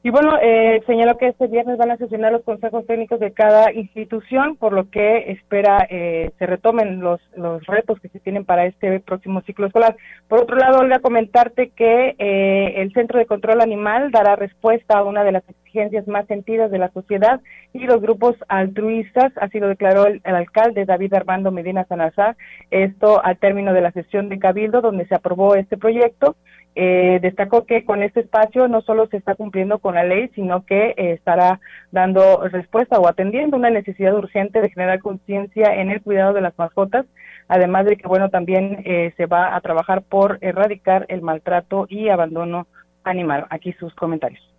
y 0.07 0.11
bueno, 0.11 0.39
eh, 0.41 0.85
señaló 0.87 1.19
que 1.19 1.27
este 1.27 1.49
viernes 1.49 1.79
van 1.79 1.91
a 1.91 1.97
sesionar 1.97 2.31
los 2.31 2.45
consejos 2.45 2.87
técnicos 2.87 3.19
de 3.19 3.33
cada 3.33 3.73
institución, 3.73 4.55
por 4.55 4.73
lo 4.73 4.89
que 4.89 5.33
espera 5.33 5.85
eh, 5.91 6.31
se 6.39 6.47
retomen 6.47 7.01
los, 7.01 7.21
los 7.35 7.67
retos 7.67 7.99
que 7.99 8.09
se 8.11 8.21
tienen 8.21 8.45
para 8.45 8.67
este 8.67 9.01
próximo 9.01 9.41
ciclo 9.41 9.67
escolar. 9.67 9.97
Por 10.29 10.39
otro 10.39 10.59
lado, 10.59 10.79
Olga, 10.79 11.01
comentarte 11.01 11.71
que 11.71 12.15
eh, 12.21 12.75
el 12.77 12.93
Centro 12.93 13.19
de 13.19 13.27
Control 13.27 13.61
Animal 13.61 14.13
dará 14.13 14.37
respuesta 14.37 14.97
a 14.97 15.03
una 15.03 15.25
de 15.25 15.33
las 15.33 15.43
exigencias 15.77 16.09
más 16.09 16.27
sentidas 16.27 16.70
de 16.70 16.79
la 16.79 16.91
sociedad 16.91 17.41
y 17.72 17.81
los 17.81 18.01
grupos 18.01 18.35
altruistas, 18.49 19.33
así 19.37 19.61
lo 19.61 19.68
declaró 19.68 20.07
el, 20.07 20.20
alcalde 20.24 20.87
David 20.87 21.14
Armando 21.14 21.51
Medina 21.51 21.85
Sanazar, 21.85 22.37
esto 22.70 23.22
al 23.22 23.37
término 23.37 23.74
de 23.74 23.83
la 23.83 23.93
sesión 23.93 24.29
de 24.29 24.39
Cabildo, 24.39 24.81
donde 24.81 25.07
se 25.07 25.14
aprobó 25.14 25.55
este 25.55 25.77
proyecto. 25.77 26.37
Eh, 26.79 27.20
destacó 27.22 27.64
que 27.64 27.87
con 27.87 28.03
este 28.03 28.20
espacio 28.20 28.68
no 28.68 28.83
solo 28.83 29.07
se 29.07 29.16
está 29.16 29.35
cumpliendo 29.35 29.79
con 29.79 29.95
la 29.95 30.05
ley, 30.05 30.31
sino 30.35 30.64
que 30.66 30.89
eh, 30.91 31.12
estará 31.12 31.59
dando 31.91 32.47
respuesta 32.49 32.99
o 32.99 33.09
atendiendo 33.09 33.57
una 33.57 33.70
necesidad 33.70 34.14
urgente 34.14 34.61
de 34.61 34.68
generar 34.68 35.01
conciencia 35.01 35.74
en 35.74 35.91
el 35.91 36.03
cuidado 36.03 36.35
de 36.35 36.43
las 36.43 36.59
mascotas, 36.59 37.07
además 37.49 37.87
de 37.87 37.97
que, 37.97 38.07
bueno, 38.07 38.29
también 38.29 38.83
eh, 38.85 39.14
se 39.16 39.27
va 39.27 39.57
a 39.57 39.61
trabajar 39.62 40.03
por 40.03 40.39
erradicar 40.43 41.07
el 41.09 41.22
maltrato 41.22 41.87
y 41.89 42.11
abandono 42.11 42.66
animal. 43.05 43.47
Aquí 43.51 43.72
sus 43.74 43.95
comentarios 43.95 44.56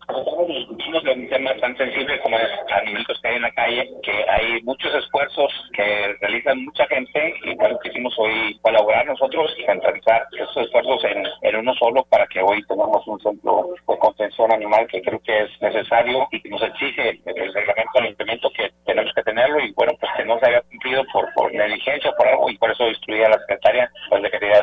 de 1.03 1.12
un 1.12 1.30
tema 1.30 1.53
tan 1.60 1.76
sensible 1.78 2.20
como 2.22 2.38
es 2.38 2.49
alimentos 2.72 3.20
que 3.22 3.28
hay 3.28 3.36
en 3.36 3.41
la 3.41 3.51
calle, 3.51 3.89
que 4.03 4.30
hay 4.30 4.62
muchos 4.64 4.93
esfuerzos 4.95 5.51
que 5.74 6.16
realizan 6.22 6.64
mucha 6.64 6.86
gente 6.88 7.34
y 7.43 7.55
bueno, 7.55 7.78
quisimos 7.80 8.14
hoy 8.18 8.58
colaborar 8.62 9.05
nosotros 9.05 9.53
y 9.58 9.66
centralizar 9.66 10.26
esos 10.32 10.66
esfuerzos 10.66 11.03
en, 11.03 11.55
uno 11.58 11.74
solo 11.76 12.05
para 12.10 12.28
que 12.28 12.39
hoy 12.41 12.64
tengamos 12.68 13.05
un 13.08 13.20
centro 13.20 13.70
de 13.88 13.97
contención 13.97 14.51
animal 14.51 14.88
que 14.88 15.01
creo 15.01 15.20
que 15.20 15.43
es 15.43 15.62
necesario 15.62 16.28
y 16.32 16.41
que 16.41 16.49
nos 16.49 16.62
exige 16.62 17.20
el 17.26 17.53
reglamento 17.53 17.91
del 17.95 18.10
implemento 18.10 18.49
que 18.55 18.70
tenemos 18.86 19.12
que 19.14 19.24
tenerlo 19.24 19.60
y 19.60 19.72
bueno, 19.74 19.93
pues 19.99 20.12
que 20.16 20.26
no 20.26 20.39
se 20.39 20.45
haya 20.45 20.62
cumplido 20.62 21.03
por, 21.12 21.34
por 21.34 21.53
negligencia 21.53 22.12
por 22.12 22.28
algo 22.28 22.49
y 22.49 22.58
por 22.58 22.72
eso 22.72 22.88
instruía 22.88 23.28
a 23.28 23.32
la 23.32 23.39
secretaria 23.39 23.91
pues 24.10 24.22
de 24.22 24.30
que 24.30 24.39
de 24.39 24.53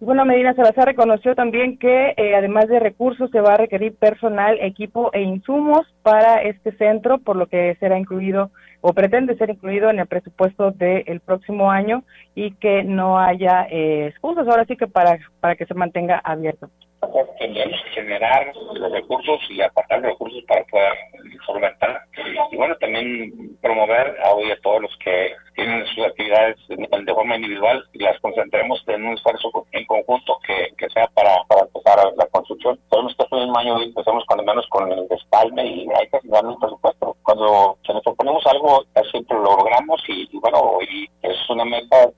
Bueno, 0.00 0.24
Medina 0.24 0.54
Salazar 0.54 0.86
reconoció 0.86 1.34
también 1.34 1.76
que 1.76 2.14
eh, 2.16 2.36
además 2.36 2.68
de 2.68 2.78
recursos 2.78 3.30
se 3.32 3.40
va 3.40 3.54
a 3.54 3.56
requerir 3.56 3.96
personal, 3.96 4.56
equipo 4.60 5.10
e 5.12 5.22
insumos 5.22 5.92
para 6.02 6.42
este 6.42 6.70
centro, 6.76 7.18
por 7.18 7.34
lo 7.34 7.46
que 7.46 7.76
será 7.80 7.98
incluido 7.98 8.52
o 8.80 8.92
pretende 8.92 9.36
ser 9.36 9.50
incluido 9.50 9.90
en 9.90 9.98
el 9.98 10.06
presupuesto 10.06 10.70
del 10.70 11.18
próximo 11.18 11.72
año 11.72 12.04
y 12.36 12.52
que 12.54 12.84
no 12.84 13.18
haya 13.18 13.66
eh, 13.70 14.06
excusas, 14.06 14.46
ahora 14.46 14.64
sí 14.66 14.76
que 14.76 14.86
para, 14.86 15.18
para 15.40 15.56
que 15.56 15.66
se 15.66 15.74
mantenga 15.74 16.20
abierto. 16.22 16.70
Tendremos 17.38 17.80
que 17.84 18.02
generar 18.02 18.52
los 18.74 18.92
recursos 18.92 19.40
y 19.50 19.60
apartar 19.62 20.00
los 20.00 20.12
recursos 20.12 20.44
para 20.46 20.64
poder 20.64 20.92
solventar. 21.44 22.02
Y 22.52 22.56
bueno 22.56 22.76
también 22.76 23.56
promover 23.60 24.16
a 24.24 24.30
hoy 24.32 24.50
a 24.50 24.60
todos 24.60 24.82
los 24.82 24.96
que 24.98 25.32
tienen 25.58 25.84
sus 25.86 26.06
actividades 26.06 26.56
de 26.68 27.14
forma 27.14 27.34
individual 27.34 27.82
y 27.92 27.98
las 27.98 28.18
concentremos 28.20 28.80
en 28.86 29.04
un 29.04 29.14
esfuerzo 29.14 29.50
en 29.72 29.84
conjunto 29.86 30.38
que, 30.46 30.72
que 30.76 30.88
sea 30.90 31.08
para, 31.08 31.42
para 31.48 31.62
empezar 31.62 31.98
la 32.16 32.26
construcción. 32.26 32.78
Sabemos 32.88 33.16
que 33.16 33.24
hace 33.24 33.34
un 33.34 33.56
año 33.56 33.82
empezamos 33.82 34.24
cuando 34.26 34.44
menos 34.44 34.66
con 34.68 34.92
el 34.92 35.08
despalme 35.08 35.66
y 35.66 35.88
hay 35.98 36.08
que 36.08 36.28
dar 36.28 36.46
un 36.46 36.60
presupuesto. 36.60 37.16
Cuando 37.24 37.76
se 37.84 37.92
nos 37.92 38.04
proponemos 38.04 38.46
algo, 38.46 38.84
siempre 39.10 39.36
lo 39.36 39.56
logramos 39.56 40.00
y, 40.06 40.28
y 40.30 40.38
bueno, 40.38 40.78
y 40.88 41.08
es 41.22 41.50
una 41.50 41.64
meta 41.64 42.08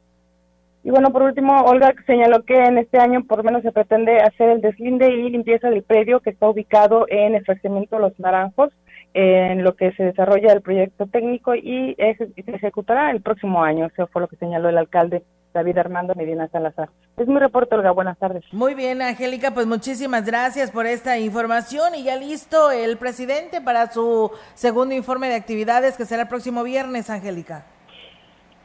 y 0.83 0.91
bueno, 0.91 1.11
por 1.11 1.23
último, 1.23 1.61
Olga 1.65 1.95
señaló 2.07 2.43
que 2.43 2.57
en 2.57 2.79
este 2.79 2.99
año 2.99 3.23
por 3.25 3.39
lo 3.39 3.45
menos 3.45 3.63
se 3.63 3.71
pretende 3.71 4.19
hacer 4.21 4.49
el 4.49 4.63
deslinde 4.63 5.11
y 5.11 5.29
limpieza 5.29 5.69
del 5.69 5.83
predio 5.83 6.21
que 6.21 6.31
está 6.31 6.49
ubicado 6.49 7.05
en 7.09 7.35
el 7.35 7.45
fraccionamiento 7.45 7.99
Los 7.99 8.19
Naranjos, 8.19 8.73
en 9.15 9.65
lo 9.65 9.75
que 9.75 9.93
se 9.93 10.05
desarrolla 10.05 10.53
el 10.53 10.63
proyecto 10.63 11.07
técnico 11.07 11.55
y 11.55 11.95
se 11.97 12.33
ejecutará 12.47 13.11
el 13.11 13.23
próximo 13.23 13.63
año. 13.63 13.87
Eso 13.87 14.07
fue 14.09 14.23
lo 14.23 14.29
que 14.29 14.37
señaló 14.37 14.69
el 14.69 14.79
alcalde 14.79 15.23
David 15.53 15.79
Armando 15.79 16.15
Medina 16.15 16.49
Salazar. 16.49 16.91
Es 17.17 17.27
mi 17.27 17.39
reporte, 17.39 17.75
Olga. 17.75 17.91
Buenas 17.91 18.19
tardes. 18.19 18.45
Muy 18.53 18.75
bien, 18.75 19.03
Angélica, 19.03 19.53
pues 19.53 19.67
muchísimas 19.67 20.25
gracias 20.25 20.71
por 20.71 20.87
esta 20.87 21.19
información 21.19 21.95
y 21.97 22.05
ya 22.05 22.17
listo 22.17 22.71
el 22.71 22.97
presidente 22.99 23.61
para 23.61 23.91
su 23.91 24.31
segundo 24.55 24.95
informe 24.95 25.29
de 25.29 25.35
actividades 25.35 25.97
que 25.97 26.05
será 26.05 26.23
el 26.23 26.29
próximo 26.29 26.63
viernes, 26.63 27.11
Angélica. 27.11 27.67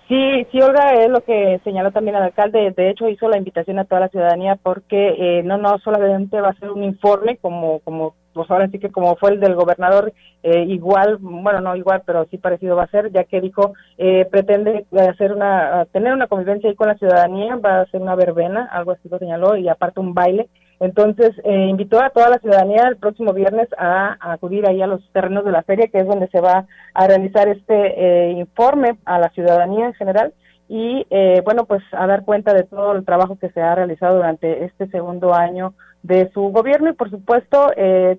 Sí, 0.07 0.45
sí, 0.51 0.61
Olga, 0.61 0.93
es 0.93 1.09
lo 1.09 1.21
que 1.21 1.59
señaló 1.63 1.91
también 1.91 2.15
el 2.15 2.23
alcalde. 2.23 2.71
De 2.77 2.91
hecho, 2.91 3.09
hizo 3.09 3.27
la 3.27 3.37
invitación 3.39 3.79
a 3.79 3.85
toda 3.85 4.01
la 4.01 4.09
ciudadanía 4.09 4.55
porque 4.61 5.15
eh, 5.17 5.43
no, 5.43 5.57
no 5.57 5.79
solamente 5.79 6.39
va 6.39 6.49
a 6.49 6.59
ser 6.59 6.69
un 6.69 6.83
informe 6.83 7.37
como, 7.37 7.79
como, 7.79 8.13
pues 8.35 8.51
ahora 8.51 8.67
sí 8.67 8.77
que 8.77 8.91
como 8.91 9.15
fue 9.15 9.31
el 9.31 9.39
del 9.39 9.55
gobernador, 9.55 10.13
eh, 10.43 10.63
igual, 10.67 11.17
bueno, 11.19 11.61
no 11.61 11.75
igual, 11.75 12.03
pero 12.05 12.27
sí 12.29 12.37
parecido 12.37 12.75
va 12.75 12.83
a 12.83 12.91
ser, 12.91 13.11
ya 13.11 13.23
que 13.23 13.39
dijo 13.39 13.73
eh, 13.97 14.27
pretende 14.29 14.85
hacer 15.09 15.31
una, 15.31 15.85
tener 15.93 16.13
una 16.13 16.27
convivencia 16.27 16.69
ahí 16.69 16.75
con 16.75 16.89
la 16.89 16.97
ciudadanía, 16.97 17.55
va 17.55 17.77
a 17.77 17.81
hacer 17.83 18.01
una 18.01 18.15
verbena, 18.15 18.67
algo 18.71 18.91
así 18.91 19.07
lo 19.09 19.17
señaló, 19.17 19.55
y 19.55 19.69
aparte 19.69 20.01
un 20.01 20.13
baile. 20.13 20.49
Entonces, 20.81 21.31
eh, 21.45 21.67
invitó 21.69 22.01
a 22.03 22.09
toda 22.09 22.29
la 22.29 22.39
ciudadanía 22.39 22.83
el 22.89 22.97
próximo 22.97 23.31
viernes 23.33 23.69
a, 23.77 24.17
acudir 24.19 24.67
ahí 24.67 24.81
a 24.81 24.87
los 24.87 25.01
terrenos 25.13 25.45
de 25.45 25.53
la 25.53 25.63
feria, 25.63 25.87
que 25.87 25.99
es 25.99 26.07
donde 26.07 26.27
se 26.27 26.41
va 26.41 26.65
a 26.93 27.07
realizar 27.07 27.47
este 27.47 27.73
eh, 27.73 28.31
informe 28.33 28.97
a 29.05 29.17
la 29.17 29.29
ciudadanía 29.29 29.85
en 29.85 29.93
general 29.93 30.33
y, 30.67 31.05
eh, 31.09 31.41
bueno, 31.45 31.65
pues 31.65 31.83
a 31.91 32.07
dar 32.07 32.25
cuenta 32.25 32.53
de 32.53 32.63
todo 32.63 32.93
el 32.93 33.05
trabajo 33.05 33.37
que 33.37 33.49
se 33.51 33.61
ha 33.61 33.75
realizado 33.75 34.15
durante 34.15 34.65
este 34.65 34.87
segundo 34.87 35.33
año 35.33 35.73
de 36.07 36.29
su 36.33 36.41
gobierno 36.49 36.89
y, 36.89 36.93
por 36.93 37.09
supuesto, 37.09 37.71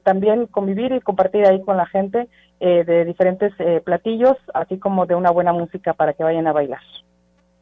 también 0.02 0.46
convivir 0.46 0.92
y 0.92 1.00
compartir 1.00 1.46
ahí 1.46 1.62
con 1.62 1.76
la 1.76 1.86
gente 1.86 2.28
de 2.60 3.04
diferentes 3.04 3.52
platillos, 3.84 4.36
así 4.54 4.78
como 4.78 5.06
de 5.06 5.14
una 5.14 5.30
buena 5.30 5.52
música 5.52 5.94
para 5.94 6.12
que 6.12 6.24
vayan 6.24 6.46
a 6.46 6.52
bailar. 6.52 6.80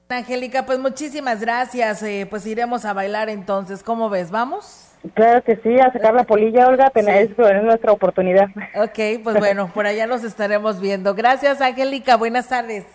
Angélica, 0.08 0.66
pues 0.66 0.78
muchísimas 0.78 1.40
gracias. 1.40 2.02
Eh, 2.02 2.26
pues 2.28 2.46
iremos 2.46 2.84
a 2.84 2.92
bailar 2.92 3.28
entonces. 3.28 3.82
¿Cómo 3.82 4.10
ves? 4.10 4.30
¿Vamos? 4.30 4.92
Claro 5.14 5.42
que 5.42 5.56
sí, 5.56 5.78
a 5.80 5.92
sacar 5.92 6.14
la 6.14 6.24
polilla, 6.24 6.68
Olga, 6.68 6.90
es 6.94 7.36
nuestra 7.62 7.92
oportunidad. 7.92 8.48
Ok, 8.76 9.22
pues 9.22 9.38
bueno, 9.38 9.70
por 9.74 9.86
allá 9.86 10.06
nos 10.06 10.24
estaremos 10.24 10.80
viendo. 10.80 11.14
Gracias, 11.14 11.60
Angélica. 11.60 12.16
Buenas 12.16 12.48
tardes. 12.48 12.86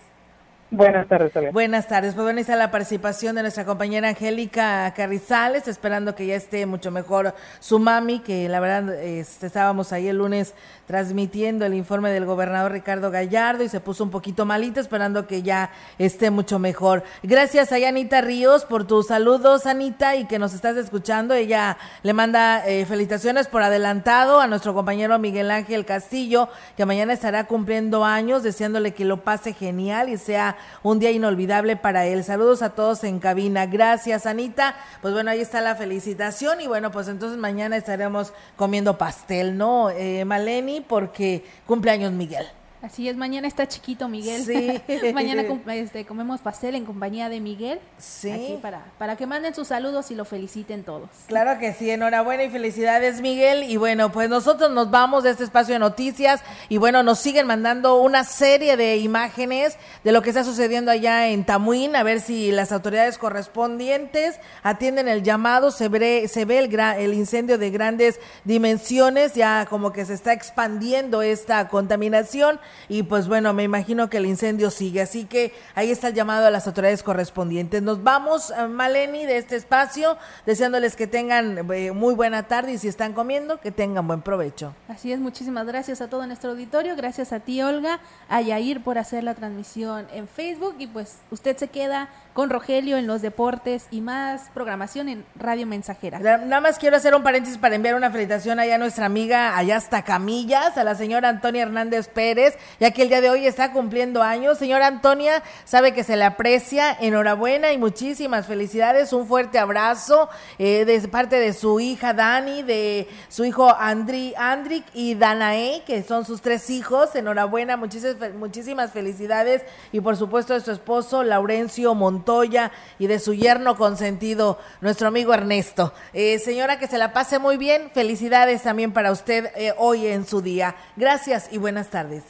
Buenas 0.71 1.07
tardes, 1.07 1.31
Buenas 1.51 1.87
tardes. 1.87 2.13
Pues 2.13 2.23
bueno, 2.23 2.39
está 2.39 2.55
la 2.55 2.69
participación 2.69 3.35
de 3.35 3.41
nuestra 3.41 3.65
compañera 3.65 4.09
Angélica 4.09 4.93
Carrizales, 4.95 5.67
esperando 5.67 6.13
que 6.13 6.27
ya 6.27 6.35
esté 6.35 6.67
mucho 6.67 6.91
mejor 6.91 7.33
su 7.59 7.79
mami, 7.79 8.19
que 8.19 8.47
la 8.47 8.59
verdad 8.59 8.93
este, 9.03 9.47
estábamos 9.47 9.91
ahí 9.93 10.07
el 10.07 10.17
lunes 10.17 10.53
transmitiendo 10.89 11.67
el 11.67 11.75
informe 11.75 12.09
del 12.09 12.25
gobernador 12.25 12.71
Ricardo 12.71 13.11
Gallardo 13.11 13.63
y 13.63 13.69
se 13.69 13.79
puso 13.79 14.03
un 14.03 14.09
poquito 14.09 14.43
malita, 14.43 14.79
esperando 14.79 15.27
que 15.27 15.43
ya 15.43 15.69
esté 15.99 16.31
mucho 16.31 16.57
mejor. 16.57 17.03
Gracias 17.21 17.71
a 17.71 17.75
Anita 17.75 18.21
Ríos 18.21 18.65
por 18.65 18.87
tus 18.87 19.05
saludos, 19.05 19.67
Anita, 19.67 20.15
y 20.15 20.25
que 20.25 20.39
nos 20.39 20.55
estás 20.55 20.77
escuchando. 20.77 21.35
Ella 21.35 21.77
le 22.01 22.13
manda 22.13 22.65
eh, 22.65 22.87
felicitaciones 22.87 23.47
por 23.47 23.61
adelantado 23.61 24.41
a 24.41 24.47
nuestro 24.47 24.73
compañero 24.73 25.19
Miguel 25.19 25.51
Ángel 25.51 25.85
Castillo, 25.85 26.49
que 26.75 26.87
mañana 26.87 27.13
estará 27.13 27.45
cumpliendo 27.45 28.03
años, 28.03 28.41
deseándole 28.41 28.95
que 28.95 29.05
lo 29.05 29.23
pase 29.23 29.53
genial 29.53 30.09
y 30.09 30.17
sea 30.17 30.57
un 30.81 30.97
día 30.97 31.11
inolvidable 31.11 31.75
para 31.75 32.07
él. 32.07 32.23
Saludos 32.23 32.63
a 32.63 32.71
todos 32.71 33.03
en 33.03 33.19
cabina. 33.19 33.67
Gracias, 33.67 34.25
Anita. 34.25 34.75
Pues 35.03 35.13
bueno, 35.13 35.29
ahí 35.29 35.41
está 35.41 35.61
la 35.61 35.75
felicitación 35.75 36.61
y 36.61 36.65
bueno, 36.67 36.89
pues 36.89 37.07
entonces 37.09 37.37
mañana 37.37 37.77
estaremos 37.77 38.33
comiendo 38.55 38.97
pastel, 38.97 39.55
¿no? 39.55 39.91
Eh, 39.91 40.25
Maleni, 40.25 40.78
porque 40.81 41.43
cumpleaños 41.65 42.11
Miguel. 42.11 42.45
Así 42.81 43.09
es, 43.09 43.17
mañana 43.17 43.45
está 43.45 43.67
chiquito 43.67 44.07
Miguel. 44.07 44.45
Sí. 44.45 44.81
mañana 45.13 45.43
este, 45.73 46.05
comemos 46.05 46.39
pastel 46.39 46.75
en 46.75 46.85
compañía 46.85 47.27
de 47.27 47.41
Miguel. 47.41 47.79
Sí. 47.97 48.57
para, 48.61 48.85
para 48.97 49.17
que 49.17 49.27
manden 49.27 49.53
sus 49.53 49.67
saludos 49.67 50.11
y 50.11 50.15
lo 50.15 50.23
feliciten 50.23 50.83
todos. 50.83 51.09
Claro 51.27 51.59
que 51.59 51.73
sí, 51.73 51.89
enhorabuena 51.89 52.43
y 52.43 52.49
felicidades 52.49 53.19
Miguel. 53.19 53.63
Y 53.63 53.75
bueno, 53.75 54.13
pues 54.13 54.29
nosotros 54.29 54.71
nos 54.71 54.89
vamos 54.91 55.23
de 55.23 55.31
este 55.31 55.43
espacio 55.43 55.73
de 55.73 55.79
noticias 55.79 56.41
y 56.69 56.77
bueno, 56.77 57.03
nos 57.03 57.19
siguen 57.19 57.47
mandando 57.47 57.99
una 57.99 58.23
serie 58.23 58.77
de 58.77 58.97
imágenes 58.97 59.77
de 60.05 60.13
lo 60.13 60.21
que 60.21 60.29
está 60.29 60.45
sucediendo 60.45 60.91
allá 60.91 61.27
en 61.27 61.43
Tamuín, 61.43 61.97
a 61.97 62.03
ver 62.03 62.21
si 62.21 62.51
las 62.51 62.71
autoridades 62.71 63.17
correspondientes 63.17 64.39
atienden 64.63 65.09
el 65.09 65.23
llamado. 65.23 65.71
Se 65.71 65.89
ve, 65.89 66.29
se 66.29 66.45
ve 66.45 66.59
el, 66.59 66.79
el 66.79 67.13
incendio 67.13 67.57
de 67.57 67.71
grandes 67.71 68.21
dimensiones, 68.45 69.33
ya 69.33 69.65
como 69.69 69.91
que 69.91 70.05
se 70.05 70.13
está 70.13 70.31
expandiendo 70.31 71.21
esta 71.21 71.67
contaminación 71.67 72.59
y 72.87 73.03
pues 73.03 73.27
bueno, 73.27 73.53
me 73.53 73.63
imagino 73.63 74.09
que 74.09 74.17
el 74.17 74.25
incendio 74.25 74.71
sigue, 74.71 75.01
así 75.01 75.25
que 75.25 75.53
ahí 75.75 75.91
está 75.91 76.09
el 76.09 76.13
llamado 76.13 76.47
a 76.47 76.51
las 76.51 76.67
autoridades 76.67 77.03
correspondientes. 77.03 77.81
Nos 77.81 78.03
vamos, 78.03 78.51
eh, 78.51 78.67
Maleni, 78.67 79.25
de 79.25 79.37
este 79.37 79.55
espacio, 79.55 80.17
deseándoles 80.45 80.95
que 80.95 81.07
tengan 81.07 81.69
eh, 81.71 81.91
muy 81.91 82.13
buena 82.13 82.43
tarde 82.43 82.73
y 82.73 82.77
si 82.77 82.87
están 82.87 83.13
comiendo, 83.13 83.59
que 83.59 83.71
tengan 83.71 84.07
buen 84.07 84.21
provecho. 84.21 84.73
Así 84.87 85.11
es, 85.11 85.19
muchísimas 85.19 85.65
gracias 85.65 86.01
a 86.01 86.09
todo 86.09 86.25
nuestro 86.25 86.51
auditorio, 86.51 86.95
gracias 86.95 87.33
a 87.33 87.39
ti, 87.39 87.61
Olga, 87.61 87.99
a 88.27 88.41
Yair 88.41 88.83
por 88.83 88.97
hacer 88.97 89.23
la 89.23 89.35
transmisión 89.35 90.07
en 90.13 90.27
Facebook 90.27 90.75
y 90.79 90.87
pues 90.87 91.17
usted 91.31 91.57
se 91.57 91.67
queda 91.67 92.09
con 92.39 92.49
Rogelio 92.49 92.95
en 92.95 93.05
los 93.05 93.21
deportes 93.21 93.87
y 93.91 93.99
más 93.99 94.43
programación 94.53 95.09
en 95.09 95.25
Radio 95.35 95.67
Mensajera. 95.67 96.19
Nada 96.19 96.61
más 96.61 96.79
quiero 96.79 96.95
hacer 96.95 97.13
un 97.13 97.21
paréntesis 97.21 97.57
para 97.57 97.75
enviar 97.75 97.95
una 97.95 98.11
felicitación 98.11 98.61
allá 98.61 98.75
a 98.75 98.77
nuestra 98.77 99.07
amiga, 99.07 99.57
allá 99.57 99.75
hasta 99.75 100.03
Camillas, 100.03 100.77
a 100.77 100.85
la 100.85 100.95
señora 100.95 101.27
Antonia 101.27 101.63
Hernández 101.63 102.07
Pérez, 102.07 102.57
ya 102.79 102.91
que 102.91 103.01
el 103.01 103.09
día 103.09 103.19
de 103.19 103.29
hoy 103.29 103.45
está 103.45 103.73
cumpliendo 103.73 104.23
años. 104.23 104.57
Señora 104.57 104.87
Antonia, 104.87 105.43
sabe 105.65 105.93
que 105.93 106.05
se 106.05 106.15
le 106.15 106.23
aprecia, 106.23 106.95
enhorabuena 107.01 107.73
y 107.73 107.77
muchísimas 107.77 108.47
felicidades, 108.47 109.11
un 109.11 109.27
fuerte 109.27 109.59
abrazo 109.59 110.29
eh, 110.59 110.85
de 110.85 111.05
parte 111.09 111.41
de 111.41 111.51
su 111.51 111.81
hija 111.81 112.13
Dani, 112.13 112.63
de 112.63 113.09
su 113.27 113.43
hijo 113.43 113.69
Andri, 113.77 114.33
Andric 114.37 114.85
y 114.93 115.15
Danae, 115.15 115.83
que 115.85 116.03
son 116.03 116.23
sus 116.23 116.41
tres 116.41 116.69
hijos, 116.69 117.13
enhorabuena, 117.15 117.75
muchísimas, 117.75 118.33
muchísimas 118.33 118.93
felicidades 118.93 119.63
y 119.91 119.99
por 119.99 120.15
supuesto 120.15 120.53
de 120.53 120.61
su 120.61 120.71
esposo 120.71 121.25
Laurencio 121.25 121.95
Montoya 122.29 122.71
y 122.99 123.07
de 123.07 123.17
su 123.17 123.33
yerno 123.33 123.75
consentido, 123.75 124.59
nuestro 124.81 125.07
amigo 125.07 125.33
Ernesto. 125.33 125.93
Eh, 126.13 126.37
señora, 126.37 126.77
que 126.77 126.87
se 126.87 126.99
la 126.99 127.11
pase 127.11 127.39
muy 127.39 127.57
bien, 127.57 127.89
felicidades 127.91 128.61
también 128.61 128.91
para 128.91 129.11
usted 129.11 129.49
eh, 129.55 129.73
hoy 129.77 130.05
en 130.05 130.27
su 130.27 130.41
día. 130.41 130.75
Gracias 130.95 131.49
y 131.51 131.57
buenas 131.57 131.89
tardes. 131.89 132.23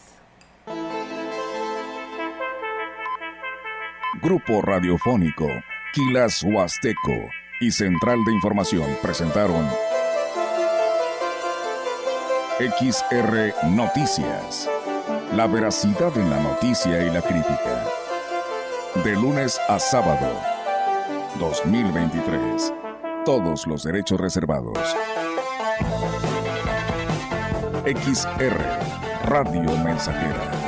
Grupo 4.22 4.62
Radiofónico, 4.62 5.48
Quilas 5.94 6.44
Huasteco 6.44 7.30
y 7.60 7.72
Central 7.72 8.24
de 8.26 8.34
Información 8.34 8.98
presentaron 9.02 9.70
XR 12.60 13.54
Noticias. 13.70 14.70
La 15.34 15.46
veracidad 15.48 16.18
en 16.18 16.30
la 16.30 16.40
noticia 16.40 17.06
y 17.06 17.10
la 17.10 17.22
crítica. 17.22 17.99
De 18.96 19.14
lunes 19.14 19.60
a 19.70 19.80
sábado, 19.80 20.36
2023. 21.40 22.74
Todos 23.24 23.68
los 23.68 23.84
derechos 23.84 24.20
reservados. 24.20 24.78
XR 27.86 28.60
Radio 29.26 29.78
Mensajera 29.84 30.59